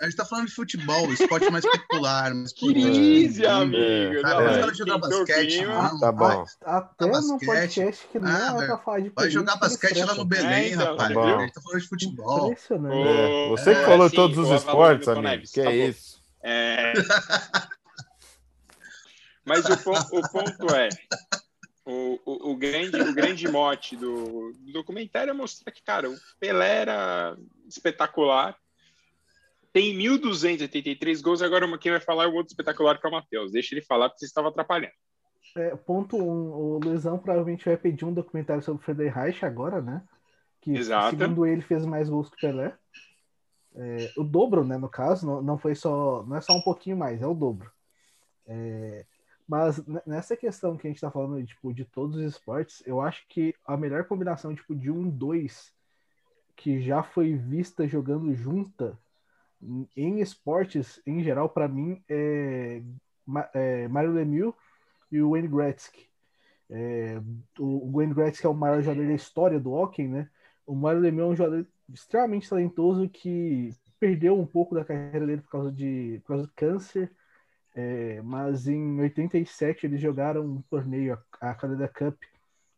a 0.00 0.04
gente 0.04 0.16
tá 0.16 0.24
falando 0.24 0.46
de 0.46 0.54
futebol, 0.54 1.10
esporte 1.12 1.50
mais 1.50 1.64
popular. 1.64 2.34
Mais 2.34 2.52
Crise, 2.52 3.46
amigo. 3.46 3.76
É. 3.76 4.22
Não, 4.22 4.40
é. 4.40 4.74
jogar 4.74 4.98
basquete. 4.98 5.64
Não, 5.64 6.00
tá 6.00 6.12
bom. 6.12 6.44
Até 6.64 7.06
no 7.06 7.38
podcast 7.38 8.06
que 8.08 8.18
não 8.18 8.28
ah, 8.28 8.62
é 8.62 8.66
pra 8.66 8.78
falar 8.78 9.00
de 9.00 9.08
Vai 9.10 9.30
jogar 9.30 9.56
basquete 9.56 10.04
lá 10.04 10.14
no 10.14 10.24
Belém, 10.24 10.50
é, 10.50 10.68
então, 10.72 10.96
rapaz. 10.96 11.14
Tá 11.14 11.20
a 11.22 11.40
gente 11.40 11.52
tá 11.54 11.60
falando 11.62 11.80
de 11.80 11.88
futebol. 11.88 12.52
É. 12.52 13.48
Você 13.48 13.74
que 13.74 13.84
falou 13.84 14.10
todos 14.10 14.38
os 14.38 14.50
esportes, 14.50 15.08
amigo. 15.08 15.42
Que 15.52 15.60
é 15.60 15.88
isso. 15.88 16.20
É... 16.42 16.92
Mas 19.44 19.64
o, 19.64 19.76
ponto, 19.76 20.16
o 20.16 20.30
ponto 20.30 20.74
é, 20.74 20.88
o, 21.84 22.20
o, 22.24 22.50
o, 22.52 22.56
grande, 22.56 23.00
o 23.00 23.12
grande 23.12 23.48
mote 23.48 23.96
do, 23.96 24.52
do 24.52 24.72
documentário 24.72 25.30
é 25.30 25.34
mostrar 25.34 25.72
que, 25.72 25.82
cara, 25.82 26.08
o 26.08 26.16
Pelé 26.38 26.82
era 26.82 27.36
espetacular, 27.68 28.56
tem 29.72 29.96
1.283 29.96 31.22
gols. 31.22 31.42
Agora 31.42 31.78
quem 31.78 31.92
vai 31.92 32.00
falar 32.00 32.24
é 32.24 32.26
o 32.26 32.34
outro 32.34 32.52
espetacular 32.52 33.00
que 33.00 33.06
é 33.06 33.10
o 33.10 33.12
Matheus. 33.12 33.52
Deixa 33.52 33.74
ele 33.74 33.82
falar, 33.82 34.08
porque 34.08 34.20
você 34.20 34.26
estava 34.26 34.48
atrapalhando. 34.48 34.92
É, 35.56 35.74
ponto 35.76 36.16
1. 36.16 36.22
Um, 36.22 36.52
o 36.52 36.78
Luizão 36.78 37.18
provavelmente 37.18 37.64
vai 37.64 37.76
pedir 37.76 38.04
um 38.04 38.12
documentário 38.12 38.62
sobre 38.62 38.82
o 38.82 38.84
Feder 38.84 39.12
Reich 39.12 39.44
agora, 39.44 39.80
né? 39.80 40.02
Que, 40.60 40.72
Exato. 40.72 41.16
segundo 41.16 41.46
ele, 41.46 41.62
fez 41.62 41.84
mais 41.84 42.08
gols 42.08 42.28
que 42.28 42.36
o 42.36 42.40
Pelé. 42.40 42.76
É, 43.74 44.12
o 44.16 44.22
dobro, 44.22 44.64
né? 44.64 44.76
No 44.76 44.88
caso, 44.88 45.26
não, 45.26 45.42
não 45.42 45.58
foi 45.58 45.74
só. 45.74 46.22
Não 46.24 46.36
é 46.36 46.40
só 46.40 46.52
um 46.52 46.62
pouquinho 46.62 46.96
mais, 46.96 47.22
é 47.22 47.26
o 47.26 47.34
dobro. 47.34 47.70
É, 48.46 49.06
mas 49.48 49.82
nessa 50.06 50.36
questão 50.36 50.76
que 50.76 50.86
a 50.86 50.90
gente 50.90 51.00
tá 51.00 51.10
falando 51.10 51.44
tipo, 51.44 51.72
de 51.72 51.84
todos 51.84 52.16
os 52.16 52.22
esportes, 52.22 52.82
eu 52.86 53.00
acho 53.00 53.26
que 53.28 53.54
a 53.66 53.76
melhor 53.76 54.04
combinação 54.04 54.54
tipo, 54.54 54.74
de 54.74 54.90
um 54.90 55.08
dois 55.08 55.72
que 56.56 56.80
já 56.80 57.02
foi 57.02 57.34
vista 57.34 57.86
jogando 57.88 58.34
junta 58.34 58.98
em 59.96 60.20
esportes, 60.20 61.00
em 61.06 61.22
geral, 61.22 61.48
para 61.48 61.68
mim, 61.68 62.02
é, 62.08 62.82
é 63.54 63.88
Mario 63.88 64.12
Lemieux 64.12 64.54
e 65.10 65.20
o 65.20 65.30
Wayne 65.30 65.48
Gretzky. 65.48 66.08
É, 66.68 67.20
o 67.58 67.90
Wayne 67.92 68.14
Gretzky 68.14 68.46
é 68.46 68.48
o 68.48 68.54
maior 68.54 68.80
jogador 68.82 69.06
da 69.06 69.14
história 69.14 69.60
do 69.60 69.72
hockey, 69.72 70.08
né? 70.08 70.28
O 70.66 70.74
Mário 70.74 71.00
Lemieux 71.00 71.28
é 71.28 71.32
um 71.32 71.36
jogador 71.36 71.66
extremamente 71.92 72.48
talentoso 72.48 73.08
que 73.08 73.70
perdeu 74.00 74.38
um 74.38 74.46
pouco 74.46 74.74
da 74.74 74.84
carreira 74.84 75.26
dele 75.26 75.42
por 75.42 75.50
causa 75.50 75.70
de, 75.70 76.20
por 76.24 76.28
causa 76.28 76.46
de 76.46 76.52
câncer, 76.54 77.12
é, 77.74 78.20
mas 78.22 78.66
em 78.66 79.00
87 79.00 79.86
eles 79.86 80.00
jogaram 80.00 80.44
um 80.44 80.62
torneio, 80.62 81.18
a 81.40 81.54
Canada 81.54 81.88
Cup, 81.88 82.20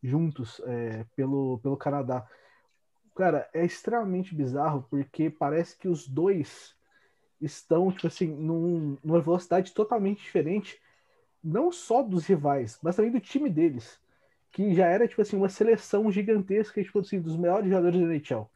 juntos 0.02 0.60
é, 0.66 1.04
pelo, 1.16 1.58
pelo 1.60 1.76
Canadá. 1.76 2.26
Cara, 3.14 3.48
é 3.54 3.64
extremamente 3.64 4.34
bizarro 4.34 4.86
porque 4.90 5.30
parece 5.30 5.78
que 5.78 5.88
os 5.88 6.06
dois 6.06 6.73
estão, 7.44 7.90
tipo 7.92 8.06
assim, 8.06 8.26
num, 8.26 8.96
numa 9.02 9.20
velocidade 9.20 9.72
totalmente 9.72 10.22
diferente, 10.22 10.80
não 11.42 11.70
só 11.70 12.02
dos 12.02 12.26
rivais, 12.26 12.78
mas 12.82 12.96
também 12.96 13.10
do 13.12 13.20
time 13.20 13.50
deles, 13.50 14.00
que 14.50 14.74
já 14.74 14.86
era, 14.86 15.06
tipo 15.06 15.20
assim, 15.20 15.36
uma 15.36 15.48
seleção 15.48 16.10
gigantesca, 16.10 16.82
tipo 16.82 17.00
assim, 17.00 17.20
dos 17.20 17.36
melhores 17.36 17.68
jogadores 17.68 18.00
da 18.00 18.06
NHL, 18.06 18.50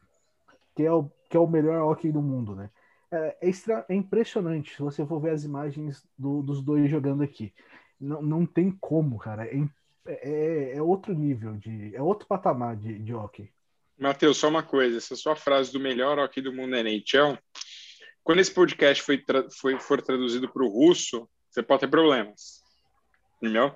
que 0.75 0.83
é 0.83 0.91
o, 0.91 1.09
que 1.29 1.37
é 1.37 1.39
o 1.39 1.47
melhor 1.47 1.81
hockey 1.83 2.11
do 2.11 2.21
mundo, 2.21 2.55
né? 2.55 2.69
É, 3.11 3.37
é, 3.41 3.49
extra, 3.49 3.85
é 3.89 3.95
impressionante 3.95 4.75
se 4.75 4.81
você 4.81 5.05
for 5.05 5.19
ver 5.19 5.31
as 5.31 5.43
imagens 5.43 6.07
do, 6.17 6.41
dos 6.41 6.61
dois 6.61 6.89
jogando 6.89 7.23
aqui. 7.23 7.53
Não, 7.99 8.21
não 8.21 8.45
tem 8.45 8.71
como, 8.71 9.17
cara. 9.17 9.45
É, 9.45 9.67
é, 10.05 10.77
é 10.77 10.81
outro 10.81 11.13
nível, 11.13 11.57
de, 11.57 11.95
é 11.95 12.01
outro 12.01 12.27
patamar 12.27 12.75
de, 12.75 12.97
de 12.99 13.13
hockey. 13.13 13.51
Matheus, 13.97 14.37
só 14.37 14.47
uma 14.47 14.63
coisa, 14.63 14.97
essa 14.97 15.15
sua 15.15 15.35
frase 15.35 15.73
do 15.73 15.79
melhor 15.79 16.17
hockey 16.17 16.41
do 16.41 16.53
mundo 16.53 16.73
é 16.75 16.79
NHL, 16.79 17.37
quando 18.29 18.41
esse 18.41 18.51
podcast 18.51 19.01
foi, 19.01 19.25
foi 19.59 19.79
for 19.79 19.99
traduzido 20.03 20.47
para 20.47 20.63
o 20.63 20.69
russo, 20.69 21.27
você 21.49 21.63
pode 21.63 21.79
ter 21.79 21.87
problemas. 21.87 22.63
Entendeu? 23.41 23.73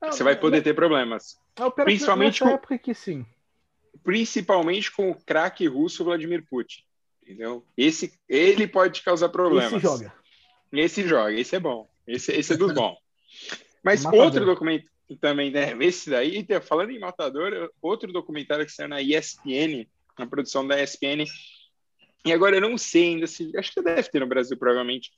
Não, 0.00 0.10
você 0.10 0.24
vai 0.24 0.34
poder 0.34 0.62
ter 0.62 0.72
problemas. 0.72 1.36
Não, 1.58 1.70
principalmente 1.70 2.40
com, 2.40 2.48
época 2.48 2.78
que 2.78 2.94
sim. 2.94 3.26
Principalmente 4.02 4.90
com 4.90 5.10
o 5.10 5.14
craque 5.14 5.66
russo 5.66 6.04
Vladimir 6.04 6.42
Putin. 6.48 6.84
Entendeu? 7.22 7.66
Esse, 7.76 8.18
ele 8.26 8.66
pode 8.66 9.02
causar 9.02 9.28
problemas. 9.28 9.70
Esse 9.70 9.82
joga. 9.82 10.14
Esse 10.72 11.06
joga, 11.06 11.32
esse 11.34 11.56
é 11.56 11.60
bom. 11.60 11.86
Esse, 12.06 12.32
esse 12.32 12.54
é 12.54 12.56
dos 12.56 12.72
bons. 12.72 12.96
Mas 13.84 14.06
outro 14.06 14.46
documento, 14.46 14.86
também, 15.20 15.50
né? 15.50 15.76
Esse 15.80 16.08
daí, 16.08 16.46
falando 16.62 16.92
em 16.92 16.98
Matador, 16.98 17.70
outro 17.82 18.10
documentário 18.10 18.64
que 18.64 18.72
saiu 18.72 18.88
na 18.88 19.02
ESPN, 19.02 19.86
na 20.18 20.26
produção 20.26 20.66
da 20.66 20.82
ESPN, 20.82 21.26
e 22.24 22.32
agora 22.32 22.56
eu 22.56 22.60
não 22.60 22.76
sei 22.76 23.14
ainda 23.14 23.26
se. 23.26 23.56
Acho 23.56 23.72
que 23.72 23.82
deve 23.82 24.10
ter 24.10 24.20
no 24.20 24.26
Brasil, 24.26 24.56
provavelmente. 24.56 25.12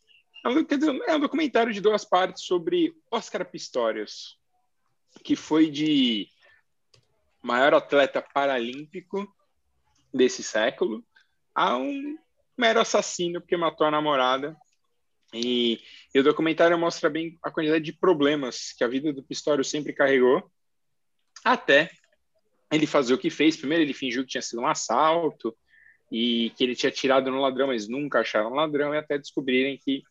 É 0.44 0.48
um, 0.48 1.04
é 1.06 1.16
um 1.16 1.20
documentário 1.20 1.72
de 1.72 1.80
duas 1.80 2.04
partes 2.04 2.44
sobre 2.44 2.94
Oscar 3.10 3.44
Pistorius, 3.44 4.38
que 5.24 5.34
foi 5.34 5.70
de 5.70 6.28
maior 7.42 7.74
atleta 7.74 8.22
paralímpico 8.22 9.26
desse 10.12 10.42
século 10.42 11.04
a 11.54 11.76
um 11.76 12.16
mero 12.56 12.80
assassino 12.80 13.40
porque 13.40 13.56
matou 13.56 13.86
a 13.86 13.90
namorada 13.90 14.56
e, 15.32 15.80
e, 16.14 16.20
o 16.20 16.22
documentário 16.22 16.78
mostra 16.78 17.10
bem 17.10 17.38
a 17.42 17.50
quantidade 17.50 17.84
de 17.84 17.92
problemas 17.92 18.72
que 18.72 18.82
a 18.82 18.88
vida 18.88 19.12
do 19.12 19.22
Pistório 19.22 19.62
sempre 19.62 19.92
carregou, 19.92 20.50
até 21.44 21.90
ele 22.72 22.86
fazer 22.86 23.12
o 23.12 23.18
que 23.18 23.28
fez. 23.28 23.56
Primeiro, 23.56 23.84
ele 23.84 23.92
fingiu 23.92 24.22
que 24.22 24.30
tinha 24.30 24.42
sido 24.42 24.62
um 24.62 24.66
assalto 24.66 25.54
e 26.10 26.50
que 26.56 26.64
ele 26.64 26.74
tinha 26.74 26.90
tirado 26.90 27.30
no 27.30 27.40
ladrão, 27.40 27.68
mas 27.68 27.88
nunca 27.88 28.20
acharam 28.20 28.54
ladrão, 28.54 28.94
e 28.94 28.98
até 28.98 29.18
descobrirem 29.18 29.78
que 29.78 30.02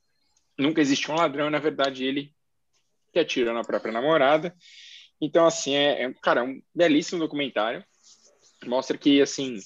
nunca 0.58 0.82
existiu 0.82 1.14
um 1.14 1.18
ladrão, 1.18 1.50
na 1.50 1.60
verdade, 1.60 2.06
ele 2.06 2.34
que 3.12 3.20
atirou 3.20 3.54
na 3.54 3.64
própria 3.64 3.92
namorada. 3.92 4.56
Então, 5.20 5.46
assim, 5.46 5.74
é, 5.74 6.04
é 6.04 6.14
cara, 6.22 6.42
é 6.42 6.44
um 6.44 6.62
belíssimo 6.74 7.20
documentário. 7.20 7.84
Mostra 8.66 8.98
que, 8.98 9.22
assim, 9.22 9.58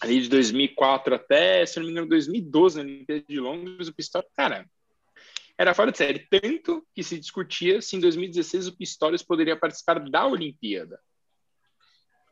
ali 0.00 0.20
de 0.20 0.28
2004 0.28 1.14
até, 1.14 1.64
se 1.66 1.78
não 1.78 1.86
me 1.86 1.92
engano, 1.92 2.08
2012, 2.08 2.76
na 2.76 2.82
Olimpíada 2.84 3.24
de 3.28 3.40
Londres, 3.40 3.88
o 3.88 3.94
Pistório, 3.94 4.28
cara, 4.36 4.66
era 5.58 5.74
fora 5.74 5.90
de 5.90 5.98
série. 5.98 6.26
Tanto 6.30 6.86
que 6.94 7.02
se 7.02 7.18
discutia 7.18 7.80
se 7.80 7.96
em 7.96 8.00
2016 8.00 8.68
o 8.68 8.76
Pistorius 8.76 9.22
poderia 9.22 9.56
participar 9.56 9.98
da 9.98 10.26
Olimpíada. 10.26 11.00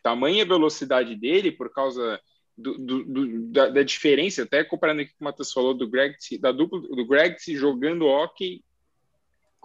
Tamanha 0.02 0.44
velocidade 0.44 1.16
dele, 1.16 1.50
por 1.50 1.72
causa 1.72 2.20
do, 2.56 2.78
do, 2.78 3.48
da, 3.50 3.68
da, 3.68 3.82
diferença, 3.82 4.44
até 4.44 4.62
comparando 4.62 5.02
aqui 5.02 5.12
com 5.18 5.24
o 5.24 5.24
Matheus 5.24 5.52
falou 5.52 5.74
do 5.74 5.88
Greg, 5.88 6.16
da 6.40 6.52
dupla 6.52 6.80
do 6.80 7.06
Greg 7.06 7.36
jogando 7.56 8.06
hockey, 8.06 8.62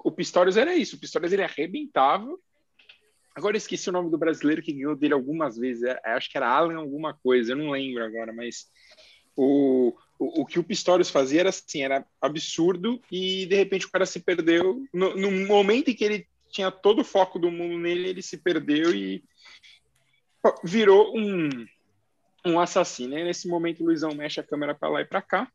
o 0.03 0.11
Pistorius 0.11 0.57
era 0.57 0.75
isso. 0.75 0.95
O 0.95 0.99
Pistorius 0.99 1.33
ele 1.33 1.43
arrebentava. 1.43 2.37
Agora 3.35 3.55
eu 3.55 3.59
esqueci 3.59 3.89
o 3.89 3.93
nome 3.93 4.09
do 4.09 4.17
brasileiro 4.17 4.61
que 4.61 4.73
ganhou 4.73 4.95
dele 4.95 5.13
algumas 5.13 5.57
vezes. 5.57 5.83
É, 5.83 5.99
acho 6.05 6.29
que 6.29 6.37
era 6.37 6.49
Alan 6.49 6.77
alguma 6.77 7.13
coisa, 7.13 7.51
eu 7.51 7.57
não 7.57 7.69
lembro 7.69 8.03
agora, 8.03 8.33
mas 8.33 8.67
o, 9.35 9.93
o, 10.17 10.41
o, 10.41 10.45
que 10.45 10.59
o 10.59 10.63
Pistorius 10.63 11.09
fazia 11.09 11.41
era 11.41 11.49
assim, 11.49 11.81
era 11.81 12.05
absurdo 12.19 13.01
e 13.11 13.45
de 13.45 13.55
repente 13.55 13.85
o 13.85 13.91
cara 13.91 14.05
se 14.05 14.19
perdeu. 14.19 14.83
No, 14.93 15.15
no, 15.15 15.31
momento 15.47 15.89
em 15.89 15.95
que 15.95 16.03
ele 16.03 16.27
tinha 16.49 16.71
todo 16.71 16.99
o 16.99 17.05
foco 17.05 17.37
do 17.39 17.51
mundo 17.51 17.77
nele, 17.77 18.09
ele 18.09 18.21
se 18.21 18.37
perdeu 18.37 18.93
e 18.93 19.23
virou 20.63 21.15
um, 21.15 21.49
um 22.45 22.59
assassino. 22.59 23.17
E 23.17 23.23
nesse 23.23 23.47
momento 23.47 23.81
o 23.81 23.85
Luizão 23.85 24.13
mexe 24.13 24.39
a 24.39 24.43
câmera 24.43 24.73
para 24.73 24.89
lá 24.89 25.01
e 25.01 25.05
para 25.05 25.21
cá. 25.21 25.51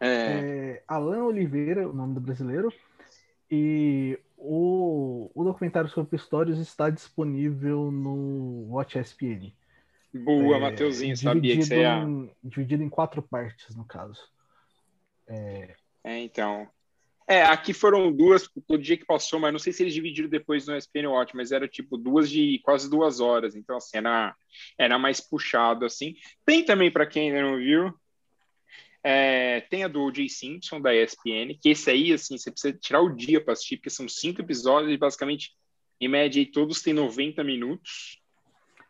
É... 0.00 0.06
É, 0.06 0.82
Alan 0.86 1.24
Oliveira, 1.24 1.88
o 1.88 1.92
nome 1.92 2.14
do 2.14 2.20
brasileiro. 2.20 2.72
E 3.50 4.18
o, 4.36 5.30
o 5.34 5.44
documentário 5.44 5.88
sobre 5.90 6.10
Pistorius 6.10 6.58
está 6.58 6.90
disponível 6.90 7.90
no 7.90 8.66
Watch 8.70 8.98
ESPN. 8.98 9.52
Boa, 10.14 10.56
é, 10.56 10.60
Mateuzinho, 10.60 11.16
sabia 11.16 11.56
que 11.56 11.64
você 11.64 11.80
ia... 11.80 11.98
Em, 11.98 12.30
dividido 12.42 12.82
em 12.82 12.88
quatro 12.88 13.22
partes, 13.22 13.74
no 13.74 13.84
caso. 13.84 14.20
É... 15.26 15.74
é, 16.04 16.18
então. 16.18 16.68
É, 17.28 17.42
aqui 17.42 17.74
foram 17.74 18.10
duas 18.10 18.48
todo 18.66 18.82
dia 18.82 18.96
que 18.96 19.04
passou, 19.04 19.38
mas 19.38 19.52
não 19.52 19.58
sei 19.58 19.70
se 19.70 19.82
eles 19.82 19.92
dividiram 19.92 20.30
depois 20.30 20.66
no 20.66 20.74
ESPN 20.74 21.08
Watch, 21.08 21.36
mas 21.36 21.52
era 21.52 21.68
tipo 21.68 21.98
duas 21.98 22.30
de 22.30 22.58
quase 22.64 22.88
duas 22.88 23.20
horas, 23.20 23.54
então 23.54 23.76
assim, 23.76 23.98
era, 23.98 24.34
era 24.78 24.98
mais 24.98 25.20
puxado, 25.20 25.84
assim. 25.84 26.14
Tem 26.46 26.64
também, 26.64 26.90
para 26.90 27.06
quem 27.06 27.28
ainda 27.28 27.42
não 27.42 27.58
viu, 27.58 27.92
é, 29.02 29.60
tem 29.62 29.84
a 29.84 29.88
do 29.88 30.02
O.J. 30.02 30.28
Simpson, 30.28 30.80
da 30.80 30.94
ESPN, 30.94 31.54
que 31.60 31.68
esse 31.68 31.90
aí, 31.90 32.12
assim, 32.12 32.38
você 32.38 32.50
precisa 32.50 32.76
tirar 32.78 33.02
o 33.02 33.14
dia 33.14 33.42
para 33.42 33.52
assistir, 33.52 33.76
porque 33.76 33.90
são 33.90 34.08
cinco 34.08 34.40
episódios 34.40 34.90
e 34.92 34.96
basicamente, 34.96 35.52
em 36.00 36.08
média, 36.08 36.46
todos 36.50 36.82
têm 36.82 36.94
90 36.94 37.44
minutos. 37.44 38.22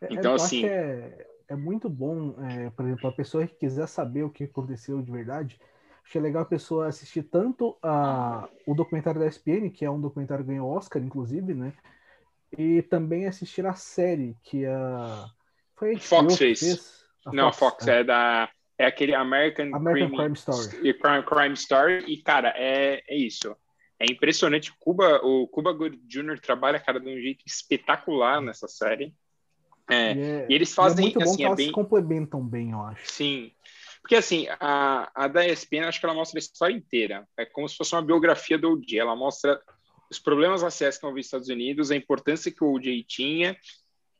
É, 0.01 0.13
então, 0.13 0.33
assim. 0.33 0.65
É, 0.65 1.27
é, 1.49 1.55
muito 1.55 1.89
bom, 1.89 2.35
é, 2.43 2.69
por 2.69 2.85
exemplo, 2.85 3.09
a 3.09 3.11
pessoa 3.11 3.45
que 3.45 3.55
quiser 3.55 3.87
saber 3.87 4.23
o 4.23 4.29
que 4.29 4.45
aconteceu 4.45 5.01
de 5.01 5.11
verdade, 5.11 5.59
é 6.17 6.21
legal 6.21 6.43
a 6.43 6.45
pessoa 6.45 6.87
assistir 6.87 7.23
tanto 7.23 7.77
a, 7.83 8.49
o 8.65 8.73
documentário 8.73 9.19
da 9.19 9.27
ESPN, 9.27 9.69
que 9.69 9.85
é 9.85 9.91
um 9.91 10.01
documentário 10.01 10.43
que 10.43 10.49
ganhou 10.49 10.69
Oscar, 10.69 11.01
inclusive, 11.01 11.53
né? 11.53 11.73
E 12.57 12.81
também 12.81 13.27
assistir 13.27 13.65
a 13.65 13.73
série 13.73 14.35
que 14.43 14.65
a. 14.65 15.29
Foi 15.75 15.95
a 15.95 15.99
Fox 15.99 16.37
fez. 16.37 16.59
fez. 16.59 17.05
A 17.25 17.31
Não, 17.31 17.53
Fox, 17.53 17.85
Fox 17.85 17.87
é. 17.87 17.99
é 17.99 18.03
da. 18.03 18.49
É 18.77 18.85
aquele 18.85 19.13
American, 19.13 19.75
American 19.75 20.07
Crime, 20.07 20.17
Crime 20.17 20.33
Story. 20.33 20.93
Crime, 20.93 21.23
Crime 21.23 21.53
Story. 21.53 22.05
E, 22.07 22.23
cara, 22.23 22.53
é, 22.55 23.03
é 23.07 23.15
isso. 23.15 23.55
É 23.99 24.05
impressionante. 24.09 24.73
Cuba, 24.79 25.19
o 25.21 25.47
Cuba 25.49 25.73
Good 25.73 25.99
Jr. 26.07 26.39
trabalha, 26.39 26.79
cara, 26.79 26.99
de 26.99 27.09
um 27.09 27.19
jeito 27.19 27.43
espetacular 27.45 28.41
nessa 28.41 28.67
série. 28.67 29.13
É, 29.89 30.11
é, 30.11 30.47
e 30.49 30.53
eles 30.53 30.73
fazem. 30.73 31.07
E 31.07 31.09
é 31.09 31.11
muito 31.11 31.19
bom 31.19 31.25
assim, 31.25 31.37
que 31.37 31.43
é 31.43 31.45
elas 31.45 31.57
bem... 31.57 31.67
se 31.67 31.71
complementam 31.73 32.41
bem, 32.41 32.71
eu 32.71 32.81
acho. 32.81 33.11
Sim. 33.11 33.51
Porque 34.01 34.15
assim, 34.15 34.47
a, 34.59 35.11
a 35.13 35.27
da 35.27 35.47
ESPN, 35.47 35.85
acho 35.85 35.99
que 35.99 36.05
ela 36.05 36.15
mostra 36.15 36.37
a 36.37 36.41
história 36.41 36.73
inteira. 36.73 37.27
É 37.37 37.45
como 37.45 37.67
se 37.67 37.75
fosse 37.75 37.93
uma 37.93 38.01
biografia 38.01 38.57
do 38.57 38.71
OJ. 38.71 38.97
Ela 38.97 39.15
mostra 39.15 39.61
os 40.09 40.19
problemas 40.19 40.63
raciais 40.63 40.97
que 40.97 41.05
os 41.05 41.25
Estados 41.25 41.49
Unidos, 41.49 41.91
a 41.91 41.95
importância 41.95 42.51
que 42.51 42.63
o 42.63 42.73
OJ 42.73 43.03
tinha 43.07 43.57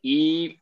e 0.03 0.59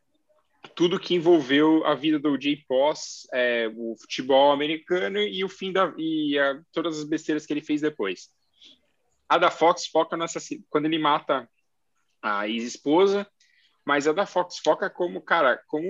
tudo 0.75 0.99
que 0.99 1.15
envolveu 1.15 1.85
a 1.85 1.95
vida 1.95 2.19
do 2.19 2.31
OJ 2.31 2.65
pós 2.67 3.27
é, 3.33 3.71
o 3.75 3.95
futebol 3.99 4.51
americano 4.51 5.19
e 5.19 5.43
o 5.43 5.49
fim 5.49 5.71
da 5.71 5.93
e 5.97 6.37
a, 6.37 6.61
todas 6.71 6.99
as 6.99 7.03
besteiras 7.03 7.45
que 7.45 7.53
ele 7.53 7.61
fez 7.61 7.81
depois. 7.81 8.29
A 9.27 9.37
da 9.37 9.51
Fox 9.51 9.87
foca 9.87 10.15
nessa 10.15 10.39
quando 10.69 10.85
ele 10.85 10.97
mata 10.97 11.49
a 12.21 12.47
ex-esposa 12.47 13.27
mas 13.87 14.05
a 14.05 14.11
da 14.11 14.25
Fox 14.25 14.59
foca 14.59 14.89
como, 14.89 15.21
cara, 15.21 15.63
como 15.65 15.87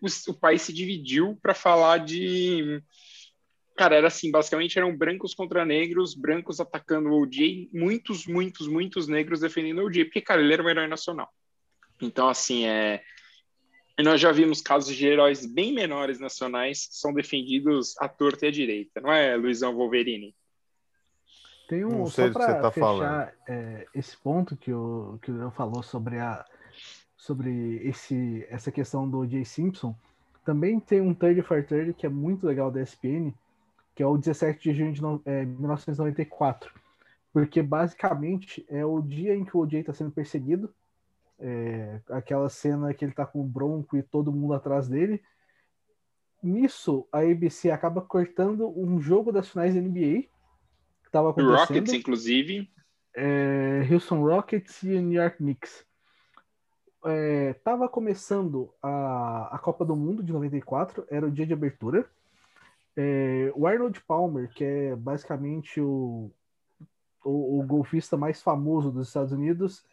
o, 0.00 0.06
o 0.28 0.34
país 0.34 0.62
se 0.62 0.72
dividiu 0.72 1.36
para 1.42 1.52
falar 1.52 1.98
de. 1.98 2.80
Cara, 3.76 3.96
era 3.96 4.06
assim, 4.06 4.30
basicamente 4.30 4.78
eram 4.78 4.96
brancos 4.96 5.34
contra 5.34 5.64
negros, 5.64 6.14
brancos 6.14 6.60
atacando 6.60 7.08
o 7.08 7.20
OJ, 7.20 7.68
muitos, 7.72 8.28
muitos, 8.28 8.68
muitos 8.68 9.08
negros 9.08 9.40
defendendo 9.40 9.80
o 9.80 9.86
OJ, 9.86 10.04
porque, 10.04 10.20
cara, 10.20 10.40
ele 10.40 10.52
era 10.52 10.62
um 10.62 10.68
herói 10.68 10.86
nacional. 10.86 11.28
Então, 12.00 12.28
assim, 12.28 12.64
é. 12.64 13.02
Nós 13.98 14.20
já 14.20 14.30
vimos 14.30 14.62
casos 14.62 14.94
de 14.94 15.04
heróis 15.04 15.44
bem 15.44 15.74
menores 15.74 16.20
nacionais 16.20 16.86
que 16.86 16.94
são 16.94 17.12
defendidos 17.12 17.96
à 17.98 18.08
torta 18.08 18.46
e 18.46 18.48
à 18.50 18.52
direita, 18.52 19.00
não 19.00 19.12
é, 19.12 19.34
Luizão 19.34 19.74
Wolverine? 19.74 20.32
Tem 21.68 21.84
um, 21.84 22.06
só 22.06 22.30
para 22.30 22.60
tá 22.60 22.70
fechar 22.70 23.34
é, 23.48 23.86
esse 23.94 24.16
ponto 24.16 24.56
que 24.56 24.72
o, 24.72 25.18
que 25.22 25.30
o 25.30 25.36
Leão 25.36 25.50
falou 25.50 25.82
sobre 25.82 26.18
a, 26.18 26.44
sobre 27.22 27.76
esse, 27.84 28.44
essa 28.50 28.72
questão 28.72 29.08
do 29.08 29.24
Jay 29.24 29.44
Simpson, 29.44 29.94
Também 30.44 30.80
tem 30.80 31.00
um 31.00 31.14
Third 31.14 31.40
for 31.42 31.64
Third 31.64 31.94
que 31.94 32.04
é 32.04 32.08
muito 32.08 32.44
legal 32.44 32.68
da 32.68 32.82
ESPN, 32.82 33.32
que 33.94 34.02
é 34.02 34.06
o 34.06 34.18
17 34.18 34.60
de 34.60 34.76
junho 34.76 34.92
de 34.92 35.00
no, 35.00 35.22
é, 35.24 35.44
1994. 35.44 36.72
Porque 37.32 37.62
basicamente 37.62 38.66
é 38.68 38.84
o 38.84 39.00
dia 39.00 39.36
em 39.36 39.44
que 39.44 39.56
o 39.56 39.60
OJ 39.60 39.78
está 39.78 39.92
sendo 39.92 40.10
perseguido. 40.10 40.74
É, 41.38 42.00
aquela 42.10 42.48
cena 42.48 42.92
que 42.92 43.04
ele 43.04 43.12
tá 43.12 43.24
com 43.24 43.40
o 43.40 43.46
Bronco 43.46 43.96
e 43.96 44.02
todo 44.02 44.32
mundo 44.32 44.54
atrás 44.54 44.88
dele. 44.88 45.22
Nisso, 46.42 47.06
a 47.12 47.20
ABC 47.20 47.70
acaba 47.70 48.02
cortando 48.02 48.68
um 48.76 49.00
jogo 49.00 49.30
das 49.30 49.48
finais 49.48 49.76
da 49.76 49.80
NBA 49.80 50.22
que 50.22 50.28
estava 51.06 51.30
acontecendo. 51.30 51.56
Rockets, 51.56 51.92
inclusive. 51.92 52.68
É, 53.14 53.86
Houston 53.88 54.22
Rockets 54.22 54.82
e 54.82 54.88
New 55.00 55.22
York 55.22 55.36
Knicks 55.36 55.86
estava 57.04 57.86
é, 57.86 57.88
começando 57.88 58.72
a, 58.82 59.56
a 59.56 59.58
Copa 59.58 59.84
do 59.84 59.96
Mundo 59.96 60.22
de 60.22 60.32
94, 60.32 61.04
era 61.10 61.26
o 61.26 61.30
dia 61.30 61.46
de 61.46 61.52
abertura. 61.52 62.08
É, 62.96 63.52
o 63.56 63.66
Arnold 63.66 64.00
Palmer, 64.02 64.48
que 64.50 64.62
é 64.62 64.96
basicamente 64.96 65.80
o, 65.80 66.30
o, 67.24 67.60
o, 67.60 67.62
golfista 67.66 68.16
mais 68.16 68.42
famoso 68.42 68.92
dos 68.92 69.08
Estados 69.08 69.32
Unidos, 69.32 69.84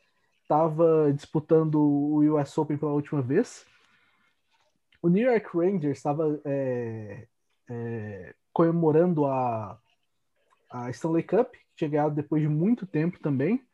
estava 0.42 1.12
disputando 1.14 1.76
o 1.80 2.36
US 2.36 2.58
Open 2.58 2.78
pela 2.78 2.94
última 2.94 3.22
vez. 3.22 3.66
O 5.02 5.08
New 5.08 5.32
York 5.32 5.48
Rangers 5.56 5.98
estava 5.98 6.40
é, 6.44 7.28
é, 7.70 8.36
comemorando 8.52 9.26
a, 9.26 9.80
a 10.70 10.90
Stanley 10.90 11.24
Cup, 11.24 11.54
que 11.54 11.60
tinha 11.76 11.90
ganhado 11.90 12.16
depois 12.16 12.42
de 12.42 12.50
muito 12.50 12.86
tempo 12.86 13.20
também. 13.20 13.66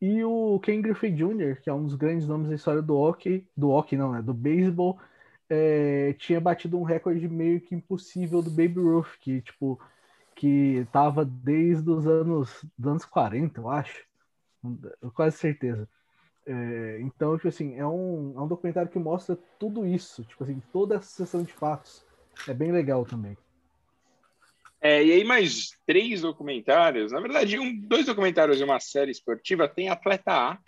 E 0.00 0.22
o 0.24 0.60
Ken 0.60 0.80
Griffey 0.82 1.10
Jr., 1.10 1.60
que 1.62 1.70
é 1.70 1.72
um 1.72 1.84
dos 1.84 1.94
grandes 1.94 2.26
nomes 2.26 2.48
da 2.48 2.54
história 2.54 2.82
do 2.82 2.96
hockey, 2.96 3.46
do 3.56 3.70
hockey 3.70 3.96
não, 3.96 4.12
né, 4.12 4.22
do 4.22 4.34
beisebol, 4.34 4.98
é, 5.48 6.14
tinha 6.18 6.40
batido 6.40 6.78
um 6.78 6.82
recorde 6.82 7.28
meio 7.28 7.60
que 7.60 7.74
impossível 7.74 8.42
do 8.42 8.50
Baby 8.50 8.80
Ruth, 8.80 9.16
que 9.20 9.40
tipo 9.40 9.80
que 10.34 10.86
tava 10.92 11.24
desde 11.24 11.90
os 11.90 12.06
anos, 12.06 12.62
dos 12.76 12.90
anos 12.90 13.04
40, 13.06 13.58
eu 13.58 13.70
acho, 13.70 14.04
quase 15.14 15.38
certeza. 15.38 15.88
É, 16.44 16.98
então, 17.00 17.36
tipo 17.36 17.48
assim, 17.48 17.74
é 17.74 17.86
um, 17.86 18.34
é 18.36 18.40
um 18.42 18.46
documentário 18.46 18.90
que 18.90 18.98
mostra 18.98 19.36
tudo 19.58 19.86
isso, 19.86 20.24
tipo 20.24 20.44
assim, 20.44 20.62
toda 20.72 20.96
essa 20.96 21.08
sessão 21.08 21.42
de 21.42 21.52
fatos. 21.52 22.04
É 22.46 22.52
bem 22.52 22.70
legal 22.70 23.04
também. 23.06 23.36
É, 24.80 25.04
e 25.04 25.12
aí 25.12 25.24
mais 25.24 25.70
três 25.86 26.20
documentários, 26.20 27.12
na 27.12 27.20
verdade, 27.20 27.58
um, 27.58 27.74
dois 27.80 28.06
documentários 28.06 28.58
de 28.58 28.64
uma 28.64 28.78
série 28.78 29.10
esportiva, 29.10 29.68
tem 29.68 29.88
Atleta 29.88 30.32
A, 30.32 30.58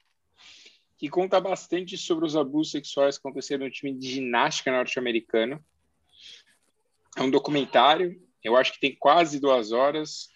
que 0.97 1.09
conta 1.09 1.41
bastante 1.41 1.97
sobre 1.97 2.27
os 2.27 2.37
abusos 2.37 2.73
sexuais 2.73 3.17
que 3.17 3.21
aconteceram 3.21 3.67
no 3.67 3.71
time 3.71 3.93
de 3.93 4.09
ginástica 4.09 4.73
norte-americano. 4.73 5.63
É 7.17 7.23
um 7.23 7.31
documentário, 7.31 8.21
eu 8.43 8.57
acho 8.57 8.73
que 8.73 8.81
tem 8.81 8.97
quase 8.99 9.39
duas 9.39 9.73
horas. 9.73 10.29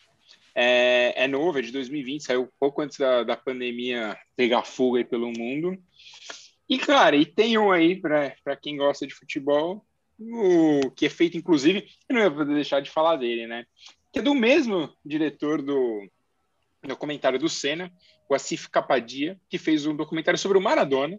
É, 0.54 1.24
é 1.24 1.26
novo, 1.26 1.58
é 1.58 1.62
de 1.62 1.72
2020, 1.72 2.22
saiu 2.22 2.52
pouco 2.60 2.82
antes 2.82 2.98
da, 2.98 3.24
da 3.24 3.36
pandemia 3.36 4.16
pegar 4.36 4.64
fogo 4.64 4.96
aí 4.96 5.04
pelo 5.04 5.32
mundo. 5.32 5.76
E, 6.68 6.78
cara, 6.78 7.16
e 7.16 7.26
tem 7.26 7.58
um 7.58 7.72
aí 7.72 8.00
para 8.00 8.56
quem 8.60 8.76
gosta 8.76 9.06
de 9.06 9.14
futebol, 9.14 9.84
o, 10.30 10.90
que 10.90 11.06
é 11.06 11.10
feito, 11.10 11.36
inclusive, 11.36 11.88
eu 12.08 12.14
não 12.14 12.22
ia 12.22 12.30
poder 12.30 12.54
deixar 12.54 12.80
de 12.80 12.90
falar 12.90 13.16
dele, 13.16 13.46
né? 13.46 13.64
Que 14.12 14.18
é 14.18 14.22
do 14.22 14.34
mesmo 14.34 14.94
diretor 15.04 15.62
do 15.62 16.08
documentário 16.82 17.38
do 17.38 17.48
Senna, 17.48 17.92
o 18.28 18.34
Asif 18.34 18.68
Capadia, 18.68 19.40
que 19.48 19.58
fez 19.58 19.86
um 19.86 19.96
documentário 19.96 20.38
sobre 20.38 20.58
o 20.58 20.60
Maradona, 20.60 21.18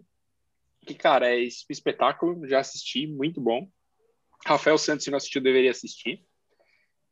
que, 0.86 0.94
cara, 0.94 1.34
é 1.34 1.38
espetáculo, 1.40 2.46
já 2.46 2.60
assisti, 2.60 3.06
muito 3.06 3.40
bom. 3.40 3.68
Rafael 4.44 4.76
Santos, 4.76 5.04
se 5.04 5.10
não 5.10 5.16
assistiu, 5.16 5.40
deveria 5.40 5.70
assistir, 5.70 6.22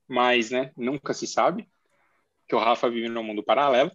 mas, 0.06 0.50
né, 0.50 0.70
nunca 0.76 1.14
se 1.14 1.26
sabe, 1.26 1.66
que 2.46 2.54
o 2.54 2.58
Rafa 2.58 2.90
vive 2.90 3.08
no 3.08 3.22
mundo 3.22 3.42
paralelo. 3.42 3.90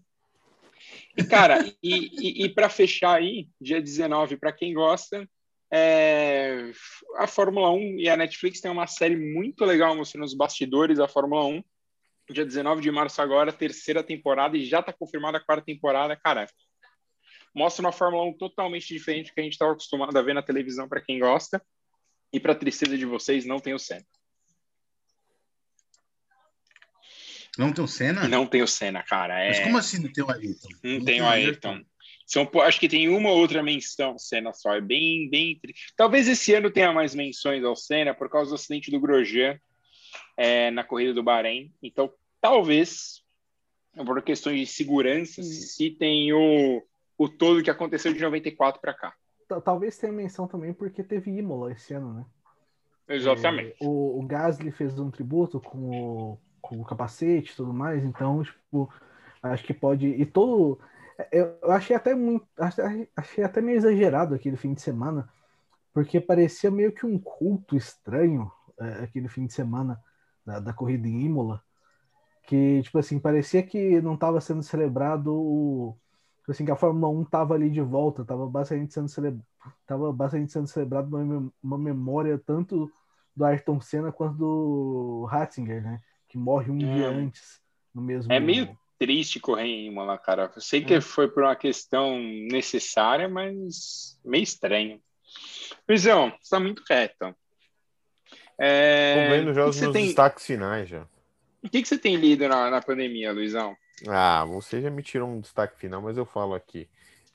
E, 1.16 1.24
cara, 1.24 1.64
e, 1.84 2.44
e, 2.44 2.46
e 2.46 2.50
para 2.50 2.70
fechar 2.70 3.16
aí, 3.16 3.48
dia 3.62 3.82
19, 3.82 4.38
para 4.38 4.52
quem 4.52 4.74
gosta, 4.74 5.30
é, 5.72 6.72
a 7.18 7.28
Fórmula 7.28 7.72
1 7.72 8.00
e 8.00 8.10
a 8.10 8.16
Netflix 8.16 8.62
tem 8.62 8.72
uma 8.72 8.88
série 8.88 9.16
muito 9.16 9.66
legal 9.66 9.96
mostrando 9.96 10.26
os 10.26 10.34
bastidores 10.34 10.98
da 10.98 11.08
Fórmula 11.08 11.46
1. 11.46 11.64
Dia 12.30 12.46
19 12.46 12.82
de 12.82 12.92
março 12.92 13.22
agora, 13.22 13.54
terceira 13.54 14.04
temporada, 14.04 14.58
e 14.58 14.66
já 14.66 14.82
está 14.82 14.92
confirmada 14.92 15.38
a 15.38 15.44
quarta 15.44 15.66
temporada. 15.66 16.16
Cara, 16.16 16.46
mostra 17.56 17.86
uma 17.86 17.92
Fórmula 17.92 18.26
1 18.26 18.38
totalmente 18.38 18.94
diferente 18.94 19.28
do 19.28 19.34
que 19.34 19.40
a 19.40 19.44
gente 19.44 19.54
estava 19.54 19.72
acostumado 19.72 20.18
a 20.18 20.22
ver 20.22 20.34
na 20.34 20.42
televisão 20.42 20.90
para 20.90 21.02
quem 21.02 21.20
gosta. 21.20 21.62
E 22.32 22.40
para 22.40 22.54
tristeza 22.54 22.98
de 22.98 23.06
vocês, 23.06 23.46
não 23.46 23.60
tem 23.60 23.74
o 23.74 23.80
Senna. 23.80 24.06
Não 27.58 27.72
tem 27.72 27.84
o 27.84 27.88
Senna? 27.88 28.28
Não 28.28 28.46
tem 28.46 28.62
o 28.62 28.68
Senna, 28.68 29.02
cara. 29.04 29.40
É... 29.42 29.48
Mas 29.48 29.60
como 29.62 29.78
assim 29.78 30.00
não 30.00 30.12
tem 30.12 30.24
o 30.24 30.30
Ayrton? 30.30 30.68
Não, 30.84 30.92
não 30.92 31.06
tem 31.06 31.22
o 31.22 31.26
Ayrton. 31.26 31.70
Ayrton. 31.70 31.86
São, 32.28 32.46
acho 32.62 32.78
que 32.78 32.90
tem 32.90 33.08
uma 33.08 33.32
outra 33.32 33.64
menção 33.64 34.20
Senna 34.20 34.52
só. 34.52 34.76
É 34.76 34.82
bem, 34.82 35.30
bem. 35.30 35.58
Talvez 35.96 36.28
esse 36.28 36.54
ano 36.54 36.70
tenha 36.70 36.92
mais 36.92 37.16
menções 37.16 37.64
ao 37.64 37.74
Senna 37.74 38.14
por 38.14 38.30
causa 38.30 38.50
do 38.50 38.56
acidente 38.56 38.92
do 38.92 39.00
Grosjean 39.00 39.58
é, 40.36 40.70
na 40.70 40.84
corrida 40.84 41.14
do 41.14 41.24
Bahrein. 41.24 41.74
Então, 41.82 42.12
talvez, 42.42 43.24
por 43.96 44.22
questões 44.22 44.60
de 44.60 44.66
segurança, 44.68 45.42
se 45.42 45.90
tem 45.92 46.34
o, 46.34 46.84
o 47.18 47.30
todo 47.30 47.64
que 47.64 47.72
aconteceu 47.72 48.12
de 48.14 48.20
94 48.20 48.82
para 48.82 48.94
cá. 48.94 49.14
Talvez 49.64 49.98
tenha 49.98 50.12
menção 50.12 50.50
também 50.50 50.74
porque 50.74 51.02
teve 51.02 51.32
Imola 51.32 51.72
esse 51.72 51.94
ano, 51.94 52.14
né? 52.14 52.26
Exatamente. 53.08 53.72
É, 53.82 53.86
o, 53.86 54.20
o 54.20 54.28
Gasly 54.28 54.70
fez 54.72 55.00
um 55.00 55.10
tributo 55.10 55.62
com 55.62 55.90
o, 55.90 56.38
com 56.60 56.82
o 56.82 56.84
capacete 56.84 57.54
e 57.54 57.56
tudo 57.56 57.74
mais, 57.74 58.04
então, 58.04 58.44
tipo, 58.44 58.94
acho 59.42 59.64
que 59.64 59.74
pode. 59.74 60.08
E 60.08 60.26
todo 60.26 60.78
eu 61.32 61.72
achei 61.72 61.96
até 61.96 62.14
muito. 62.14 62.48
Achei 63.16 63.44
até 63.44 63.62
meio 63.62 63.78
exagerado 63.78 64.36
aquele 64.36 64.56
fim 64.56 64.74
de 64.74 64.82
semana, 64.82 65.28
porque 65.94 66.22
parecia 66.22 66.70
meio 66.70 66.92
que 66.92 67.06
um 67.06 67.18
culto 67.18 67.76
estranho 67.76 68.52
é, 68.80 69.04
aquele 69.04 69.28
fim 69.28 69.48
de 69.48 69.54
semana 69.54 70.00
da, 70.46 70.60
da, 70.60 70.74
corrida 70.74 71.08
em 71.08 71.22
Imola. 71.22 71.64
Que, 72.44 72.82
tipo 72.84 72.98
assim, 73.00 73.20
parecia 73.20 73.64
que 73.64 74.00
não 74.02 74.14
estava 74.14 74.40
sendo 74.40 74.64
celebrado 74.64 75.34
o. 75.34 75.98
Tipo 76.40 76.52
assim, 76.52 76.66
que 76.66 76.72
a 76.72 76.78
Fórmula 76.78 77.10
1 77.10 77.24
estava 77.24 77.54
ali 77.56 77.70
de 77.70 77.82
volta, 77.82 78.22
estava 78.22 78.48
basicamente 78.48 78.94
sendo, 78.94 79.10
cele... 79.10 79.38
tava 79.86 80.14
basicamente 80.14 80.54
sendo 80.54 80.68
celebrado 80.68 81.18
uma, 81.18 81.52
uma 81.62 81.78
memória 81.78 82.38
tanto 82.38 82.90
do 83.36 83.44
Ayrton 83.44 83.82
Senna 83.82 84.14
quanto 84.14 84.38
do 84.38 85.26
Ratzinger, 85.26 85.84
né? 85.84 86.02
Que 86.30 86.38
morre 86.38 86.72
um 86.72 86.78
é. 86.78 86.80
dia 86.80 87.10
antes 87.10 87.62
no 87.94 88.02
mesmo. 88.02 88.32
É 88.32 88.40
meio 88.40 88.78
triste 88.98 89.40
correr 89.40 89.66
em 89.66 89.88
Imola, 89.88 90.18
cara. 90.18 90.52
Eu 90.56 90.62
sei 90.62 90.84
que 90.84 90.96
é. 90.96 91.02
foi 91.02 91.28
por 91.28 91.44
uma 91.44 91.56
questão 91.56 92.20
necessária, 92.20 93.28
mas 93.28 94.20
meio 94.24 94.44
estranho. 94.44 95.02
Luizão, 95.88 96.34
você 96.42 96.50
tá 96.50 96.60
muito 96.60 96.84
reto. 96.90 97.36
É... 98.60 99.26
Tô 99.28 99.36
vendo 99.36 99.54
já 99.54 99.66
os 99.66 99.80
meus 99.80 99.94
tem... 99.94 100.06
destaques 100.06 100.46
finais 100.46 100.90
já. 100.90 101.08
O 101.64 101.70
que, 101.70 101.82
que 101.82 101.88
você 101.88 101.98
tem 101.98 102.16
lido 102.16 102.48
na, 102.48 102.70
na 102.70 102.82
pandemia, 102.82 103.32
Luizão? 103.32 103.76
Ah, 104.08 104.46
você 104.46 104.82
já 104.82 104.90
me 104.90 105.02
tirou 105.02 105.30
um 105.30 105.40
destaque 105.40 105.80
final, 105.80 106.02
mas 106.02 106.18
eu 106.18 106.26
falo 106.26 106.54
aqui. 106.54 106.88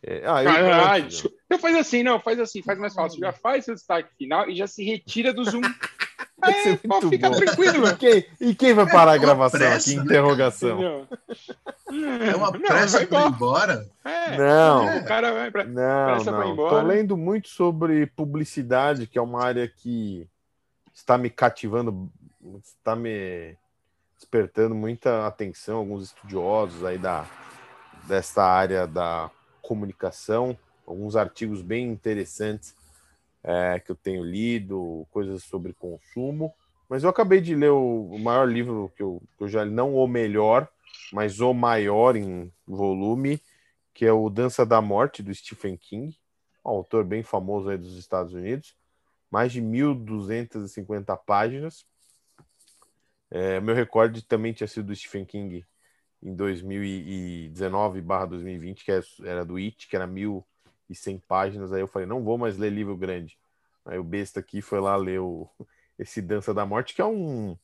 É... 0.02 0.22
Ah, 0.26 0.42
eu, 0.42 0.50
ah, 0.50 0.92
ah, 0.92 0.98
então 0.98 1.58
faz 1.58 1.76
assim, 1.76 2.02
não, 2.02 2.18
faz 2.18 2.38
assim, 2.40 2.62
faz 2.62 2.78
mais 2.78 2.94
fácil. 2.94 3.20
Já 3.20 3.32
faz 3.32 3.64
seu 3.64 3.74
destaque 3.74 4.14
final 4.16 4.48
e 4.50 4.56
já 4.56 4.66
se 4.66 4.84
retira 4.84 5.32
do 5.32 5.44
Zoom. 5.44 5.62
É, 6.42 6.76
pode 6.76 7.08
ficar 7.08 7.30
tranquilo. 7.30 7.86
E 7.92 7.96
quem, 7.96 8.26
e 8.40 8.54
quem 8.54 8.74
vai 8.74 8.86
parar 8.90 9.12
a 9.12 9.18
gravação 9.18 9.60
pressa, 9.60 9.90
aqui? 9.90 10.00
Interrogação. 10.00 11.06
É 12.26 12.34
uma 12.34 12.52
pressa 12.52 13.06
para 13.06 13.22
ir 13.22 13.28
embora? 13.28 13.90
É, 14.04 14.36
não. 14.36 14.98
O 14.98 15.04
cara 15.04 15.32
vai 15.32 15.50
pra, 15.50 15.64
não, 15.64 16.24
não. 16.24 16.52
Embora. 16.52 16.70
Tô 16.70 16.82
lendo 16.82 17.16
muito 17.16 17.48
sobre 17.48 18.06
publicidade, 18.06 19.06
que 19.06 19.18
é 19.18 19.22
uma 19.22 19.44
área 19.44 19.68
que 19.68 20.28
está 20.92 21.16
me 21.16 21.30
cativando, 21.30 22.10
está 22.62 22.96
me 22.96 23.56
despertando 24.16 24.74
muita 24.74 25.26
atenção. 25.26 25.78
Alguns 25.78 26.04
estudiosos 26.04 26.84
aí 26.84 26.98
da, 26.98 27.24
dessa 28.06 28.42
área 28.42 28.86
da 28.86 29.30
comunicação, 29.60 30.56
alguns 30.86 31.14
artigos 31.14 31.62
bem 31.62 31.88
interessantes 31.88 32.74
é, 33.44 33.80
que 33.80 33.90
eu 33.90 33.96
tenho 33.96 34.22
lido, 34.22 35.06
coisas 35.10 35.42
sobre 35.44 35.72
consumo. 35.72 36.54
Mas 36.88 37.04
eu 37.04 37.10
acabei 37.10 37.40
de 37.40 37.54
ler 37.54 37.70
o, 37.70 38.18
maior 38.18 38.48
livro 38.48 38.92
que 38.96 39.02
eu, 39.02 39.22
que 39.36 39.44
eu 39.44 39.48
já 39.48 39.64
li, 39.64 39.70
não 39.70 39.94
o 39.94 40.06
melhor, 40.06 40.68
mas 41.12 41.40
o 41.40 41.54
maior 41.54 42.16
em 42.16 42.52
volume, 42.66 43.40
que 43.94 44.04
é 44.04 44.12
o 44.12 44.28
Dança 44.28 44.66
da 44.66 44.80
Morte, 44.80 45.22
do 45.22 45.32
Stephen 45.34 45.76
King, 45.76 46.16
um 46.64 46.70
autor 46.70 47.04
bem 47.04 47.22
famoso 47.22 47.70
aí 47.70 47.78
dos 47.78 47.96
Estados 47.96 48.34
Unidos. 48.34 48.74
Mais 49.30 49.52
de 49.52 49.62
1.250 49.62 51.16
páginas. 51.16 51.86
É, 53.30 53.60
meu 53.60 53.74
recorde 53.74 54.22
também 54.22 54.52
tinha 54.52 54.68
sido 54.68 54.88
do 54.88 54.94
Stephen 54.94 55.24
King 55.24 55.64
em 56.22 56.36
2019/2020, 56.36 58.84
que 58.84 58.92
era 59.24 59.42
do 59.44 59.56
It, 59.56 59.88
que 59.88 59.96
era 59.96 60.06
1.100 60.92 61.20
páginas. 61.26 61.72
Aí 61.72 61.80
eu 61.80 61.88
falei, 61.88 62.06
não 62.06 62.22
vou 62.22 62.38
mais 62.38 62.56
ler 62.56 62.70
livro 62.70 62.96
grande. 62.96 63.38
Aí 63.84 63.98
o 63.98 64.04
besta 64.04 64.40
aqui 64.40 64.60
foi 64.62 64.80
lá 64.80 64.96
ler 64.96 65.20
o, 65.20 65.48
esse 65.98 66.22
Dança 66.22 66.54
da 66.54 66.64
Morte, 66.64 66.94
que 66.94 67.02
é 67.02 67.04
um, 67.04 67.56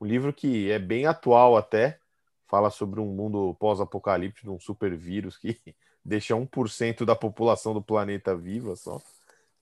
um 0.00 0.06
livro 0.06 0.32
que 0.32 0.70
é 0.70 0.78
bem 0.78 1.06
atual 1.06 1.56
até. 1.56 1.98
Fala 2.46 2.70
sobre 2.70 3.00
um 3.00 3.06
mundo 3.06 3.56
pós-apocalíptico, 3.58 4.50
um 4.50 4.60
super 4.60 4.94
vírus 4.96 5.36
que 5.36 5.58
deixa 6.04 6.34
1% 6.34 7.04
da 7.04 7.16
população 7.16 7.74
do 7.74 7.82
planeta 7.82 8.36
viva 8.36 8.76
só. 8.76 9.00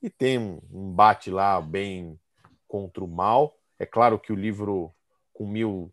E 0.03 0.11
tem 0.11 0.39
um, 0.39 0.61
bate 0.93 1.31
lá 1.31 1.61
bem 1.61 2.19
contra 2.69 3.03
o 3.03 3.09
mal. 3.09 3.57
É 3.79 3.87
claro 3.87 4.19
que 4.19 4.33
o 4.33 4.37
livro 4.37 4.93
com 5.33 5.47
mil, 5.47 5.93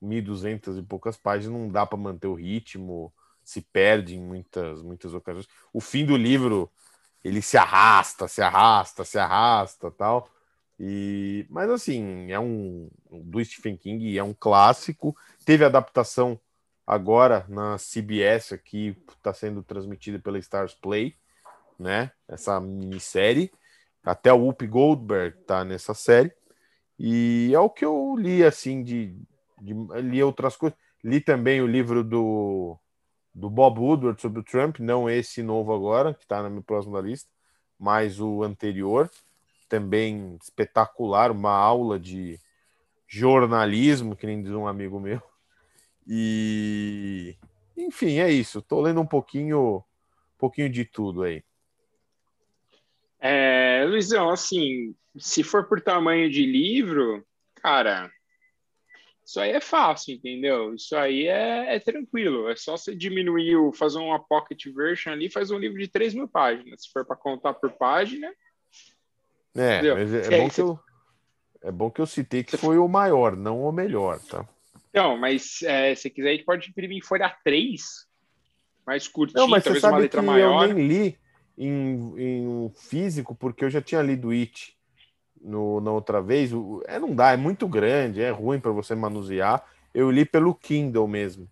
mil 0.00 0.22
duzentas 0.22 0.76
e 0.76 0.82
poucas 0.82 1.16
páginas 1.16 1.60
não 1.60 1.68
dá 1.68 1.86
para 1.86 1.96
manter 1.96 2.26
o 2.26 2.34
ritmo, 2.34 3.12
se 3.44 3.60
perde 3.60 4.16
em 4.16 4.20
muitas, 4.20 4.82
muitas 4.82 5.14
ocasiões. 5.14 5.48
O 5.72 5.80
fim 5.80 6.04
do 6.04 6.16
livro 6.16 6.70
ele 7.24 7.40
se 7.40 7.56
arrasta, 7.56 8.26
se 8.26 8.42
arrasta, 8.42 9.04
se 9.04 9.18
arrasta, 9.18 9.90
tal. 9.90 10.28
E 10.78 11.46
mas 11.48 11.70
assim, 11.70 12.30
é 12.30 12.40
um 12.40 12.90
do 13.10 13.44
Stephen 13.44 13.76
King, 13.76 14.18
é 14.18 14.22
um 14.24 14.34
clássico. 14.34 15.16
Teve 15.44 15.64
adaptação 15.64 16.38
agora 16.86 17.46
na 17.48 17.76
CBS 17.78 18.52
aqui, 18.52 18.96
está 19.08 19.32
sendo 19.32 19.62
transmitida 19.62 20.18
pela 20.18 20.38
Stars 20.38 20.74
Play, 20.74 21.14
né? 21.78 22.10
Essa 22.28 22.60
minissérie. 22.60 23.52
Até 24.04 24.32
o 24.32 24.38
Whoopi 24.38 24.66
Goldberg 24.66 25.38
tá 25.46 25.64
nessa 25.64 25.94
série. 25.94 26.32
E 26.98 27.52
é 27.54 27.58
o 27.60 27.70
que 27.70 27.84
eu 27.84 28.16
li 28.16 28.44
assim 28.44 28.82
de, 28.82 29.16
de 29.60 29.74
li 30.02 30.22
outras 30.22 30.56
coisas. 30.56 30.76
Li 31.04 31.20
também 31.20 31.60
o 31.60 31.66
livro 31.66 32.02
do 32.02 32.76
do 33.34 33.48
Bob 33.48 33.78
Woodward 33.80 34.20
sobre 34.20 34.40
o 34.40 34.44
Trump, 34.44 34.78
não 34.78 35.08
esse 35.08 35.42
novo 35.42 35.74
agora, 35.74 36.14
que 36.14 36.24
está 36.24 36.42
na 36.42 36.50
minha 36.50 36.62
próxima 36.62 37.00
lista, 37.00 37.30
mas 37.78 38.20
o 38.20 38.42
anterior, 38.42 39.10
também 39.68 40.36
espetacular, 40.42 41.30
uma 41.30 41.52
aula 41.52 41.98
de 41.98 42.38
jornalismo, 43.08 44.16
que 44.16 44.26
nem 44.26 44.42
diz 44.42 44.52
um 44.52 44.66
amigo 44.66 45.00
meu. 45.00 45.22
E 46.06 47.36
enfim, 47.76 48.18
é 48.18 48.30
isso. 48.30 48.58
Estou 48.58 48.80
lendo 48.80 49.00
um 49.00 49.06
pouquinho, 49.06 49.78
um 49.78 50.38
pouquinho 50.38 50.68
de 50.68 50.84
tudo 50.84 51.22
aí. 51.22 51.42
É, 53.18 53.84
Luizão, 53.86 54.30
assim, 54.30 54.94
se 55.16 55.42
for 55.42 55.68
por 55.68 55.80
tamanho 55.80 56.30
de 56.30 56.44
livro, 56.44 57.24
cara, 57.56 58.10
isso 59.24 59.40
aí 59.40 59.52
é 59.52 59.60
fácil, 59.60 60.14
entendeu? 60.14 60.74
Isso 60.74 60.96
aí 60.96 61.26
é, 61.26 61.76
é 61.76 61.78
tranquilo. 61.78 62.48
É 62.48 62.56
só 62.56 62.76
você 62.76 62.94
diminuir, 62.94 63.56
o, 63.56 63.72
fazer 63.72 63.98
uma 63.98 64.18
pocket 64.18 64.66
version 64.74 65.12
ali, 65.12 65.30
faz 65.30 65.50
um 65.50 65.58
livro 65.58 65.78
de 65.78 65.88
3 65.88 66.14
mil 66.14 66.28
páginas. 66.28 66.82
Se 66.82 66.92
for 66.92 67.04
para 67.04 67.16
contar 67.16 67.54
por 67.54 67.70
página. 67.72 68.32
É, 69.54 69.94
mas 69.94 70.14
é, 70.14 70.34
é, 70.34 70.40
bom 70.40 70.48
que 70.48 70.60
eu, 70.60 70.80
é 71.62 71.70
bom 71.70 71.90
que 71.90 72.00
eu 72.00 72.06
citei 72.06 72.42
que 72.42 72.56
foi 72.56 72.78
o 72.78 72.88
maior, 72.88 73.36
não 73.36 73.62
o 73.62 73.70
melhor, 73.70 74.18
tá? 74.20 74.48
Não, 74.92 75.16
mas 75.16 75.62
é, 75.62 75.94
se 75.94 76.10
quiser, 76.10 76.30
a 76.30 76.32
gente 76.32 76.44
pode 76.44 76.68
imprimir 76.68 76.98
em 76.98 77.02
folha 77.02 77.34
3, 77.44 77.82
mais 78.86 79.06
curtinho, 79.06 79.40
não, 79.40 79.48
mas 79.48 79.62
talvez 79.62 79.84
uma 79.84 79.98
letra 79.98 80.22
maior. 80.22 80.68
Eu 80.68 80.74
nem 80.74 80.86
li 80.86 81.18
em, 81.56 82.14
em 82.18 82.72
físico, 82.74 83.34
porque 83.34 83.64
eu 83.64 83.70
já 83.70 83.80
tinha 83.80 84.02
lido 84.02 84.30
It 84.30 84.76
no, 85.42 85.80
na 85.80 85.90
outra 85.90 86.22
vez, 86.22 86.50
é, 86.86 86.98
não 86.98 87.14
dá, 87.14 87.32
é 87.32 87.36
muito 87.36 87.66
grande, 87.66 88.22
é 88.22 88.30
ruim 88.30 88.60
para 88.60 88.70
você 88.70 88.94
manusear. 88.94 89.64
Eu 89.92 90.10
li 90.10 90.24
pelo 90.24 90.54
Kindle 90.54 91.06
mesmo. 91.06 91.48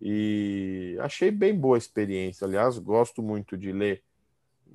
E 0.00 0.96
achei 1.00 1.30
bem 1.30 1.54
boa 1.54 1.76
a 1.76 1.78
experiência. 1.78 2.46
Aliás, 2.46 2.78
gosto 2.78 3.22
muito 3.22 3.56
de 3.56 3.72
ler 3.72 4.02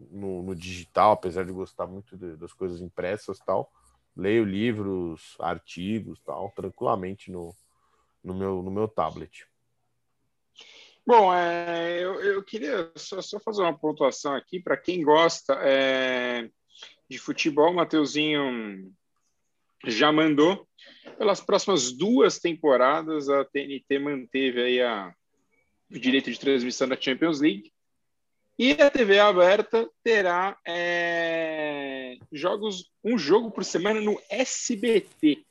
no, 0.10 0.42
no 0.42 0.56
digital, 0.56 1.12
apesar 1.12 1.46
de 1.46 1.52
gostar 1.52 1.88
muito 1.88 2.18
de, 2.18 2.36
das 2.38 2.54
coisas 2.54 2.82
impressas 2.82 3.40
tal. 3.40 3.72
Leio 4.16 4.44
livros, 4.44 5.36
artigos 5.40 6.20
tal, 6.22 6.52
tranquilamente 6.56 7.32
no, 7.32 7.56
no, 8.24 8.34
meu, 8.34 8.62
no 8.62 8.72
meu 8.72 8.88
tablet. 8.88 9.48
Bom, 11.06 11.34
é, 11.34 12.00
eu, 12.00 12.22
eu, 12.22 12.44
queria 12.44 12.92
só, 12.96 13.22
só, 13.22 13.40
fazer 13.40 13.64
uma 13.64 13.78
pontuação 13.78 14.36
aqui 14.36 14.60
para 14.60 14.78
quem 14.78 15.04
gosta. 15.04 15.54
É, 15.62 16.50
de 17.10 17.18
futebol, 17.18 17.74
Mateuzinho 17.74 18.92
já 19.86 20.12
mandou. 20.12 20.68
Pelas 21.18 21.42
próximas 21.42 21.92
duas 21.92 22.40
temporadas, 22.40 23.30
a 23.30 23.44
TNT 23.46 24.00
manteve 24.00 24.62
aí 24.62 24.82
a, 24.82 25.14
o 25.90 26.00
direito 26.00 26.32
de 26.32 26.40
transmissão 26.40 26.88
da 26.88 27.00
Champions 27.00 27.40
League. 27.40 27.72
E 28.58 28.74
a 28.74 28.90
TV 28.90 29.20
aberta 29.20 29.90
terá 30.04 30.58
é, 30.68 32.18
jogos, 32.32 32.92
um 33.04 33.18
jogo 33.18 33.50
por 33.50 33.64
semana 33.64 34.00
no 34.00 34.22
SBT. 34.30 35.44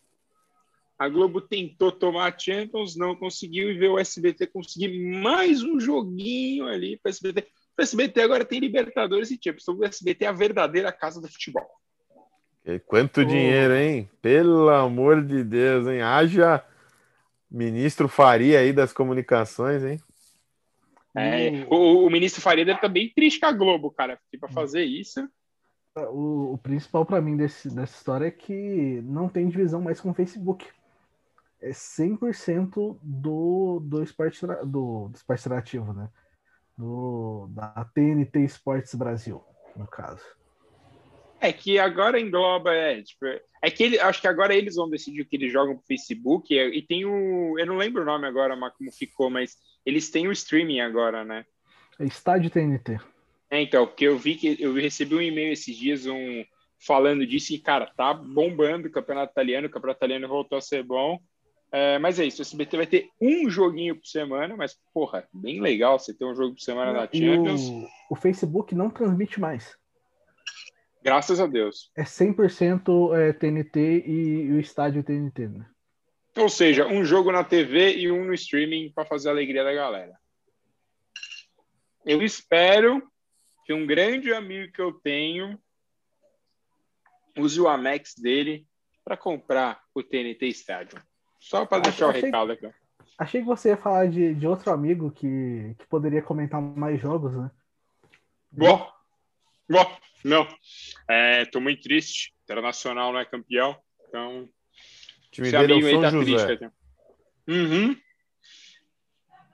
A 0.98 1.08
Globo 1.08 1.40
tentou 1.40 1.90
tomar 1.90 2.32
a 2.32 2.38
Champions, 2.38 2.94
não 2.94 3.16
conseguiu, 3.16 3.70
e 3.70 3.78
ver 3.78 3.88
o 3.88 3.98
SBT 3.98 4.46
conseguir 4.48 4.88
mais 5.20 5.62
um 5.62 5.80
joguinho 5.80 6.66
ali 6.66 6.98
para 6.98 7.08
o 7.08 7.10
SBT. 7.10 7.48
O 7.80 7.82
SBT 7.82 8.20
agora 8.20 8.44
tem 8.44 8.60
Libertadores 8.60 9.30
e 9.30 9.40
Champions. 9.42 9.62
Então 9.62 9.76
o 9.76 9.84
SBT 9.86 10.26
é 10.26 10.28
a 10.28 10.32
verdadeira 10.32 10.92
casa 10.92 11.18
do 11.18 11.26
futebol. 11.26 11.66
E 12.62 12.78
quanto 12.78 13.22
oh. 13.22 13.24
dinheiro, 13.24 13.74
hein? 13.74 14.10
Pelo 14.20 14.68
amor 14.68 15.24
de 15.24 15.42
Deus, 15.42 15.86
hein? 15.86 16.02
Haja 16.02 16.62
ministro 17.50 18.06
Faria 18.06 18.58
aí 18.58 18.70
das 18.70 18.92
comunicações, 18.92 19.82
hein? 19.82 19.98
É, 21.16 21.66
o, 21.70 22.04
o, 22.04 22.10
ministro 22.10 22.42
Faria 22.42 22.66
deve 22.66 22.76
estar 22.76 22.88
bem 22.88 23.10
triste 23.16 23.40
com 23.40 23.46
a 23.46 23.52
Globo, 23.52 23.90
cara, 23.90 24.20
para 24.38 24.50
fazer 24.50 24.84
isso. 24.84 25.26
O, 25.96 26.52
o 26.52 26.58
principal 26.58 27.06
para 27.06 27.20
mim 27.22 27.34
desse, 27.34 27.74
dessa 27.74 27.96
história 27.96 28.26
é 28.26 28.30
que 28.30 29.00
não 29.04 29.26
tem 29.26 29.48
divisão 29.48 29.80
mais 29.80 29.98
com 30.02 30.10
o 30.10 30.14
Facebook. 30.14 30.66
É 31.62 31.70
100% 31.70 32.98
do, 33.02 33.80
do, 33.80 34.02
esporte, 34.02 34.46
do, 34.46 35.08
do 35.08 35.16
esporte 35.16 35.40
interativo, 35.40 35.94
né? 35.94 36.10
Do, 36.80 37.46
da 37.50 37.84
TNT 37.94 38.40
Esportes 38.40 38.94
Brasil, 38.94 39.44
no 39.76 39.86
caso. 39.86 40.24
É 41.38 41.52
que 41.52 41.78
agora 41.78 42.20
engloba, 42.20 42.74
é, 42.74 43.02
tipo, 43.02 43.24
é 43.62 43.70
que 43.70 43.82
ele, 43.82 44.00
acho 44.00 44.20
que 44.20 44.28
agora 44.28 44.54
eles 44.54 44.76
vão 44.76 44.88
decidir 44.88 45.22
o 45.22 45.26
que 45.26 45.36
eles 45.36 45.52
jogam 45.52 45.76
pro 45.76 45.86
Facebook 45.86 46.52
e, 46.52 46.78
e 46.78 46.82
tem 46.82 47.04
o, 47.04 47.58
eu 47.58 47.66
não 47.66 47.76
lembro 47.76 48.02
o 48.02 48.04
nome 48.04 48.26
agora, 48.26 48.58
como 48.76 48.92
ficou, 48.92 49.30
mas 49.30 49.56
eles 49.84 50.10
têm 50.10 50.28
o 50.28 50.32
streaming 50.32 50.80
agora, 50.80 51.24
né? 51.24 51.44
É 51.98 52.04
Estádio 52.04 52.50
TNT. 52.50 52.98
É, 53.50 53.60
então, 53.60 53.86
porque 53.86 54.04
eu 54.04 54.18
vi 54.18 54.36
que 54.36 54.56
eu 54.58 54.74
recebi 54.74 55.14
um 55.14 55.22
e-mail 55.22 55.52
esses 55.52 55.76
dias 55.76 56.06
um 56.06 56.44
falando 56.78 57.26
disso 57.26 57.52
e 57.52 57.58
cara, 57.58 57.92
tá 57.94 58.14
bombando 58.14 58.88
o 58.88 58.90
campeonato 58.90 59.32
italiano, 59.32 59.66
o 59.66 59.70
campeonato 59.70 59.98
italiano 59.98 60.28
voltou 60.28 60.56
a 60.56 60.62
ser 60.62 60.82
bom. 60.82 61.20
É, 61.72 61.98
mas 62.00 62.18
é 62.18 62.24
isso, 62.24 62.40
o 62.40 62.42
SBT 62.42 62.76
vai 62.76 62.86
ter 62.86 63.10
um 63.20 63.48
joguinho 63.48 63.94
por 63.94 64.06
semana, 64.06 64.56
mas, 64.56 64.76
porra, 64.92 65.28
bem 65.32 65.60
legal 65.60 65.98
você 65.98 66.12
ter 66.12 66.24
um 66.24 66.34
jogo 66.34 66.54
por 66.54 66.60
semana 66.60 66.92
na 66.92 67.02
Champions. 67.06 67.68
O, 67.68 67.88
o, 68.10 68.16
Facebook 68.16 68.74
não 68.74 68.90
transmite 68.90 69.38
mais. 69.38 69.76
Graças 71.02 71.38
a 71.38 71.46
Deus. 71.46 71.90
É 71.96 72.02
100% 72.02 73.16
é, 73.16 73.32
TNT 73.32 74.04
e, 74.04 74.52
o 74.52 74.58
estádio 74.58 75.04
TNT, 75.04 75.48
né? 75.48 75.66
Ou 76.36 76.48
seja, 76.48 76.86
um 76.86 77.04
jogo 77.04 77.30
na 77.30 77.44
TV 77.44 77.96
e 77.96 78.10
um 78.10 78.24
no 78.24 78.34
streaming 78.34 78.90
para 78.92 79.04
fazer 79.04 79.28
a 79.28 79.32
alegria 79.32 79.62
da 79.62 79.72
galera. 79.72 80.18
Eu 82.04 82.20
espero 82.22 83.02
que 83.64 83.72
um 83.72 83.86
grande 83.86 84.32
amigo 84.32 84.72
que 84.72 84.82
eu 84.82 84.92
tenho 84.92 85.58
use 87.36 87.60
o 87.60 87.68
Amex 87.68 88.14
dele 88.16 88.66
para 89.04 89.16
comprar 89.16 89.80
o 89.94 90.02
TNT 90.02 90.46
Estádio. 90.46 91.00
Só 91.40 91.64
para 91.64 91.82
deixar 91.82 92.08
o 92.08 92.12
recado 92.12 92.52
aqui. 92.52 92.70
Achei 93.18 93.40
que 93.40 93.46
você 93.46 93.70
ia 93.70 93.76
falar 93.76 94.06
de, 94.08 94.34
de 94.34 94.46
outro 94.46 94.70
amigo 94.70 95.10
que, 95.10 95.74
que 95.78 95.86
poderia 95.88 96.22
comentar 96.22 96.60
mais 96.60 97.00
jogos, 97.00 97.32
né? 97.32 97.50
Bom, 98.52 98.86
bom, 99.68 99.98
não. 100.24 100.46
É, 101.08 101.44
tô 101.46 101.60
muito 101.60 101.82
triste. 101.82 102.32
Internacional 102.44 103.12
não 103.12 103.20
é 103.20 103.24
campeão, 103.24 103.76
então. 104.08 104.42
O 104.42 105.30
time 105.30 105.50
dele 105.50 105.72
é 105.72 105.76
o 105.76 105.90
São 105.90 106.00
tá 106.00 106.10
José. 106.10 106.46
Triste, 106.46 106.70
uhum. 107.48 107.96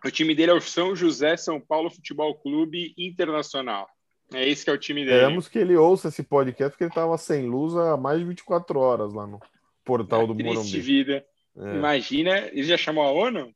O 0.04 0.10
time 0.10 0.34
dele 0.34 0.52
é 0.52 0.54
o 0.54 0.60
São 0.60 0.94
José 0.94 1.36
São 1.36 1.60
Paulo 1.60 1.90
Futebol 1.90 2.34
Clube 2.36 2.94
Internacional. 2.96 3.88
É 4.32 4.48
esse 4.48 4.64
que 4.64 4.70
é 4.70 4.72
o 4.72 4.78
time 4.78 5.04
dele. 5.04 5.16
Esperamos 5.16 5.48
que 5.48 5.58
ele 5.58 5.76
ouça 5.76 6.08
esse 6.08 6.22
podcast, 6.22 6.70
porque 6.70 6.84
ele 6.84 6.90
estava 6.90 7.16
sem 7.18 7.46
luz 7.46 7.76
há 7.76 7.96
mais 7.96 8.18
de 8.18 8.24
24 8.24 8.78
horas 8.78 9.12
lá 9.12 9.26
no 9.26 9.40
portal 9.84 10.22
é, 10.22 10.26
do 10.26 10.34
Morumbi. 10.34 10.80
vida. 10.80 11.24
É. 11.58 11.76
Imagina, 11.76 12.38
ele 12.52 12.64
já 12.64 12.76
chamou 12.76 13.04
a 13.04 13.10
ONU? 13.10 13.54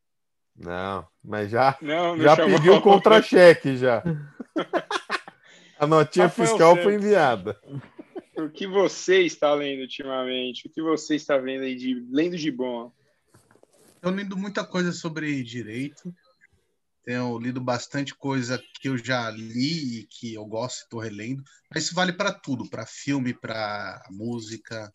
Não, 0.57 1.07
mas 1.23 1.51
já, 1.51 1.77
não, 1.81 2.17
não 2.17 2.25
já 2.25 2.37
pediu 2.37 2.77
o 2.77 2.83
contra-cheque 2.83 3.77
já. 3.77 4.03
a 5.79 5.87
notinha 5.87 6.27
Rafael 6.27 6.49
fiscal 6.49 6.71
Santos. 6.71 6.85
foi 6.85 6.95
enviada. 6.95 7.61
O 8.37 8.49
que 8.49 8.67
você 8.67 9.23
está 9.23 9.53
lendo 9.55 9.81
ultimamente? 9.81 10.67
O 10.67 10.71
que 10.71 10.83
você 10.83 11.15
está 11.15 11.37
vendo 11.37 11.65
aí 11.65 11.75
de 11.75 12.07
lendo 12.11 12.37
de 12.37 12.51
bom? 12.51 12.93
Estou 13.97 14.13
lendo 14.13 14.37
muita 14.37 14.65
coisa 14.65 14.93
sobre 14.93 15.43
direito. 15.43 16.15
tenho 17.05 17.39
lido 17.39 17.61
bastante 17.61 18.15
coisa 18.15 18.63
que 18.81 18.89
eu 18.89 18.97
já 18.97 19.31
li 19.31 20.01
e 20.01 20.07
que 20.07 20.35
eu 20.35 20.47
gosto 20.47 20.81
e 20.81 20.83
estou 20.85 21.01
relendo. 21.01 21.43
Mas 21.73 21.85
isso 21.85 21.95
vale 21.95 22.13
para 22.13 22.33
tudo, 22.33 22.69
para 22.69 22.87
filme, 22.87 23.35
para 23.35 24.03
música, 24.11 24.91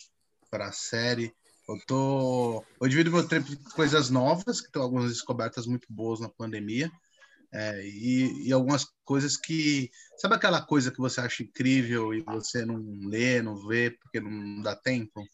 para 0.49 0.71
série. 0.71 1.31
Eu 1.67 1.79
tô, 1.87 2.65
eu 2.79 2.87
divido 2.87 3.11
meu 3.11 3.27
tempo 3.27 3.51
em 3.51 3.55
coisas 3.71 4.09
novas, 4.09 4.61
que 4.61 4.71
tem 4.71 4.81
algumas 4.81 5.09
descobertas 5.11 5.65
muito 5.65 5.87
boas 5.89 6.19
na 6.19 6.29
pandemia, 6.29 6.91
é, 7.51 7.87
e, 7.87 8.47
e, 8.47 8.53
algumas 8.53 8.85
coisas 9.03 9.37
que, 9.37 9.89
sabe 10.17 10.35
aquela 10.35 10.61
coisa 10.61 10.91
que 10.91 10.99
você 10.99 11.21
acha 11.21 11.41
incrível 11.41 12.13
e 12.13 12.21
você 12.21 12.65
não 12.65 12.83
lê, 13.07 13.41
não 13.41 13.55
vê 13.55 13.91
porque 13.91 14.19
não 14.19 14.61
dá 14.61 14.75
tempo? 14.75 15.25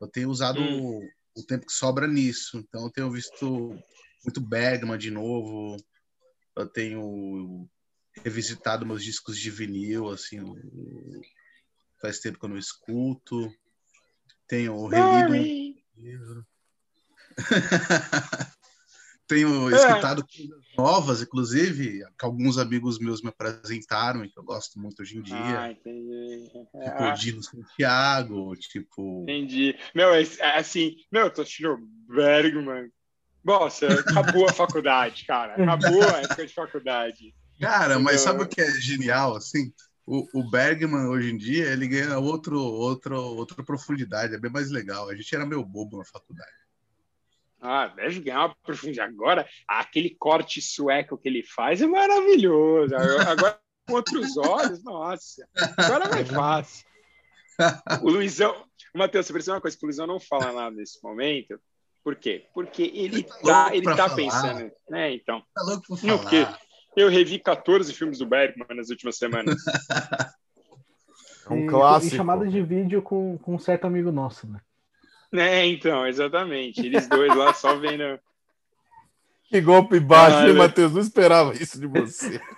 Eu 0.00 0.06
tenho 0.08 0.28
usado 0.28 0.60
hum. 0.60 1.00
o, 1.34 1.40
o 1.40 1.42
tempo 1.42 1.66
que 1.66 1.72
sobra 1.72 2.06
nisso. 2.06 2.58
Então 2.58 2.84
eu 2.84 2.90
tenho 2.90 3.10
visto 3.10 3.70
muito 4.22 4.40
Bergman 4.40 4.98
de 4.98 5.10
novo, 5.10 5.76
eu 6.56 6.66
tenho 6.66 7.68
revisitado 8.22 8.86
meus 8.86 9.02
discos 9.02 9.38
de 9.38 9.50
vinil, 9.50 10.10
assim, 10.10 10.40
faz 12.00 12.20
tempo 12.20 12.38
que 12.38 12.44
eu 12.44 12.50
não 12.50 12.58
escuto. 12.58 13.50
Tenho 14.54 14.86
relido. 14.86 16.46
tenho 19.26 19.70
é. 19.70 19.74
escutado 19.74 20.24
coisas 20.24 20.64
novas, 20.76 21.22
inclusive, 21.22 22.04
que 22.18 22.24
alguns 22.24 22.58
amigos 22.58 22.98
meus 22.98 23.22
me 23.22 23.30
apresentaram 23.30 24.24
e 24.24 24.28
que 24.30 24.38
eu 24.38 24.44
gosto 24.44 24.78
muito 24.78 25.02
hoje 25.02 25.18
em 25.18 25.22
dia. 25.22 25.60
Ah, 25.60 25.70
entendi. 25.70 26.44
Tipo, 26.44 27.02
ah. 27.02 27.10
Dino 27.10 27.42
Santiago, 27.42 28.54
tipo. 28.56 29.22
Entendi. 29.22 29.76
Meu, 29.94 30.14
é, 30.14 30.22
é 30.22 30.58
assim, 30.58 30.96
meu, 31.10 31.24
eu 31.24 31.30
tô 31.30 31.42
assistindo 31.42 31.78
Bergman, 32.08 32.90
nossa, 33.44 33.86
acabou 34.00 34.48
a 34.48 34.52
faculdade, 34.54 35.24
cara. 35.26 35.54
Acabou 35.54 36.02
a 36.02 36.22
época 36.22 36.46
de 36.46 36.54
faculdade. 36.54 37.34
Cara, 37.60 37.98
mas 37.98 38.20
sabe 38.20 38.42
o 38.42 38.48
que 38.48 38.60
é 38.60 38.70
genial, 38.80 39.36
assim? 39.36 39.72
O, 40.06 40.28
o, 40.34 40.50
Bergman, 40.50 41.06
hoje 41.06 41.30
em 41.30 41.36
dia, 41.36 41.70
ele 41.70 41.88
ganha 41.88 42.18
outro, 42.18 42.60
outro, 42.60 43.16
outra 43.16 43.62
profundidade, 43.64 44.34
é 44.34 44.38
bem 44.38 44.50
mais 44.50 44.70
legal. 44.70 45.08
A 45.08 45.14
gente 45.14 45.34
era 45.34 45.46
meio 45.46 45.64
bobo 45.64 45.98
na 45.98 46.04
faculdade. 46.04 46.50
Ah, 47.60 47.86
deve 47.86 48.20
ganhar 48.20 48.46
uma 48.46 48.56
profundidade. 48.62 49.10
Agora, 49.10 49.48
aquele 49.66 50.10
corte 50.10 50.60
sueco 50.60 51.16
que 51.16 51.28
ele 51.28 51.42
faz 51.42 51.80
é 51.80 51.86
maravilhoso. 51.86 52.94
Agora, 52.94 53.58
com 53.86 53.94
outros 53.94 54.36
olhos, 54.36 54.84
nossa. 54.84 55.48
Agora 55.78 56.08
vai 56.08 56.24
fácil. 56.24 56.86
O 58.02 58.10
Luizão... 58.10 58.66
Matheus, 58.94 59.26
você 59.26 59.32
precisa 59.32 59.54
uma 59.54 59.60
coisa 59.60 59.76
que 59.76 59.84
o 59.84 59.86
Luizão 59.86 60.06
não 60.06 60.20
fala 60.20 60.52
nada 60.52 60.76
nesse 60.76 61.02
momento, 61.02 61.58
por 62.04 62.16
quê? 62.16 62.46
Porque 62.52 62.82
ele, 62.82 63.22
tá, 63.22 63.70
tá 63.70 63.74
ele 63.74 63.96
tá 63.96 64.14
pensando, 64.14 64.70
né? 64.90 65.14
Então. 65.14 65.42
Tá 65.54 65.62
louco 65.62 65.96
falar. 65.96 66.14
O 66.16 66.28
quê? 66.28 66.46
Eu 66.96 67.08
revi 67.08 67.38
14 67.38 67.92
filmes 67.92 68.18
do 68.18 68.26
Bergman 68.26 68.66
nas 68.76 68.90
últimas 68.90 69.16
semanas. 69.16 69.56
é 71.48 71.52
um 71.52 71.66
clássico. 71.66 72.14
E 72.14 72.16
chamada 72.16 72.46
de 72.46 72.62
vídeo 72.62 73.02
com, 73.02 73.36
com 73.38 73.54
um 73.54 73.58
certo 73.58 73.86
amigo 73.86 74.12
nosso, 74.12 74.46
né? 74.46 74.60
É, 75.32 75.66
então, 75.66 76.06
exatamente. 76.06 76.84
Eles 76.84 77.08
dois 77.08 77.34
lá 77.34 77.52
só 77.52 77.76
vendo. 77.76 78.18
Que 79.48 79.60
golpe 79.60 79.98
baixo, 80.00 80.36
ah, 80.36 80.48
hein, 80.48 80.54
Matheus? 80.54 80.92
Não 80.92 81.00
esperava 81.00 81.52
isso 81.54 81.78
de 81.78 81.86
você. 81.86 82.40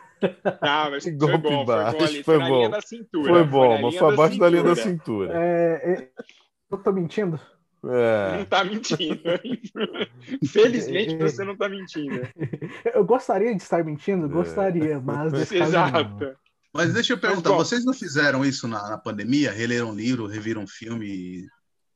Ah, 0.62 0.88
mas 0.90 1.04
que 1.04 1.10
golpe 1.10 1.42
foi 1.42 1.50
bom, 1.50 1.64
baixo. 1.66 2.24
Foi 2.24 2.38
bom. 2.38 2.48
Foi, 2.48 2.68
bom. 2.70 2.80
Cintura, 2.80 3.32
foi 3.34 3.44
bom, 3.44 3.82
mas 3.82 3.96
foi 3.96 4.12
abaixo 4.14 4.38
da 4.38 4.48
linha 4.48 4.62
da 4.62 4.74
cintura. 4.74 5.30
É, 5.34 5.92
é... 5.92 6.08
Eu 6.70 6.78
tô 6.78 6.90
mentindo? 6.90 7.38
É. 7.88 8.38
Não 8.38 8.44
tá 8.44 8.64
mentindo. 8.64 9.20
Felizmente 10.50 11.16
você 11.18 11.44
não 11.44 11.56
tá 11.56 11.68
mentindo. 11.68 12.28
Eu 12.92 13.04
gostaria 13.04 13.54
de 13.54 13.62
estar 13.62 13.84
mentindo, 13.84 14.28
gostaria, 14.28 15.00
mas. 15.00 15.50
Exato. 15.50 16.36
Mas 16.72 16.92
deixa 16.92 17.14
eu 17.14 17.18
perguntar, 17.18 17.52
vocês 17.52 17.84
não 17.84 17.94
fizeram 17.94 18.44
isso 18.44 18.68
na, 18.68 18.90
na 18.90 18.98
pandemia? 18.98 19.50
Releram 19.50 19.94
livro, 19.94 20.26
reviram 20.26 20.66
filme, 20.66 21.46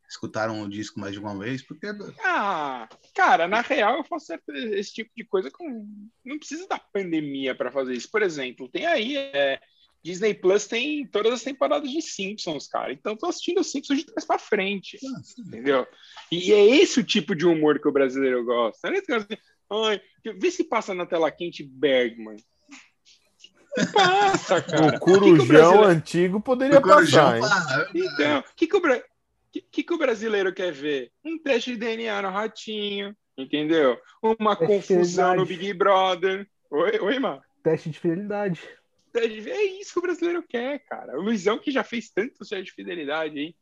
escutaram 0.09 0.63
o 0.63 0.69
disco 0.69 0.99
mais 0.99 1.13
de 1.13 1.19
uma 1.19 1.39
vez? 1.39 1.63
Porque... 1.63 1.87
Ah, 2.25 2.89
cara, 3.15 3.47
na 3.47 3.61
real 3.61 3.99
eu 3.99 4.05
faço 4.05 4.33
esse 4.49 4.95
tipo 4.95 5.11
de 5.15 5.25
coisa 5.25 5.51
com. 5.51 5.87
Não 6.25 6.39
precisa 6.39 6.67
da 6.67 6.79
pandemia 6.79 7.55
para 7.55 7.71
fazer 7.71 7.95
isso. 7.95 8.11
Por 8.11 8.23
exemplo, 8.23 8.69
tem 8.69 8.87
aí. 8.87 9.17
É 9.17 9.61
Disney 10.03 10.35
Plus 10.35 10.67
tem 10.67 11.07
todas 11.07 11.33
as 11.35 11.43
temporadas 11.43 11.91
de 11.91 12.01
Simpsons, 12.01 12.67
cara. 12.67 12.93
Então 12.93 13.17
tô 13.17 13.27
assistindo 13.27 13.61
os 13.61 13.71
Simpsons 13.71 13.99
de 13.99 14.07
trás 14.07 14.25
pra 14.25 14.39
frente. 14.39 14.99
Ah, 15.05 15.21
entendeu? 15.39 15.87
E 16.33 16.53
é 16.53 16.67
esse 16.77 17.01
o 17.01 17.05
tipo 17.05 17.35
de 17.35 17.47
humor 17.47 17.79
que 17.79 17.89
o 17.89 17.93
brasileiro 17.93 18.45
gosta. 18.45 18.91
Não 18.91 18.97
é 18.97 19.01
assim, 19.17 19.37
Ai, 19.71 20.01
vê 20.37 20.51
se 20.51 20.65
passa 20.65 20.93
na 20.93 21.07
tela 21.07 21.31
quente 21.31 21.63
Bergman. 21.63 22.37
Passa, 23.93 24.61
cara. 24.61 24.97
O 24.97 25.01
Corujão 25.01 25.33
que 25.33 25.37
que 25.37 25.43
o 25.43 25.47
brasileiro... 25.47 25.87
antigo 25.87 26.41
poderia 26.41 26.79
o 26.79 26.83
passar, 26.83 27.39
hein? 27.39 27.45
Então, 27.95 28.41
o 28.41 28.45
que, 28.57 28.67
que, 28.67 28.77
o 28.77 28.81
Bra... 28.81 29.03
que, 29.53 29.83
que, 29.85 29.95
o 29.95 29.99
brasileiro 29.99 30.53
quer 30.53 30.73
ver? 30.73 31.13
Um 31.25 31.39
teste 31.39 31.73
de 31.73 31.77
DNA 31.77 32.21
no 32.21 32.31
ratinho, 32.31 33.17
entendeu? 33.39 33.97
Uma 34.21 34.57
confusão 34.57 35.37
no 35.37 35.47
Big 35.47 35.73
Brother. 35.73 36.49
Oi, 36.69 36.99
oi, 36.99 37.19
mano. 37.21 37.41
Teste 37.63 37.91
de 37.91 37.99
fidelidade. 38.01 38.61
É 39.15 39.65
isso 39.81 39.93
que 39.93 39.99
o 39.99 40.03
brasileiro 40.03 40.43
quer, 40.43 40.79
cara. 40.81 41.19
O 41.19 41.23
Luizão 41.23 41.59
que 41.59 41.71
já 41.71 41.83
fez 41.83 42.11
tanto 42.11 42.39
teste 42.39 42.65
de 42.65 42.73
fidelidade 42.73 43.39
aí. 43.39 43.55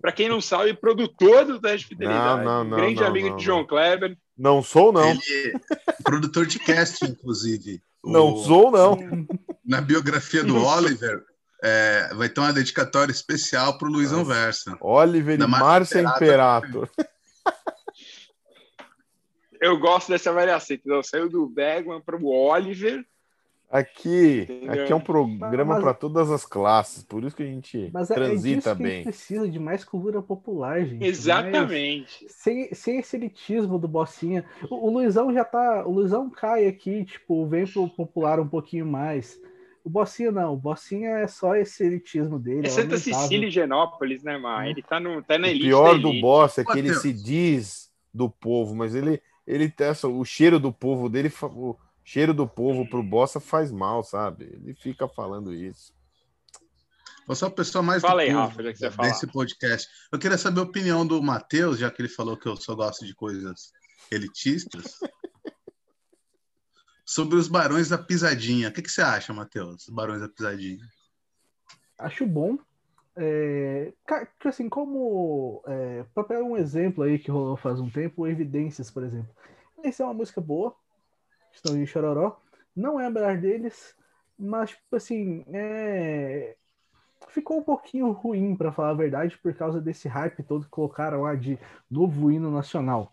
Para 0.00 0.12
quem 0.12 0.28
não 0.28 0.40
sabe, 0.40 0.74
produtor 0.74 1.44
do 1.44 1.60
teste 1.60 1.88
de 1.88 1.94
fidelidade. 1.94 2.44
Não, 2.44 2.64
não, 2.64 2.70
não, 2.70 2.76
grande 2.76 3.00
não, 3.00 3.06
amigo 3.06 3.30
não, 3.30 3.36
de 3.36 3.44
João 3.44 3.66
Kleber. 3.66 4.16
Não 4.36 4.62
sou, 4.62 4.92
não. 4.92 5.10
Ele 5.10 5.52
é 5.88 6.02
produtor 6.02 6.46
de 6.46 6.58
casting, 6.58 7.06
inclusive. 7.06 7.80
Não 8.04 8.34
o... 8.34 8.44
sou, 8.44 8.70
não. 8.70 8.96
Na 9.66 9.80
biografia 9.80 10.44
do 10.44 10.64
Oliver, 10.64 11.24
é, 11.60 12.08
vai 12.14 12.28
ter 12.28 12.38
uma 12.38 12.52
dedicatória 12.52 13.10
especial 13.10 13.76
para 13.76 13.88
o 13.88 13.90
Luizão 13.90 14.24
Versa. 14.24 14.78
Oliver 14.80 15.40
e 15.40 15.44
Márcia 15.44 16.02
Imperator. 16.02 16.88
Eu 19.60 19.76
gosto 19.76 20.08
dessa 20.08 20.32
variação. 20.32 20.76
Então, 20.76 21.02
saiu 21.02 21.28
do 21.28 21.48
Bergman 21.48 22.00
para 22.00 22.16
o 22.16 22.28
Oliver 22.28 23.04
Aqui, 23.68 24.46
aqui 24.68 24.92
é 24.92 24.94
um 24.94 25.00
programa 25.00 25.80
para 25.80 25.92
todas 25.92 26.30
as 26.30 26.46
classes, 26.46 27.02
por 27.02 27.24
isso 27.24 27.34
que 27.34 27.42
a 27.42 27.46
gente 27.46 27.90
mas 27.92 28.10
é, 28.10 28.14
é 28.14 28.16
transita 28.16 28.70
é 28.70 28.74
bem. 28.76 28.86
A 28.86 28.90
gente 28.90 29.04
precisa 29.04 29.48
de 29.48 29.58
mais 29.58 29.84
cultura 29.84 30.22
popular, 30.22 30.84
gente. 30.84 31.04
Exatamente. 31.04 32.22
Mais, 32.22 32.32
sem, 32.32 32.72
sem 32.72 32.98
esse 33.00 33.16
elitismo 33.16 33.76
do 33.76 33.88
Bocinha. 33.88 34.44
O, 34.70 34.86
o, 34.86 34.90
Luizão 34.90 35.32
já 35.32 35.44
tá. 35.44 35.84
O 35.84 35.90
Luizão 35.90 36.30
cai 36.30 36.68
aqui, 36.68 37.04
tipo, 37.04 37.44
vem 37.46 37.66
pro 37.66 37.88
popular 37.88 38.38
um 38.38 38.46
pouquinho 38.46 38.86
mais. 38.86 39.36
O 39.84 39.90
Bocinha 39.90 40.30
não, 40.30 40.54
o 40.54 40.56
Bocinha 40.56 41.10
é 41.18 41.26
só 41.26 41.56
esse 41.56 41.84
elitismo 41.84 42.38
dele. 42.38 42.68
É, 42.68 42.70
é 42.70 42.70
Santa 42.70 42.96
Cecília 42.98 43.48
e 43.48 43.50
Genópolis, 43.50 44.22
né, 44.22 44.38
Mar? 44.38 44.68
Ele 44.68 44.82
tá, 44.82 45.00
no, 45.00 45.22
tá 45.24 45.38
na 45.38 45.48
elite. 45.48 45.66
O 45.66 45.68
pior 45.68 45.98
do 45.98 46.12
Boss 46.20 46.58
é 46.58 46.64
que 46.64 46.78
ele 46.78 46.94
se 46.94 47.12
diz 47.12 47.90
do 48.14 48.30
povo, 48.30 48.76
mas 48.76 48.94
ele, 48.94 49.20
ele 49.44 49.68
tem 49.68 49.88
o 50.04 50.24
cheiro 50.24 50.60
do 50.60 50.72
povo 50.72 51.08
dele. 51.08 51.32
O, 51.42 51.76
cheiro 52.06 52.32
do 52.32 52.46
povo 52.46 52.88
pro 52.88 53.02
Bossa 53.02 53.40
faz 53.40 53.72
mal, 53.72 54.04
sabe? 54.04 54.44
Ele 54.44 54.72
fica 54.74 55.08
falando 55.08 55.52
isso. 55.52 55.92
Você 57.26 57.44
é 57.44 57.48
a 57.48 57.50
pessoa 57.50 57.82
mais 57.82 58.00
Fala 58.00 58.22
aí, 58.22 58.28
Rafa, 58.28 58.62
já 58.62 58.72
que 58.72 58.78
você 58.78 58.88
desse 58.88 59.26
podcast. 59.26 59.88
Eu 60.12 60.18
queria 60.18 60.38
saber 60.38 60.60
a 60.60 60.62
opinião 60.62 61.04
do 61.04 61.20
Matheus, 61.20 61.80
já 61.80 61.90
que 61.90 62.00
ele 62.00 62.08
falou 62.08 62.36
que 62.36 62.46
eu 62.46 62.56
só 62.56 62.76
gosto 62.76 63.04
de 63.04 63.12
coisas 63.12 63.72
elitistas. 64.12 65.00
sobre 67.04 67.36
os 67.36 67.48
Barões 67.48 67.88
da 67.88 67.98
Pisadinha. 67.98 68.68
O 68.68 68.72
que, 68.72 68.82
que 68.82 68.90
você 68.90 69.02
acha, 69.02 69.32
Matheus? 69.32 69.88
Os 69.88 69.94
Barões 69.94 70.20
da 70.20 70.28
Pisadinha. 70.28 70.84
Acho 71.98 72.24
bom. 72.24 72.56
É, 73.16 73.92
assim, 74.44 74.68
como 74.68 75.62
é, 75.66 76.04
para 76.14 76.22
pegar 76.22 76.44
um 76.44 76.56
exemplo 76.56 77.02
aí 77.02 77.18
que 77.18 77.30
rolou 77.30 77.56
faz 77.56 77.80
um 77.80 77.90
tempo, 77.90 78.28
Evidências, 78.28 78.90
por 78.90 79.02
exemplo. 79.02 79.34
Essa 79.82 80.04
é 80.04 80.06
uma 80.06 80.14
música 80.14 80.40
boa, 80.40 80.76
estão 81.56 81.76
em 81.76 81.86
Chororó. 81.86 82.38
Não 82.74 83.00
é 83.00 83.06
a 83.06 83.10
melhor 83.10 83.38
deles, 83.38 83.94
mas, 84.38 84.70
tipo 84.70 84.96
assim, 84.96 85.44
é... 85.48 86.56
ficou 87.28 87.58
um 87.58 87.62
pouquinho 87.62 88.10
ruim, 88.12 88.54
para 88.56 88.72
falar 88.72 88.90
a 88.90 88.94
verdade, 88.94 89.38
por 89.38 89.54
causa 89.54 89.80
desse 89.80 90.08
hype 90.08 90.42
todo 90.42 90.64
que 90.64 90.70
colocaram 90.70 91.22
lá 91.22 91.34
de 91.34 91.58
novo 91.90 92.30
hino 92.30 92.50
nacional. 92.50 93.10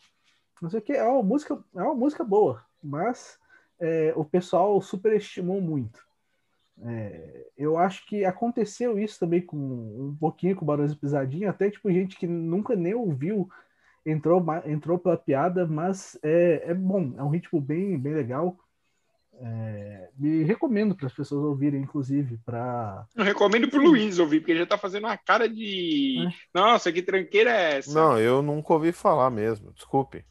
Não 0.62 0.70
sei 0.70 0.80
o 0.80 0.82
que, 0.82 0.94
é 0.94 1.04
uma 1.04 1.24
música, 1.24 1.62
é 1.76 1.82
uma 1.82 1.96
música 1.96 2.24
boa, 2.24 2.64
mas 2.82 3.38
é, 3.80 4.14
o 4.16 4.24
pessoal 4.24 4.80
superestimou 4.82 5.62
muito. 5.62 6.06
É, 6.82 7.48
eu 7.58 7.78
acho 7.78 8.06
que 8.08 8.26
aconteceu 8.26 8.98
isso 8.98 9.20
também 9.20 9.42
com 9.42 9.58
um 9.58 10.18
pouquinho 10.20 10.56
com 10.56 10.66
Barões 10.66 10.92
e 10.92 10.96
Pisadinha, 10.96 11.50
até 11.50 11.70
tipo 11.70 11.92
gente 11.92 12.18
que 12.18 12.26
nunca 12.26 12.76
nem 12.76 12.94
ouviu 12.94 13.50
entrou, 14.06 14.44
entrou 14.66 14.98
pela 15.00 15.18
piada, 15.18 15.66
mas 15.66 16.18
é, 16.24 16.64
é 16.68 16.74
bom, 16.74 17.14
é 17.18 17.24
um 17.24 17.30
ritmo 17.30 17.60
bem, 17.62 17.98
bem 17.98 18.14
legal. 18.14 18.58
É, 19.42 20.10
me 20.18 20.44
recomendo 20.44 20.96
para 20.96 21.08
as 21.08 21.14
pessoas 21.14 21.44
ouvirem, 21.44 21.82
inclusive, 21.82 22.38
para. 22.46 23.06
Eu 23.16 23.24
recomendo 23.24 23.68
para 23.68 23.80
o 23.80 23.84
Luiz 23.84 24.20
ouvir, 24.20 24.40
porque 24.40 24.52
ele 24.52 24.60
já 24.60 24.64
está 24.66 24.78
fazendo 24.78 25.06
uma 25.06 25.18
cara 25.18 25.50
de. 25.50 26.18
É. 26.28 26.32
Nossa, 26.54 26.92
que 26.92 27.02
tranqueira 27.02 27.50
é 27.50 27.78
essa? 27.78 27.94
Não, 27.94 28.20
eu 28.20 28.42
nunca 28.44 28.74
ouvi 28.74 28.92
falar 28.92 29.32
mesmo, 29.32 29.74
desculpe. 29.74 30.24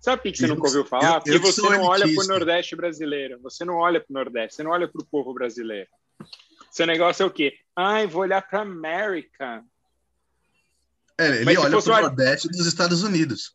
Sabe 0.00 0.22
por 0.22 0.32
que 0.32 0.38
você 0.38 0.44
Eu- 0.44 0.48
nunca 0.54 0.66
ouviu 0.68 0.84
falar? 0.86 1.16
eu- 1.16 1.20
Porque 1.20 1.30
eu 1.36 1.40
você 1.40 1.60
não 1.62 1.82
olha 1.82 2.06
para 2.06 2.24
o. 2.24 2.28
Nordeste 2.28 2.76
brasileiro. 2.76 3.38
Você 3.42 3.64
não 3.64 3.74
olha 3.74 4.00
para 4.00 4.10
o 4.10 4.14
Nordeste, 4.14 4.54
você 4.56 4.62
não 4.62 4.70
olha 4.70 4.88
para 4.88 5.02
o 5.02 5.06
povo 5.06 5.34
brasileiro. 5.34 5.88
Seu 6.70 6.86
negócio 6.86 7.22
é 7.24 7.26
o 7.26 7.30
quê? 7.30 7.54
Ai, 7.74 8.06
vou 8.06 8.22
olhar 8.22 8.40
para 8.40 8.60
América. 8.62 9.62
É, 11.18 11.28
ele 11.28 11.44
Mas 11.44 11.58
olha 11.58 11.82
para 11.82 11.98
o 11.98 12.00
Nordeste 12.02 12.48
dos 12.48 12.66
Estados 12.66 13.02
Unidos. 13.02 13.54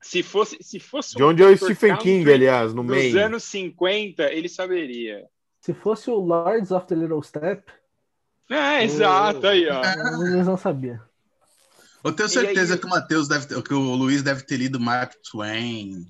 Se 0.00 0.22
fosse, 0.22 0.56
se 0.62 0.78
fosse 0.80 1.14
De 1.16 1.22
onde 1.22 1.42
é 1.42 1.46
o. 1.46 1.56
Stephen 1.56 1.96
King, 1.96 2.32
aliás, 2.32 2.72
no 2.72 2.82
meio. 2.82 3.18
anos 3.22 3.44
50, 3.44 4.22
ele 4.32 4.48
saberia. 4.48 5.24
Se 5.60 5.74
fosse 5.74 6.08
o 6.08 6.14
Lords 6.14 6.70
of 6.70 6.86
the 6.86 6.94
Little 6.94 7.22
Step, 7.22 7.62
É, 8.50 8.82
exato, 8.82 9.46
aí, 9.46 9.68
ó. 9.68 9.82
eles 10.26 10.46
não 10.46 10.56
sabiam. 10.56 10.98
Eu 12.02 12.12
tenho 12.12 12.28
certeza 12.30 12.74
aí- 12.74 12.80
que 12.80 12.86
o 12.86 12.88
Matheus 12.88 13.28
deve 13.28 13.46
ter, 13.46 13.62
que 13.62 13.74
o 13.74 13.94
Luiz 13.94 14.22
deve 14.22 14.42
ter 14.42 14.56
lido 14.56 14.80
Mark 14.80 15.12
Twain 15.30 16.06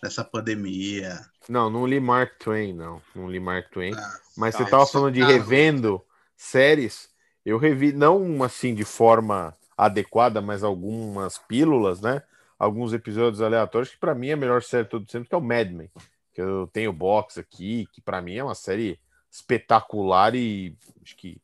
nessa 0.00 0.22
pandemia. 0.22 1.18
Não, 1.48 1.68
não 1.68 1.84
li 1.86 1.98
Mark 1.98 2.38
Twain, 2.38 2.72
não. 2.72 3.02
Não 3.16 3.28
li 3.28 3.40
Mark 3.40 3.68
Twain. 3.70 3.92
Ah, 3.94 4.18
Mas 4.36 4.54
tá, 4.54 4.62
você 4.64 4.70
tava 4.70 4.86
falando 4.86 5.12
de 5.14 5.20
tá. 5.20 5.26
revendo 5.26 6.00
séries. 6.36 7.08
Eu 7.44 7.58
revi, 7.58 7.92
não 7.92 8.42
assim 8.44 8.74
de 8.74 8.84
forma 8.84 9.54
adequada, 9.76 10.40
mas 10.40 10.62
algumas 10.62 11.38
pílulas, 11.38 12.00
né? 12.00 12.22
Alguns 12.58 12.92
episódios 12.92 13.42
aleatórios, 13.42 13.90
que 13.90 13.98
pra 13.98 14.14
mim 14.14 14.28
é 14.28 14.32
a 14.32 14.36
melhor 14.36 14.62
série 14.62 14.84
de 14.84 14.90
todo 14.90 15.10
sempre, 15.10 15.28
que 15.28 15.34
é 15.34 15.38
o 15.38 15.42
Mad 15.42 15.70
Men. 15.70 15.90
Que 16.32 16.40
eu 16.40 16.68
tenho 16.72 16.92
box 16.92 17.38
aqui, 17.38 17.86
que 17.92 18.00
pra 18.00 18.20
mim 18.22 18.34
é 18.36 18.44
uma 18.44 18.54
série 18.54 18.98
espetacular 19.30 20.34
e 20.34 20.76
acho 21.02 21.16
que 21.16 21.40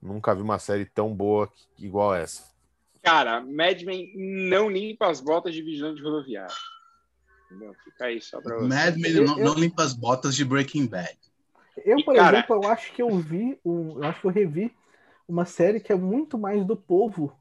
nunca 0.00 0.34
vi 0.34 0.42
uma 0.42 0.58
série 0.58 0.84
tão 0.84 1.14
boa 1.14 1.48
que- 1.48 1.84
igual 1.86 2.14
essa. 2.14 2.44
Cara, 3.02 3.40
Mad 3.40 3.82
Men 3.82 4.12
não 4.16 4.68
limpa 4.68 5.08
as 5.08 5.20
botas 5.20 5.54
de 5.54 5.62
vigilante 5.62 6.02
rodoviário. 6.02 6.54
Entendeu? 7.46 7.74
Fica 7.84 8.04
aí 8.06 8.20
só 8.20 8.40
pra 8.40 8.56
você. 8.58 8.66
Mad 8.66 8.96
Men 8.96 9.12
Eu- 9.12 9.24
não, 9.24 9.38
eu- 9.38 9.44
não 9.46 9.54
limpa 9.54 9.82
as 9.82 9.94
botas 9.94 10.34
de 10.34 10.44
Breaking 10.44 10.86
Bad. 10.86 11.16
Eu, 11.84 11.98
E, 11.98 12.04
por 12.04 12.14
cara- 12.16 12.38
exemplo, 12.38 12.56
eu 12.62 12.68
acho 12.68 12.92
que 12.92 13.00
eu 13.00 13.16
vi, 13.18 13.58
um, 13.64 14.02
eu 14.02 14.04
acho 14.04 14.20
que 14.20 14.26
eu 14.26 14.30
revi 14.32 14.74
uma 15.26 15.44
série 15.44 15.78
que 15.80 15.92
é 15.92 15.96
muito 15.96 16.36
mais 16.36 16.64
do 16.64 16.76
povo, 16.76 17.32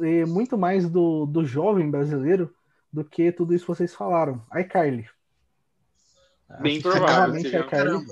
e 0.00 0.24
muito 0.24 0.56
mais 0.56 0.88
do, 0.88 1.26
do 1.26 1.44
jovem 1.44 1.90
brasileiro 1.90 2.54
do 2.92 3.04
que 3.04 3.32
tudo 3.32 3.54
isso 3.54 3.64
que 3.64 3.72
vocês 3.74 3.94
falaram. 3.94 4.44
iCarly. 4.54 5.08
Bem 6.60 6.78
Assisti 6.78 6.82
provável. 6.82 8.04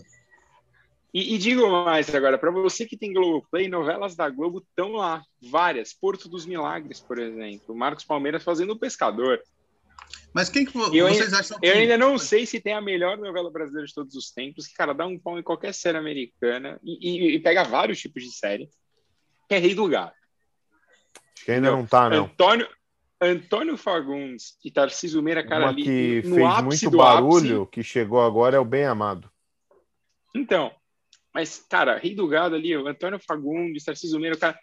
E, 1.12 1.34
e 1.34 1.38
digo 1.38 1.68
mais 1.84 2.14
agora, 2.14 2.38
para 2.38 2.50
você 2.52 2.86
que 2.86 2.96
tem 2.96 3.12
Globoplay, 3.12 3.68
novelas 3.68 4.14
da 4.14 4.30
Globo 4.30 4.58
estão 4.60 4.92
lá, 4.92 5.22
várias. 5.42 5.92
Porto 5.92 6.28
dos 6.28 6.46
Milagres, 6.46 7.00
por 7.00 7.18
exemplo. 7.18 7.74
Marcos 7.74 8.04
Palmeiras 8.04 8.44
fazendo 8.44 8.72
o 8.72 8.78
pescador. 8.78 9.40
Mas 10.32 10.48
quem 10.48 10.64
que 10.64 10.72
vo- 10.72 10.94
Eu 10.94 11.08
vocês 11.08 11.32
acham 11.32 11.58
que. 11.58 11.66
Eu 11.66 11.74
ainda 11.74 11.98
não 11.98 12.16
sei 12.16 12.46
se 12.46 12.60
tem 12.60 12.72
a 12.72 12.80
melhor 12.80 13.18
novela 13.18 13.50
brasileira 13.50 13.86
de 13.86 13.92
todos 13.94 14.14
os 14.14 14.30
tempos, 14.30 14.68
que, 14.68 14.74
cara, 14.74 14.92
dá 14.94 15.04
um 15.04 15.18
pau 15.18 15.36
em 15.38 15.42
qualquer 15.42 15.74
série 15.74 15.98
americana 15.98 16.78
e, 16.84 17.32
e- 17.32 17.34
e 17.34 17.38
pega 17.40 17.64
vários 17.64 17.98
tipos 18.00 18.22
de 18.22 18.30
série, 18.32 18.68
que 19.48 19.54
é 19.56 19.58
Rei 19.58 19.74
do 19.74 19.88
Gado. 19.88 20.12
Acho 21.36 21.44
que 21.44 21.52
ainda 21.52 21.70
não 21.70 21.86
tá, 21.86 22.08
não. 22.10 22.24
Antônio, 22.24 22.68
Antônio 23.20 23.76
Fagundes 23.76 24.56
e 24.64 24.70
Tarcísio 24.70 25.22
Meira, 25.22 25.42
cara, 25.46 25.64
Uma 25.66 25.70
ali 25.70 25.82
que 25.82 26.22
no 26.28 26.34
fez 26.36 26.46
ápice 26.46 26.64
muito 26.84 26.90
do 26.90 26.98
barulho, 26.98 27.62
ápice. 27.62 27.70
que 27.72 27.82
chegou 27.82 28.20
agora, 28.20 28.56
é 28.56 28.60
o 28.60 28.64
Bem 28.64 28.84
Amado. 28.84 29.30
Então, 30.34 30.70
mas, 31.34 31.64
cara, 31.68 31.98
Rei 31.98 32.14
do 32.14 32.26
Gado 32.28 32.54
ali, 32.54 32.76
o 32.76 32.86
Antônio 32.86 33.18
Fagundes, 33.26 33.84
Tarcísio 33.84 34.18
Meira, 34.20 34.36
o 34.36 34.38
cara, 34.38 34.58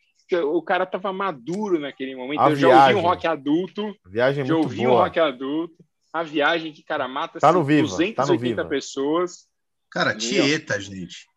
o 0.47 0.61
cara 0.61 0.85
tava 0.85 1.11
maduro 1.13 1.79
naquele 1.79 2.15
momento. 2.15 2.39
A 2.41 2.49
eu 2.49 2.55
já 2.55 2.67
ouvi 2.67 2.77
viagem. 2.79 2.95
um 2.95 3.01
rock 3.01 3.27
adulto, 3.27 3.95
A 4.05 4.09
viagem 4.09 4.43
é 4.43 4.45
já 4.45 4.53
muito 4.53 4.65
ouvi 4.65 4.81
um 4.85 4.89
boa. 4.89 5.03
rock 5.03 5.19
adulto. 5.19 5.75
A 6.13 6.23
viagem 6.23 6.71
que, 6.73 6.83
cara, 6.83 7.07
mata 7.07 7.39
Tá 7.39 7.51
no 7.51 7.59
assim, 7.59 7.67
Viva, 7.67 7.81
280 7.87 8.15
tá 8.25 8.31
no 8.31 8.39
Viva. 8.39 8.65
pessoas. 8.65 9.47
Cara? 9.91 10.15
Tieta, 10.15 10.79
gente. 10.79 11.27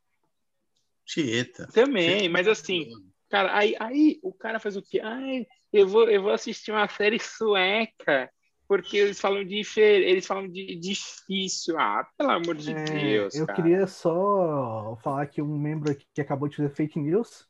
Tieta. 1.05 1.66
Também, 1.72 2.28
mas 2.28 2.47
assim, 2.49 2.89
cara, 3.31 3.57
aí, 3.57 3.74
aí 3.81 4.20
o 4.22 4.33
cara 4.33 4.61
faz 4.61 4.76
o 4.76 4.83
quê? 4.83 5.01
Ai, 5.03 5.47
eu 5.72 5.89
vou, 5.89 6.09
eu 6.11 6.22
vou 6.22 6.33
assistir 6.33 6.70
uma 6.72 6.89
série 6.89 7.18
sueca, 7.20 8.31
porque 8.68 8.97
eles 8.99 9.20
falam 9.20 9.45
de 9.45 9.62
eles 9.85 10.26
falam 10.26 10.49
de 10.49 10.76
difícil. 10.78 11.78
Ah, 11.78 12.07
pelo 12.18 12.31
amor 12.31 12.57
de 12.57 12.74
É, 12.74 13.28
Deus, 13.33 13.41
eu 13.41 13.47
cara. 13.47 13.47
queria 13.49 13.87
só 13.87 14.97
falar 15.03 15.26
que 15.26 15.41
um 15.43 15.59
membro 15.59 15.91
aqui 15.91 16.07
que 16.14 16.20
acabou 16.20 16.49
de 16.49 16.57
fazer 16.57 16.70
fake 16.70 16.99
news, 17.01 17.49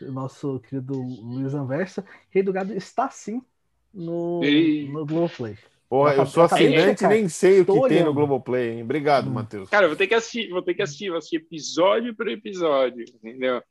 o 0.00 0.12
nosso 0.12 0.60
querido 0.60 0.94
Luiz 1.02 1.54
Anversa, 1.54 2.04
Rei 2.30 2.42
do 2.42 2.52
Gado 2.52 2.74
está 2.74 3.10
sim 3.10 3.42
no, 3.92 4.74
no 4.80 5.06
Globoplay. 5.06 5.58
Porra, 5.88 6.14
Eu 6.16 6.26
sou 6.26 6.42
assinante 6.44 7.04
e 7.04 7.08
nem 7.08 7.28
sei 7.28 7.60
o 7.60 7.66
que 7.66 7.80
Estou 7.80 7.80
tem 7.80 8.02
no 8.04 8.12
olhando. 8.12 8.14
Globoplay, 8.14 8.72
hein? 8.72 8.84
Obrigado, 8.84 9.30
Hum. 9.30 9.32
Matheus. 9.32 9.70
Cara, 9.70 9.86
eu 9.86 9.90
vou 9.90 9.98
ter 9.98 10.08
que 10.08 10.14
assistir, 10.14 10.50
vou 10.50 10.62
ter 10.62 10.74
que 10.74 10.82
assistir, 10.82 11.08
vou 11.10 11.18
assistir 11.18 11.36
episódio 11.36 12.16
por 12.16 12.28
episódio, 12.28 13.04
entendeu? 13.14 13.62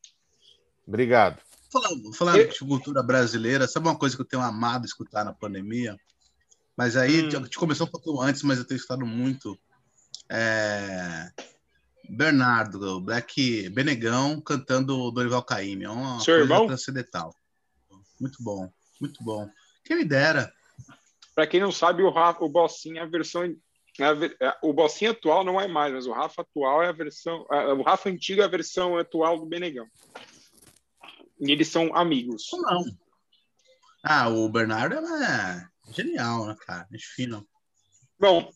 Obrigado. 0.88 1.40
Falando, 1.72 2.14
falando 2.14 2.38
Eu- 2.38 2.50
de 2.50 2.60
cultura 2.60 3.02
brasileira, 3.02 3.68
sabe 3.68 3.88
uma 3.88 3.98
coisa 3.98 4.16
que 4.16 4.22
eu 4.22 4.28
tenho 4.28 4.42
amado 4.44 4.86
escutar 4.86 5.24
na 5.26 5.34
pandemia? 5.34 5.98
Mas 6.78 6.96
aí, 6.96 7.24
Hum. 7.24 7.28
a 7.28 7.44
gente 7.44 7.58
começou 7.58 7.88
um 7.88 7.90
pouco 7.90 8.22
antes, 8.22 8.44
mas 8.44 8.58
eu 8.60 8.66
tenho 8.66 8.78
escutado 8.78 9.06
muito. 9.06 9.58
É... 10.30 11.32
Bernardo, 12.10 13.00
Black 13.02 13.70
Benegão 13.70 14.42
cantando 14.42 15.10
Dorival 15.12 15.44
Caymmi. 15.44 15.86
É 15.86 15.90
uma 15.90 16.20
Seu 16.20 16.36
coisa 16.38 16.42
irmão? 16.54 16.68
transcendental. 16.68 17.34
Muito 18.20 18.44
bom, 18.44 18.70
muito 19.00 19.24
bom. 19.24 19.50
Quem 19.86 19.98
me 19.98 20.06
dera. 20.06 20.52
Pra 21.34 21.48
quem 21.48 21.60
não 21.60 21.72
sabe, 21.72 22.04
o 22.04 22.12
Rafa, 22.12 22.44
o 22.44 22.50
Bossinho 22.50 22.98
é 22.98 23.02
a 23.02 23.06
versão 23.06 23.44
é 24.00 24.04
a 24.06 24.14
é- 24.50 24.58
o 24.64 24.74
Bossinho 24.74 25.12
atual 25.12 25.44
não 25.44 25.60
é 25.62 25.68
mais, 25.68 25.94
mas 25.94 26.06
o 26.08 26.12
Rafa 26.12 26.42
atual 26.42 26.82
é 26.84 26.88
a 26.90 26.92
versão, 26.92 27.46
a- 27.50 27.74
o 27.74 27.84
Rafa 27.84 28.10
antigo 28.10 28.42
é 28.42 28.46
a 28.46 28.48
versão 28.50 28.98
atual 28.98 29.40
do 29.40 29.46
Benegão. 29.46 29.88
E 31.46 31.52
eles 31.52 31.68
são 31.68 31.96
amigos. 31.96 32.52
Ou 32.54 32.62
não. 32.62 32.86
Ah, 34.04 34.30
o 34.30 34.50
Bernardo 34.50 34.96
é 34.96 35.68
genial, 35.92 36.46
né, 36.46 36.56
cara? 36.66 36.88
Gente 36.92 37.06
fina. 37.08 37.46
Bom, 38.20 38.50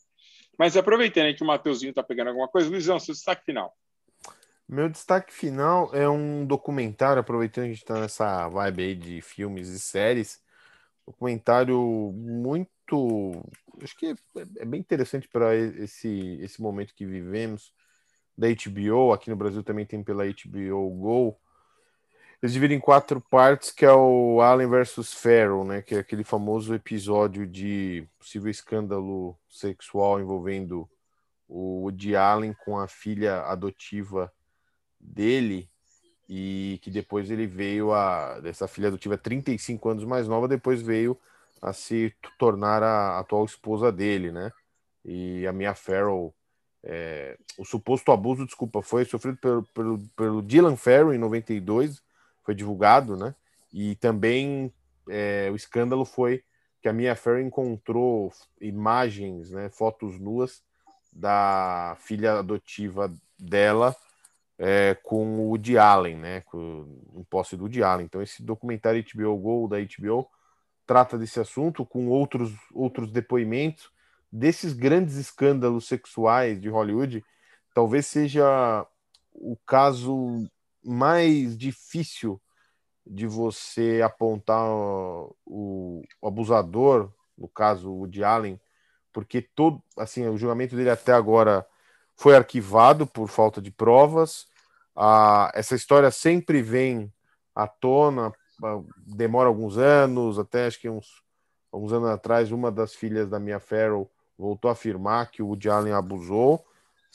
mas 0.57 0.75
aproveitando 0.75 1.35
que 1.35 1.43
o 1.43 1.47
Mateuzinho 1.47 1.93
tá 1.93 2.01
pegando 2.01 2.29
alguma 2.29 2.47
coisa, 2.47 2.69
Luizão, 2.69 2.99
seu 2.99 3.13
destaque 3.13 3.45
final. 3.45 3.75
Meu 4.67 4.89
destaque 4.89 5.33
final 5.33 5.93
é 5.95 6.09
um 6.09 6.45
documentário, 6.45 7.21
aproveitando 7.21 7.65
que 7.65 7.69
a 7.69 7.73
gente 7.73 7.83
está 7.83 7.99
nessa 8.01 8.49
vibe 8.49 8.83
aí 8.83 8.95
de 8.95 9.21
filmes 9.21 9.69
e 9.69 9.79
séries. 9.79 10.41
Documentário 11.05 12.11
muito. 12.13 13.41
Acho 13.81 13.95
que 13.95 14.07
é, 14.07 14.15
é 14.57 14.65
bem 14.65 14.79
interessante 14.79 15.27
para 15.27 15.55
esse, 15.55 16.37
esse 16.41 16.61
momento 16.61 16.93
que 16.93 17.05
vivemos, 17.05 17.71
da 18.37 18.47
HBO. 18.47 19.13
Aqui 19.13 19.29
no 19.29 19.37
Brasil 19.37 19.63
também 19.63 19.85
tem 19.85 20.03
pela 20.03 20.25
HBO 20.25 20.89
Go. 20.89 21.39
Eles 22.41 22.53
dividem 22.53 22.77
em 22.77 22.81
quatro 22.81 23.19
partes, 23.19 23.71
que 23.71 23.83
é 23.83 23.91
o 23.91 24.41
Allen 24.41 24.69
versus 24.69 25.11
Farrell, 25.11 25.63
né? 25.63 25.81
Que 25.81 25.95
é 25.95 25.99
aquele 25.99 26.23
famoso 26.23 26.73
episódio 26.75 27.47
de 27.47 28.07
possível 28.19 28.51
escândalo 28.51 29.35
sexual 29.49 30.19
envolvendo 30.19 30.87
o 31.47 31.81
Woody 31.83 32.15
Allen 32.15 32.53
com 32.53 32.77
a 32.77 32.87
filha 32.87 33.41
adotiva 33.41 34.31
dele 34.99 35.67
e 36.29 36.79
que 36.83 36.91
depois 36.91 37.31
ele 37.31 37.47
veio 37.47 37.93
a 37.93 38.39
dessa 38.39 38.67
filha 38.67 38.89
adotiva 38.89 39.17
35 39.17 39.89
anos 39.89 40.03
mais 40.03 40.27
nova, 40.27 40.47
depois 40.47 40.81
veio 40.81 41.17
a 41.61 41.73
se 41.73 42.13
tornar 42.37 42.83
a 42.83 43.19
atual 43.19 43.45
esposa 43.45 43.91
dele, 43.91 44.31
né? 44.31 44.51
E 45.03 45.47
a 45.47 45.53
Mia 45.53 45.73
Farrow, 45.73 46.35
é, 46.83 47.37
o 47.57 47.65
suposto 47.65 48.11
abuso, 48.11 48.45
desculpa, 48.45 48.81
foi 48.81 49.05
sofrido 49.05 49.37
pelo, 49.37 49.63
pelo, 49.73 49.99
pelo 50.15 50.41
Dylan 50.41 50.75
Farrow 50.75 51.13
em 51.13 51.17
92, 51.17 52.01
foi 52.47 52.55
divulgado, 52.55 53.17
né? 53.17 53.35
E 53.73 53.95
também 53.97 54.73
é, 55.09 55.49
o 55.51 55.55
escândalo 55.57 56.05
foi 56.05 56.41
que 56.81 56.87
a 56.87 56.93
Mia 56.93 57.13
Farrow 57.13 57.41
encontrou 57.41 58.31
imagens, 58.61 59.51
né, 59.51 59.67
fotos 59.69 60.17
nuas 60.17 60.63
da 61.11 61.97
filha 61.99 62.39
adotiva 62.39 63.13
dela 63.37 63.93
é, 64.57 64.95
com 65.03 65.39
o 65.39 65.49
Woody 65.49 65.77
Allen, 65.77 66.15
né? 66.15 66.41
Com, 66.41 66.87
em 67.17 67.23
posse 67.25 67.57
do 67.57 67.63
Woody 67.63 67.83
Allen. 67.83 68.05
Então, 68.05 68.21
esse 68.21 68.41
documentário 68.41 69.03
HBO 69.13 69.37
Go 69.37 69.67
da 69.67 69.77
HBO 69.79 70.25
trata 70.85 71.17
desse 71.17 71.41
assunto 71.41 71.85
com 71.85 72.07
outros, 72.07 72.53
outros 72.73 73.11
depoimentos 73.11 73.91
desses 74.31 74.71
grandes 74.71 75.15
escândalos 75.15 75.85
sexuais 75.85 76.61
de 76.61 76.69
Hollywood. 76.69 77.25
Talvez 77.73 78.05
seja 78.05 78.87
o 79.33 79.57
caso 79.65 80.49
mais 80.87 81.57
difícil 81.57 82.41
de 83.05 83.27
você 83.27 84.01
apontar 84.03 84.65
o, 84.69 85.35
o 86.21 86.27
abusador, 86.27 87.11
no 87.37 87.47
caso 87.47 87.89
o 87.89 87.99
Woody 87.99 88.23
Allen, 88.23 88.59
porque 89.11 89.41
todo, 89.41 89.81
assim, 89.97 90.27
o 90.27 90.37
julgamento 90.37 90.75
dele 90.75 90.89
até 90.89 91.11
agora 91.11 91.65
foi 92.15 92.35
arquivado 92.35 93.05
por 93.05 93.27
falta 93.27 93.61
de 93.61 93.71
provas. 93.71 94.47
Ah, 94.95 95.51
essa 95.53 95.75
história 95.75 96.09
sempre 96.11 96.61
vem 96.61 97.11
à 97.53 97.67
tona, 97.67 98.33
ah, 98.63 98.81
demora 99.05 99.49
alguns 99.49 99.77
anos, 99.77 100.39
até 100.39 100.67
acho 100.67 100.79
que 100.79 100.89
uns, 100.89 101.23
alguns 101.71 101.93
anos 101.93 102.09
atrás, 102.09 102.51
uma 102.51 102.71
das 102.71 102.93
filhas 102.93 103.29
da 103.29 103.39
Mia 103.39 103.59
Farrow 103.59 104.09
voltou 104.37 104.69
a 104.69 104.73
afirmar 104.73 105.31
que 105.31 105.41
o 105.41 105.47
Woody 105.47 105.69
Allen 105.69 105.93
abusou 105.93 106.66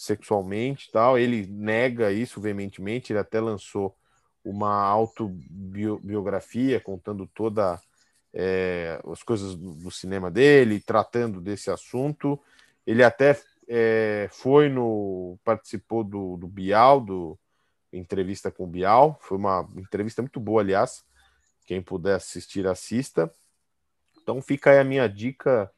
sexualmente 0.02 0.90
tal. 0.90 1.18
Ele 1.18 1.46
nega 1.46 2.10
isso 2.12 2.40
veementemente, 2.40 3.12
ele 3.12 3.20
até 3.20 3.40
lançou 3.40 3.96
uma 4.44 4.74
autobiografia 4.82 6.80
contando 6.80 7.26
toda 7.26 7.80
é, 8.34 9.00
as 9.10 9.22
coisas 9.22 9.54
do 9.54 9.90
cinema 9.90 10.30
dele, 10.30 10.80
tratando 10.80 11.40
desse 11.40 11.70
assunto. 11.70 12.40
Ele 12.84 13.04
até 13.04 13.40
é, 13.68 14.28
foi 14.32 14.68
no 14.68 15.38
participou 15.44 16.02
do, 16.02 16.36
do 16.36 16.48
Bial, 16.48 17.00
do 17.00 17.38
entrevista 17.92 18.50
com 18.50 18.64
o 18.64 18.66
Bial. 18.66 19.16
Foi 19.22 19.38
uma 19.38 19.68
entrevista 19.76 20.20
muito 20.20 20.40
boa, 20.40 20.62
aliás. 20.62 21.04
Quem 21.64 21.80
puder 21.80 22.16
assistir, 22.16 22.66
assista. 22.66 23.32
Então 24.20 24.42
fica 24.42 24.70
aí 24.70 24.78
a 24.78 24.84
minha 24.84 25.08
dica 25.08 25.70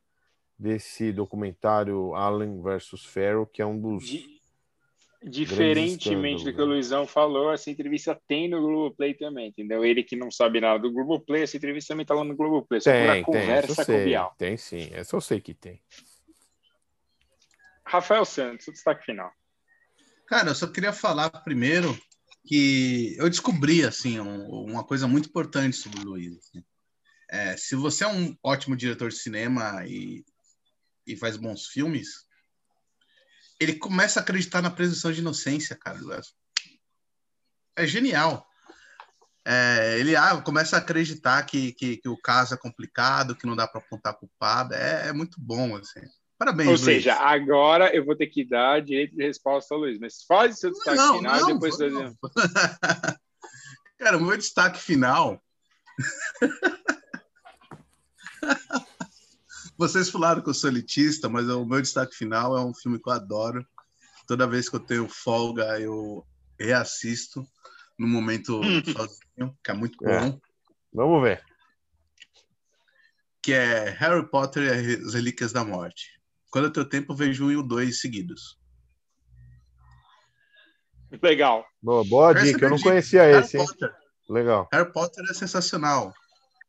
desse 0.59 1.13
documentário 1.13 2.15
Allen 2.15 2.63
versus 2.63 3.05
Ferro, 3.05 3.47
que 3.47 3.61
é 3.61 3.67
um 3.67 3.81
dos. 3.81 4.05
Diferentemente 5.23 6.45
do 6.45 6.53
que 6.53 6.61
o 6.61 6.67
né? 6.67 6.75
Luizão 6.75 7.07
falou, 7.07 7.51
essa 7.51 7.71
entrevista 7.71 8.21
tem 8.29 8.47
no 8.47 8.61
Globoplay 8.61 9.15
também, 9.15 9.49
entendeu? 9.49 9.83
Ele 9.83 10.03
que 10.03 10.17
não 10.17 10.31
sabe 10.31 10.61
nada 10.61 10.79
do 10.79 10.93
Globoplay, 10.93 11.43
essa 11.43 11.57
entrevista 11.57 11.95
também 11.95 12.05
tá 12.05 12.15
lá 12.15 12.23
no 12.25 12.37
Globoplay. 12.37 12.81
Tem, 12.81 13.11
tem, 13.11 13.23
conversa 13.23 13.87
com 13.87 13.93
o 13.93 14.05
Bial. 14.05 14.35
Tem 14.37 14.57
sim, 14.59 14.91
essa 14.93 15.17
eu 15.17 15.21
sei 15.23 15.41
que 15.41 15.55
tem. 15.55 15.81
Rafael 17.87 18.25
Santos, 18.27 18.69
o 18.69 18.73
destaque 18.73 19.05
final. 19.05 19.33
Cara, 20.27 20.51
eu 20.51 20.55
só 20.55 20.67
queria 20.67 20.93
falar 20.93 21.31
primeiro 21.31 21.99
que 22.47 23.17
eu 23.19 23.29
descobri 23.31 23.83
assim 23.83 24.21
um, 24.21 24.47
uma 24.65 24.85
coisa 24.85 25.09
muito 25.09 25.29
importante 25.29 25.77
sobre 25.77 26.01
o 26.01 26.05
Luiz. 26.05 26.37
Assim. 26.37 26.65
É, 27.31 27.57
se 27.57 27.75
você 27.75 28.05
é 28.05 28.09
um 28.09 28.37
ótimo 28.43 28.77
diretor 28.77 29.09
de 29.09 29.17
cinema 29.17 29.85
e 29.87 30.25
e 31.07 31.17
faz 31.17 31.37
bons 31.37 31.67
filmes, 31.67 32.25
ele 33.61 33.75
começa 33.75 34.21
a 34.21 34.23
acreditar 34.23 34.63
na 34.63 34.71
presunção 34.71 35.13
de 35.13 35.21
inocência, 35.21 35.77
cara. 35.77 35.99
É 37.77 37.87
genial. 37.87 38.47
É, 39.47 39.99
ele 39.99 40.17
ah, 40.17 40.41
começa 40.41 40.77
a 40.77 40.79
acreditar 40.79 41.43
que, 41.45 41.73
que, 41.73 41.99
que, 41.99 42.09
o 42.09 42.17
caso 42.17 42.55
é 42.55 42.57
complicado, 42.57 43.37
que 43.37 43.47
não 43.47 43.55
dá 43.55 43.69
para 43.69 43.81
apontar 43.81 44.15
culpado. 44.15 44.75
É, 44.75 45.09
é, 45.09 45.13
muito 45.13 45.39
bom, 45.39 45.77
assim. 45.77 46.01
Parabéns, 46.39 46.69
Ou 46.69 46.75
Luiz. 46.75 46.85
seja, 46.85 47.15
agora 47.15 47.95
eu 47.95 48.05
vou 48.05 48.17
ter 48.17 48.27
que 48.27 48.45
dar 48.45 48.83
direito 48.83 49.15
de 49.15 49.23
resposta 49.23 49.75
ao 49.75 49.81
Luiz, 49.81 49.99
mas 49.99 50.25
faz 50.27 50.59
seu 50.59 50.71
destaque 50.71 50.97
não, 50.97 51.19
final 51.19 51.41
não, 51.41 51.59
depois... 51.59 51.79
Não. 51.79 52.17
Cara, 53.99 54.19
o 54.19 54.25
meu 54.25 54.37
destaque 54.37 54.81
final... 54.81 55.41
Vocês 59.85 60.09
falaram 60.09 60.41
que 60.41 60.49
eu 60.49 60.55
sou 60.55 60.71
elitista, 60.71 61.29
mas 61.29 61.47
o 61.47 61.67
meu 61.67 61.79
destaque 61.79 62.17
final 62.17 62.57
é 62.57 62.65
um 62.65 62.73
filme 62.73 62.99
que 62.99 63.07
eu 63.07 63.13
adoro. 63.13 63.63
Toda 64.27 64.47
vez 64.47 64.67
que 64.67 64.77
eu 64.77 64.81
tenho 64.81 65.07
folga, 65.07 65.79
eu 65.79 66.27
reassisto 66.59 67.47
no 67.99 68.09
momento 68.09 68.63
sozinho, 68.65 69.55
que 69.63 69.71
é 69.71 69.75
muito 69.75 70.03
é. 70.09 70.21
bom. 70.21 70.27
É. 70.29 70.41
Vamos 70.91 71.23
ver. 71.23 71.45
Que 73.43 73.53
é 73.53 73.91
Harry 73.91 74.27
Potter 74.31 74.63
e 74.63 74.95
as 75.05 75.13
Relíquias 75.13 75.53
da 75.53 75.63
Morte. 75.63 76.19
Quando 76.51 76.65
eu 76.65 76.73
tenho 76.73 76.89
tempo, 76.89 77.13
eu 77.13 77.17
vejo 77.17 77.45
um 77.45 77.51
e 77.51 77.57
o 77.59 77.63
dois 77.63 78.01
seguidos. 78.01 78.59
Legal. 81.23 81.63
Boa, 81.83 82.03
boa 82.05 82.33
dica. 82.33 82.65
Eu 82.65 82.71
não 82.71 82.81
conhecia 82.81 83.31
esse. 83.39 83.59
Legal. 84.31 84.67
Harry 84.73 84.91
Potter 84.91 85.27
é 85.29 85.35
sensacional 85.35 86.11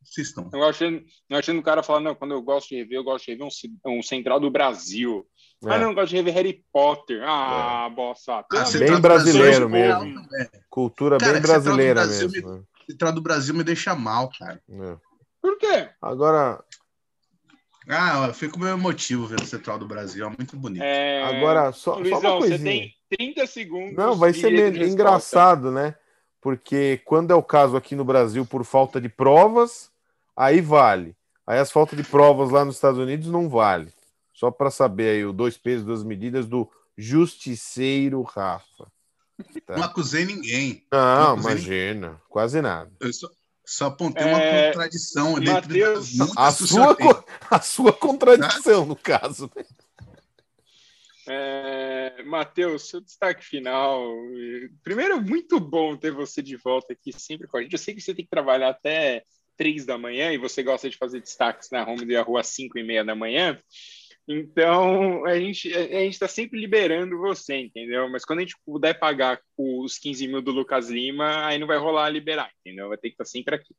assistam. 0.06 0.50
Eu 0.54 0.64
achei, 0.64 1.06
eu 1.30 1.38
achei 1.38 1.54
no 1.54 1.64
cara 1.64 1.84
falando, 1.84 2.06
não, 2.06 2.16
quando 2.16 2.32
eu 2.32 2.42
gosto 2.42 2.70
de 2.70 2.78
rever, 2.78 2.98
eu 2.98 3.04
gosto 3.04 3.26
de 3.26 3.32
rever 3.32 3.48
um, 3.48 4.00
um 4.00 4.04
Central 4.04 4.40
do 4.40 4.50
Brasil. 4.50 5.26
É. 5.66 5.74
Ah, 5.74 5.78
não, 5.80 5.90
eu 5.90 5.96
gosto 5.96 6.10
de 6.10 6.16
rever 6.16 6.34
Harry 6.34 6.64
Potter. 6.72 7.22
Ah, 7.24 7.88
é. 7.90 7.94
bossa. 7.94 8.46
Ah, 8.52 8.66
bem 8.78 9.02
brasileiro 9.02 9.70
mesmo. 9.70 10.22
Cultura 10.70 11.18
cara, 11.18 11.34
bem 11.34 11.42
brasileira 11.42 12.06
Central 12.06 12.30
mesmo. 12.30 12.58
Me, 12.58 12.92
Central 12.92 13.12
do 13.14 13.22
Brasil 13.22 13.54
me 13.56 13.64
deixa 13.64 13.96
mal, 13.96 14.30
cara. 14.38 14.62
É. 14.70 14.98
Por 15.42 15.58
quê? 15.58 15.90
Agora. 16.02 16.64
Ah, 17.88 18.26
eu 18.28 18.34
fico 18.34 18.60
meio 18.60 18.74
emotivo 18.74 19.28
vendo 19.28 19.44
o 19.44 19.46
Central 19.46 19.78
do 19.78 19.88
Brasil, 19.88 20.26
é 20.26 20.30
muito 20.30 20.58
bonito. 20.58 20.82
É... 20.82 21.24
Agora, 21.24 21.72
só, 21.72 21.96
Luizão, 21.98 22.20
só 22.20 22.32
uma 22.32 22.40
coisinha. 22.40 22.58
Você 22.58 22.64
tem 22.64 22.96
30 23.16 23.48
segundos. 23.48 23.96
Não, 23.96 24.16
vai 24.16 24.34
ser 24.34 24.76
engraçado, 24.82 25.72
né? 25.72 25.96
Porque 26.46 27.02
quando 27.06 27.32
é 27.32 27.36
o 27.36 27.42
caso 27.42 27.76
aqui 27.76 27.96
no 27.96 28.06
Brasil 28.06 28.46
por 28.46 28.64
falta 28.64 29.02
de 29.02 29.10
provas, 29.10 29.92
aí 30.36 30.62
vale. 30.62 31.16
Aí 31.48 31.60
as 31.60 31.72
faltas 31.72 31.98
de 31.98 32.04
provas 32.04 32.50
lá 32.50 32.66
nos 32.66 32.76
Estados 32.76 33.00
Unidos 33.00 33.28
não 33.28 33.48
vale. 33.48 33.94
Só 34.34 34.52
para 34.52 34.72
saber 34.72 35.10
aí 35.10 35.26
o 35.26 35.32
dois 35.32 35.58
pesos, 35.58 35.86
duas 35.86 36.04
medidas 36.04 36.48
do 36.48 36.70
justiceiro 36.98 38.22
Rafa. 38.22 38.92
Tá? 39.66 39.78
Não 39.78 39.84
acusei 39.84 40.26
ninguém. 40.26 40.86
Não, 40.92 41.34
acusei 41.34 41.52
imagina, 41.52 42.08
ninguém. 42.08 42.22
quase 42.30 42.62
nada. 42.62 42.92
Eu 43.00 43.14
só, 43.14 43.30
só 43.66 43.86
apontei 43.88 44.26
uma 44.26 44.40
é... 44.40 44.68
contradição 44.68 45.36
Mateus, 45.42 46.20
a, 46.38 46.52
sua, 46.52 47.26
a 47.50 47.62
sua 47.62 47.94
contradição, 47.94 48.86
no 48.86 48.96
caso. 48.96 49.52
É, 51.28 52.24
Matheus, 52.24 52.88
seu 52.90 53.02
destaque 53.02 53.44
final. 53.44 54.06
Primeiro, 54.84 55.22
muito 55.22 55.60
bom 55.60 55.98
ter 55.98 56.12
você 56.12 56.42
de 56.42 56.56
volta 56.56 56.94
aqui 56.94 57.12
sempre 57.12 57.48
com 57.48 57.58
a 57.58 57.62
gente. 57.62 57.74
Eu 57.74 57.80
sei 57.80 57.96
que 57.96 58.02
você 58.02 58.14
tem 58.14 58.24
que 58.24 58.32
trabalhar 58.32 58.70
até 58.70 59.24
três 59.58 59.86
da 59.86 59.98
manhã 59.98 60.32
e 60.32 60.38
você 60.38 60.64
gosta 60.64 60.90
de 60.90 60.98
fazer 60.98 61.20
destaques 61.22 61.70
na 61.72 61.88
home 61.88 62.06
da 62.06 62.22
rua 62.22 62.44
cinco 62.44 62.78
e 62.78 62.84
meia 62.84 63.04
da 63.04 63.16
manhã. 63.16 63.60
Então, 64.28 65.24
a 65.26 65.40
gente 65.40 65.72
a 65.72 66.04
está 66.04 66.28
sempre 66.28 66.60
liberando 66.60 67.20
você, 67.20 67.58
entendeu? 67.58 68.10
Mas 68.10 68.26
quando 68.26 68.40
a 68.40 68.42
gente 68.42 68.58
puder 68.66 68.98
pagar 68.98 69.40
os 69.56 70.00
15 70.00 70.28
mil 70.28 70.42
do 70.42 70.52
Lucas 70.52 70.90
Lima, 70.90 71.46
aí 71.46 71.60
não 71.60 71.68
vai 71.68 71.78
rolar 71.78 72.10
liberar, 72.10 72.50
entendeu? 72.62 72.90
Vai 72.90 72.98
ter 72.98 73.10
que 73.10 73.14
estar 73.14 73.26
sempre 73.26 73.56
aqui. 73.56 73.76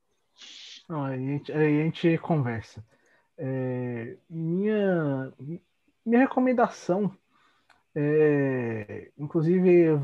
Não, 0.88 1.04
aí, 1.04 1.14
a 1.14 1.18
gente, 1.18 1.52
aí 1.52 1.80
a 1.80 1.84
gente 1.84 2.18
conversa. 2.18 2.84
É, 3.36 4.16
minha, 4.30 5.32
minha 6.04 6.20
recomendação, 6.20 7.12
é, 7.94 9.10
inclusive, 9.18 9.98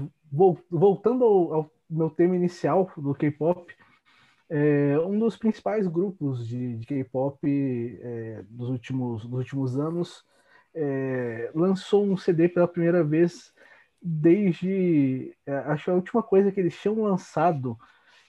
voltando 0.69 1.25
ao, 1.25 1.55
ao 1.55 1.71
meu 1.89 2.11
tema 2.11 2.35
inicial 2.35 2.91
do 2.97 3.15
K-pop, 3.15 3.73
é, 4.55 4.99
um 4.99 5.19
dos 5.19 5.35
principais 5.35 5.87
grupos 5.87 6.47
de, 6.47 6.77
de 6.77 6.87
K-pop 6.87 7.39
é, 8.03 8.45
dos, 8.51 8.69
últimos, 8.69 9.25
dos 9.25 9.39
últimos 9.39 9.79
anos 9.79 10.27
é, 10.75 11.51
lançou 11.55 12.05
um 12.05 12.19
CD 12.19 12.51
pela 12.51 12.69
primeira 12.69 13.03
vez 13.03 13.51
desde. 14.01 15.35
É, 15.47 15.55
acho 15.55 15.85
que 15.85 15.91
a 15.91 15.95
última 15.95 16.23
coisa 16.23 16.53
que 16.53 16.61
eles 16.61 16.79
tinham 16.79 17.01
lançado 17.01 17.79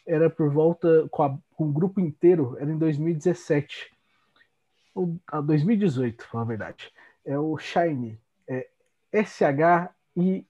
era 0.08 0.30
por 0.30 0.50
volta 0.50 1.10
com, 1.12 1.24
a, 1.24 1.38
com 1.58 1.66
o 1.68 1.74
grupo 1.74 2.00
inteiro, 2.00 2.56
era 2.58 2.72
em 2.72 2.78
2017. 2.78 3.92
Ou 4.96 5.20
a 5.28 5.42
2018, 5.42 6.26
na 6.34 6.46
verdade. 6.46 6.90
É 7.26 7.38
o 7.38 7.58
Shine. 7.58 8.18
É 8.48 8.70
S-H-I-N-E-E. 9.12 10.46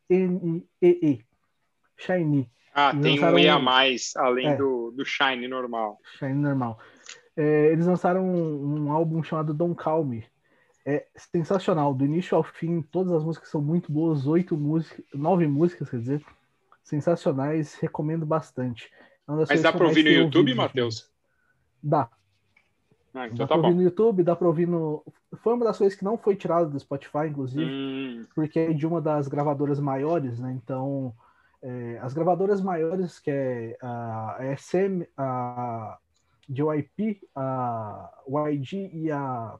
-E. 1.97 2.49
Ah, 2.73 2.91
tem 2.91 3.23
um 3.23 3.37
E 3.37 3.47
a 3.47 3.59
mais, 3.59 4.13
além 4.15 4.47
é, 4.47 4.55
do, 4.55 4.91
do 4.91 5.05
Shine 5.05 5.47
normal. 5.47 5.99
Shine 6.17 6.33
normal. 6.33 6.79
É, 7.37 7.71
eles 7.71 7.85
lançaram 7.85 8.25
um, 8.25 8.85
um, 8.85 8.91
álbum 8.91 9.23
chamado 9.23 9.53
Don't 9.53 9.75
Call 9.75 10.03
Me. 10.03 10.25
É 10.85 11.05
sensacional, 11.15 11.93
do 11.93 12.03
início 12.03 12.35
ao 12.35 12.43
fim, 12.43 12.81
todas 12.81 13.13
as 13.13 13.23
músicas 13.23 13.49
são 13.49 13.61
muito 13.61 13.91
boas, 13.91 14.27
oito 14.27 14.57
músicas, 14.57 15.05
nove 15.13 15.47
músicas, 15.47 15.89
quer 15.89 15.99
dizer, 15.99 16.25
sensacionais, 16.83 17.75
recomendo 17.75 18.25
bastante. 18.25 18.91
É 19.29 19.31
Mas 19.31 19.61
dá 19.61 19.71
para 19.71 19.85
ouvir 19.85 20.03
no 20.03 20.09
YouTube, 20.09 20.53
Matheus? 20.53 21.09
Dá. 21.81 22.09
Ah, 23.13 23.27
então 23.27 23.37
dá 23.37 23.47
tá 23.47 23.57
pra 23.57 23.67
ouvir 23.67 23.75
no 23.75 23.83
YouTube, 23.83 24.23
dá 24.23 24.35
para 24.35 24.47
ouvir 24.47 24.67
no. 24.67 25.05
Foi 25.37 25.53
uma 25.53 25.65
das 25.65 25.77
coisas 25.77 25.97
que 25.97 26.03
não 26.03 26.17
foi 26.17 26.35
tirada 26.35 26.65
do 26.65 26.79
Spotify, 26.79 27.27
inclusive, 27.29 27.63
hum. 27.63 28.25
porque 28.35 28.59
é 28.59 28.73
de 28.73 28.85
uma 28.85 28.99
das 28.99 29.27
gravadoras 29.27 29.79
maiores, 29.79 30.39
né? 30.39 30.59
Então 30.61 31.13
é, 31.63 31.97
as 32.01 32.13
gravadoras 32.13 32.61
maiores, 32.61 33.19
que 33.19 33.31
é 33.31 33.77
a 33.81 34.37
SM, 34.57 35.07
a 35.17 35.97
JYP, 36.49 37.21
a 37.33 38.11
YG 38.51 38.91
e 38.93 39.09
a 39.09 39.57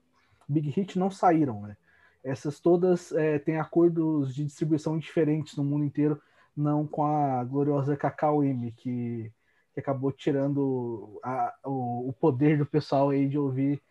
Big 0.47 0.69
Hit, 0.69 0.99
não 0.99 1.09
saíram, 1.09 1.61
né? 1.61 1.77
Essas 2.21 2.59
todas 2.59 3.13
é, 3.13 3.39
têm 3.39 3.57
acordos 3.57 4.35
de 4.35 4.43
distribuição 4.43 4.99
diferentes 4.99 5.55
no 5.55 5.63
mundo 5.63 5.85
inteiro, 5.85 6.21
não 6.55 6.85
com 6.85 7.05
a 7.05 7.43
gloriosa 7.43 7.95
Cacau 7.95 8.43
M, 8.43 8.71
que, 8.73 9.31
que 9.73 9.79
acabou 9.79 10.11
tirando 10.11 11.19
a, 11.23 11.53
o, 11.63 12.09
o, 12.09 12.13
poder 12.13 12.57
do 12.57 12.65
pessoal 12.65 13.09
aí 13.09 13.27
de 13.27 13.37
ouvir 13.37 13.81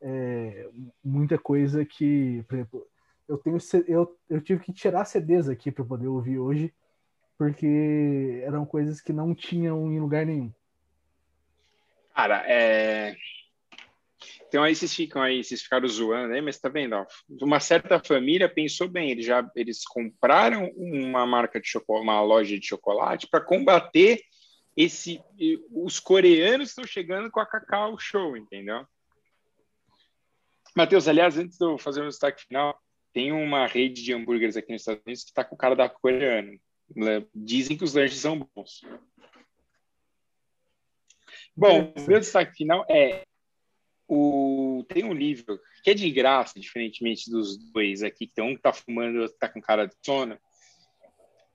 é, 0.00 0.68
muita 1.02 1.38
coisa 1.38 1.84
que, 1.84 2.44
por 2.48 2.54
exemplo, 2.54 2.86
eu, 3.28 3.38
tenho, 3.38 3.58
eu, 3.88 4.18
eu 4.28 4.40
tive 4.42 4.62
que 4.62 4.72
tirar 4.72 5.06
CDs 5.06 5.48
aqui 5.48 5.70
para 5.70 5.84
poder 5.84 6.06
ouvir 6.06 6.38
hoje, 6.38 6.72
porque 7.42 8.40
eram 8.44 8.64
coisas 8.64 9.00
que 9.00 9.12
não 9.12 9.34
tinham 9.34 9.92
em 9.92 9.98
lugar 9.98 10.24
nenhum. 10.24 10.52
Cara, 12.14 12.44
é... 12.46 13.16
Então 14.46 14.62
aí 14.62 14.76
vocês 14.76 14.94
ficam 14.94 15.20
aí, 15.20 15.42
vocês 15.42 15.60
ficaram 15.60 15.88
zoando 15.88 16.34
aí, 16.34 16.40
mas 16.40 16.60
tá 16.60 16.68
vendo? 16.68 16.94
Ó, 16.94 17.04
uma 17.40 17.58
certa 17.58 17.98
família 17.98 18.48
pensou 18.48 18.86
bem, 18.86 19.10
eles 19.10 19.26
já 19.26 19.44
eles 19.56 19.84
compraram 19.84 20.70
uma 20.76 21.26
marca 21.26 21.60
de 21.60 21.66
chocolate, 21.66 22.04
uma 22.04 22.22
loja 22.22 22.56
de 22.56 22.64
chocolate 22.64 23.26
para 23.26 23.40
combater 23.40 24.20
esse 24.76 25.20
os 25.72 25.98
coreanos 25.98 26.68
estão 26.68 26.84
chegando 26.84 27.28
com 27.28 27.40
a 27.40 27.46
Cacau 27.46 27.98
Show, 27.98 28.36
entendeu? 28.36 28.86
Matheus, 30.76 31.08
aliás, 31.08 31.36
antes 31.36 31.58
de 31.58 31.64
eu 31.64 31.76
fazer 31.76 32.02
o 32.02 32.08
destaque 32.08 32.44
final, 32.46 32.80
tem 33.12 33.32
uma 33.32 33.66
rede 33.66 34.00
de 34.00 34.14
hambúrgueres 34.14 34.56
aqui 34.56 34.70
nos 34.70 34.82
Estados 34.82 35.02
Unidos 35.04 35.24
que 35.24 35.30
está 35.30 35.42
com 35.42 35.56
o 35.56 35.58
cara 35.58 35.74
da 35.74 35.88
coreano. 35.88 36.56
Dizem 37.34 37.76
que 37.76 37.84
os 37.84 37.94
lanches 37.94 38.18
são 38.18 38.38
bons. 38.38 38.82
Bom, 41.56 41.92
o 41.96 42.00
meu 42.08 42.18
destaque 42.18 42.56
final 42.56 42.84
é 42.88 43.24
o 44.08 44.84
tem 44.88 45.04
um 45.04 45.12
livro 45.12 45.58
que 45.82 45.90
é 45.90 45.94
de 45.94 46.10
graça, 46.10 46.58
diferentemente 46.58 47.30
dos 47.30 47.56
dois 47.72 48.02
aqui, 48.02 48.26
que 48.26 48.34
tem 48.34 48.44
um 48.44 48.54
que 48.54 48.62
tá 48.62 48.72
fumando 48.72 49.16
e 49.16 49.20
outro 49.20 49.36
tá 49.38 49.48
com 49.48 49.60
cara 49.60 49.86
de 49.86 49.94
sono, 50.02 50.38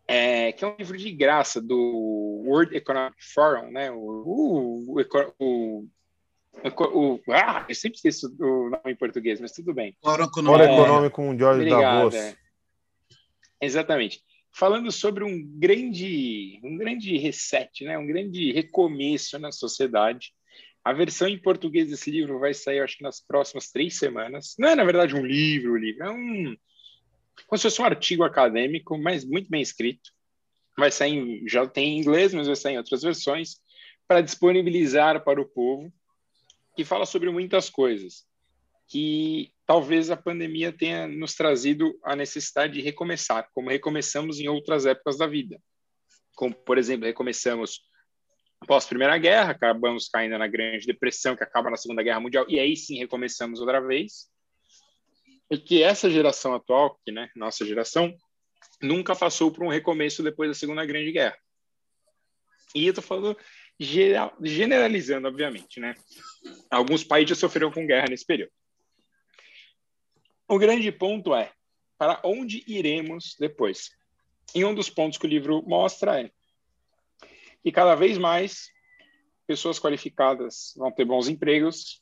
é, 0.07 0.51
que 0.51 0.63
é 0.63 0.67
um 0.67 0.75
livro 0.77 0.97
de 0.97 1.11
graça 1.11 1.61
do 1.61 2.43
World 2.45 2.75
Economic 2.75 3.17
Forum, 3.33 3.71
né? 3.71 3.91
O, 3.91 3.97
o, 4.88 4.95
o, 5.39 5.88
o, 6.63 7.21
ah, 7.31 7.65
eu 7.67 7.75
sempre 7.75 7.97
esqueço 7.97 8.35
o 8.39 8.69
nome 8.69 8.81
em 8.85 8.95
português, 8.95 9.39
mas 9.39 9.51
tudo 9.51 9.73
bem. 9.73 9.95
Fórum 10.01 10.25
Econômico, 10.25 10.63
é, 10.63 10.73
Econômico 10.73 11.15
com 11.15 11.29
o 11.29 11.38
George 11.38 11.61
Obrigado, 11.61 11.81
Davos. 11.81 12.15
É. 12.15 12.35
Exatamente. 13.61 14.23
Falando 14.51 14.91
sobre 14.91 15.23
um 15.23 15.43
grande, 15.59 16.59
um 16.63 16.77
grande 16.77 17.17
reset, 17.17 17.83
né? 17.83 17.97
um 17.97 18.07
grande 18.07 18.51
recomeço 18.51 19.37
na 19.37 19.51
sociedade. 19.51 20.33
A 20.83 20.93
versão 20.93 21.27
em 21.27 21.37
português 21.37 21.89
desse 21.89 22.09
livro 22.09 22.39
vai 22.39 22.53
sair, 22.53 22.79
acho 22.79 22.97
que 22.97 23.03
nas 23.03 23.19
próximas 23.19 23.69
três 23.69 23.97
semanas. 23.97 24.55
Não 24.57 24.69
é, 24.69 24.75
na 24.75 24.83
verdade, 24.83 25.15
um 25.15 25.25
livro, 25.25 25.73
um 25.73 25.77
livro. 25.77 26.03
É 26.03 26.09
um, 26.09 26.55
como 27.45 27.57
se 27.57 27.63
fosse 27.63 27.81
um 27.81 27.85
artigo 27.85 28.23
acadêmico, 28.23 28.97
mas 28.97 29.25
muito 29.25 29.49
bem 29.49 29.61
escrito. 29.61 30.11
Vai 30.77 30.91
sair, 30.91 31.43
já 31.47 31.67
tem 31.67 31.95
em 31.95 31.99
inglês, 31.99 32.33
mas 32.33 32.47
vai 32.47 32.55
sair 32.55 32.75
em 32.75 32.77
outras 32.77 33.01
versões, 33.01 33.57
para 34.07 34.21
disponibilizar 34.21 35.23
para 35.23 35.41
o 35.41 35.45
povo, 35.45 35.91
que 36.75 36.85
fala 36.85 37.05
sobre 37.05 37.29
muitas 37.29 37.69
coisas. 37.69 38.25
Que 38.87 39.51
talvez 39.68 40.09
a 40.09 40.15
pandemia 40.15 40.72
tenha 40.72 41.07
nos 41.07 41.36
trazido 41.36 41.93
a 42.03 42.15
necessidade 42.15 42.74
de 42.74 42.82
recomeçar, 42.82 43.49
como 43.53 43.70
recomeçamos 43.70 44.39
em 44.39 44.47
outras 44.47 44.86
épocas 44.86 45.18
da 45.18 45.28
vida. 45.28 45.59
Como, 46.36 46.55
por 46.55 46.78
exemplo, 46.78 47.05
recomeçamos 47.05 47.82
após 48.61 48.86
a 48.86 48.88
Primeira 48.88 49.18
Guerra, 49.18 49.51
acabamos 49.51 50.07
caindo 50.07 50.38
na 50.38 50.47
Grande 50.47 50.88
Depressão, 50.88 51.36
que 51.36 51.43
acaba 51.43 51.70
na 51.70 51.78
Segunda 51.78 52.01
Guerra 52.01 52.22
Mundial, 52.22 52.45
e 52.47 52.59
aí 52.59 52.76
sim 52.76 52.97
recomeçamos 52.97 53.59
outra 53.59 53.82
vez 53.82 54.32
é 55.49 55.57
que 55.57 55.82
essa 55.82 56.09
geração 56.09 56.53
atual, 56.53 56.99
que 57.05 57.11
né, 57.11 57.30
nossa 57.36 57.65
geração, 57.65 58.13
nunca 58.82 59.15
passou 59.15 59.51
por 59.51 59.63
um 59.63 59.70
recomeço 59.70 60.24
depois 60.24 60.49
da 60.49 60.53
Segunda 60.53 60.86
Grande 60.86 61.11
Guerra. 61.11 61.38
E 62.76 62.86
eu 62.86 62.89
estou 62.89 63.03
falando 63.03 63.38
geral, 63.80 64.36
generalizando, 64.41 65.28
obviamente, 65.28 65.80
né? 65.80 65.95
Alguns 66.70 67.03
países 67.03 67.30
já 67.30 67.36
sofreram 67.36 67.72
com 67.72 67.88
guerra 67.88 68.07
nesse 68.09 68.26
período. 68.26 68.51
O 70.47 70.57
grande 70.57 70.91
ponto 70.91 71.35
é 71.35 71.51
para 71.97 72.21
onde 72.23 72.63
iremos 72.67 73.35
depois. 73.39 73.89
E 74.55 74.63
um 74.63 74.73
dos 74.73 74.89
pontos 74.89 75.17
que 75.17 75.25
o 75.25 75.29
livro 75.29 75.61
mostra 75.67 76.21
é 76.21 76.31
que 77.61 77.71
cada 77.71 77.95
vez 77.95 78.17
mais 78.17 78.69
pessoas 79.45 79.79
qualificadas 79.79 80.73
vão 80.77 80.91
ter 80.91 81.03
bons 81.03 81.27
empregos, 81.27 82.01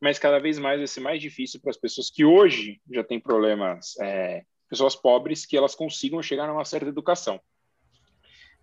mas 0.00 0.18
cada 0.18 0.38
vez 0.38 0.58
mais 0.58 0.78
vai 0.78 0.86
ser 0.86 1.00
mais 1.00 1.20
difícil 1.20 1.60
para 1.60 1.70
as 1.70 1.76
pessoas 1.76 2.10
que 2.10 2.24
hoje 2.24 2.80
já 2.90 3.04
têm 3.04 3.20
problemas, 3.20 3.96
é, 4.00 4.44
pessoas 4.68 4.96
pobres, 4.96 5.46
que 5.46 5.56
elas 5.56 5.74
consigam 5.74 6.22
chegar 6.22 6.48
a 6.48 6.52
uma 6.52 6.64
certa 6.64 6.88
educação. 6.88 7.40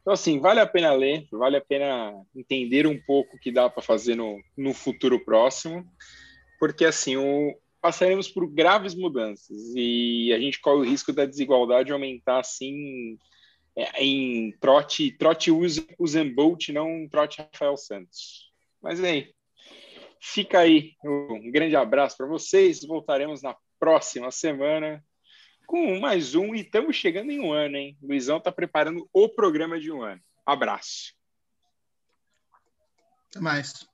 Então, 0.02 0.14
assim, 0.14 0.40
vale 0.40 0.60
a 0.60 0.68
pena 0.68 0.92
ler, 0.94 1.28
vale 1.32 1.58
a 1.58 1.62
pena 1.62 2.14
entender 2.36 2.88
um 2.88 3.00
pouco 3.00 3.36
o 3.36 3.40
que 3.40 3.52
dá 3.52 3.70
para 3.70 3.84
fazer 3.84 4.16
no, 4.16 4.42
no 4.58 4.74
futuro 4.74 5.24
próximo, 5.24 5.86
porque, 6.60 6.86
assim, 6.86 7.18
o, 7.18 7.56
passaremos 7.82 8.30
por 8.30 8.48
graves 8.48 8.94
mudanças 8.96 9.74
e 9.76 10.32
a 10.34 10.40
gente 10.40 10.60
corre 10.62 10.82
o 10.82 10.90
risco 10.90 11.12
da 11.12 11.26
desigualdade 11.26 11.92
aumentar, 11.92 12.40
assim, 12.40 13.18
é, 13.76 14.04
em 14.04 14.52
trote, 14.60 15.12
trote 15.18 15.52
Usain 15.52 16.34
Bolt, 16.34 16.70
não 16.70 17.08
trote 17.10 17.42
Rafael 17.42 17.76
Santos. 17.76 18.52
Mas 18.82 19.04
aí, 19.04 19.34
Fica 20.24 20.60
aí 20.60 20.96
um 21.04 21.52
grande 21.52 21.76
abraço 21.76 22.16
para 22.16 22.28
vocês. 22.28 22.86
Voltaremos 22.86 23.42
na 23.42 23.58
próxima 23.80 24.30
semana 24.30 25.04
com 25.66 26.00
mais 26.00 26.36
um. 26.36 26.54
E 26.54 26.62
estamos 26.62 26.96
chegando 26.96 27.32
em 27.32 27.40
um 27.40 27.52
ano, 27.52 27.76
hein? 27.76 27.98
Luizão 28.04 28.38
está 28.38 28.52
preparando 28.52 29.10
o 29.12 29.28
programa 29.28 29.80
de 29.80 29.92
um 29.92 30.04
ano. 30.04 30.22
Abraço. 30.46 31.16
Até 33.30 33.40
mais. 33.40 33.91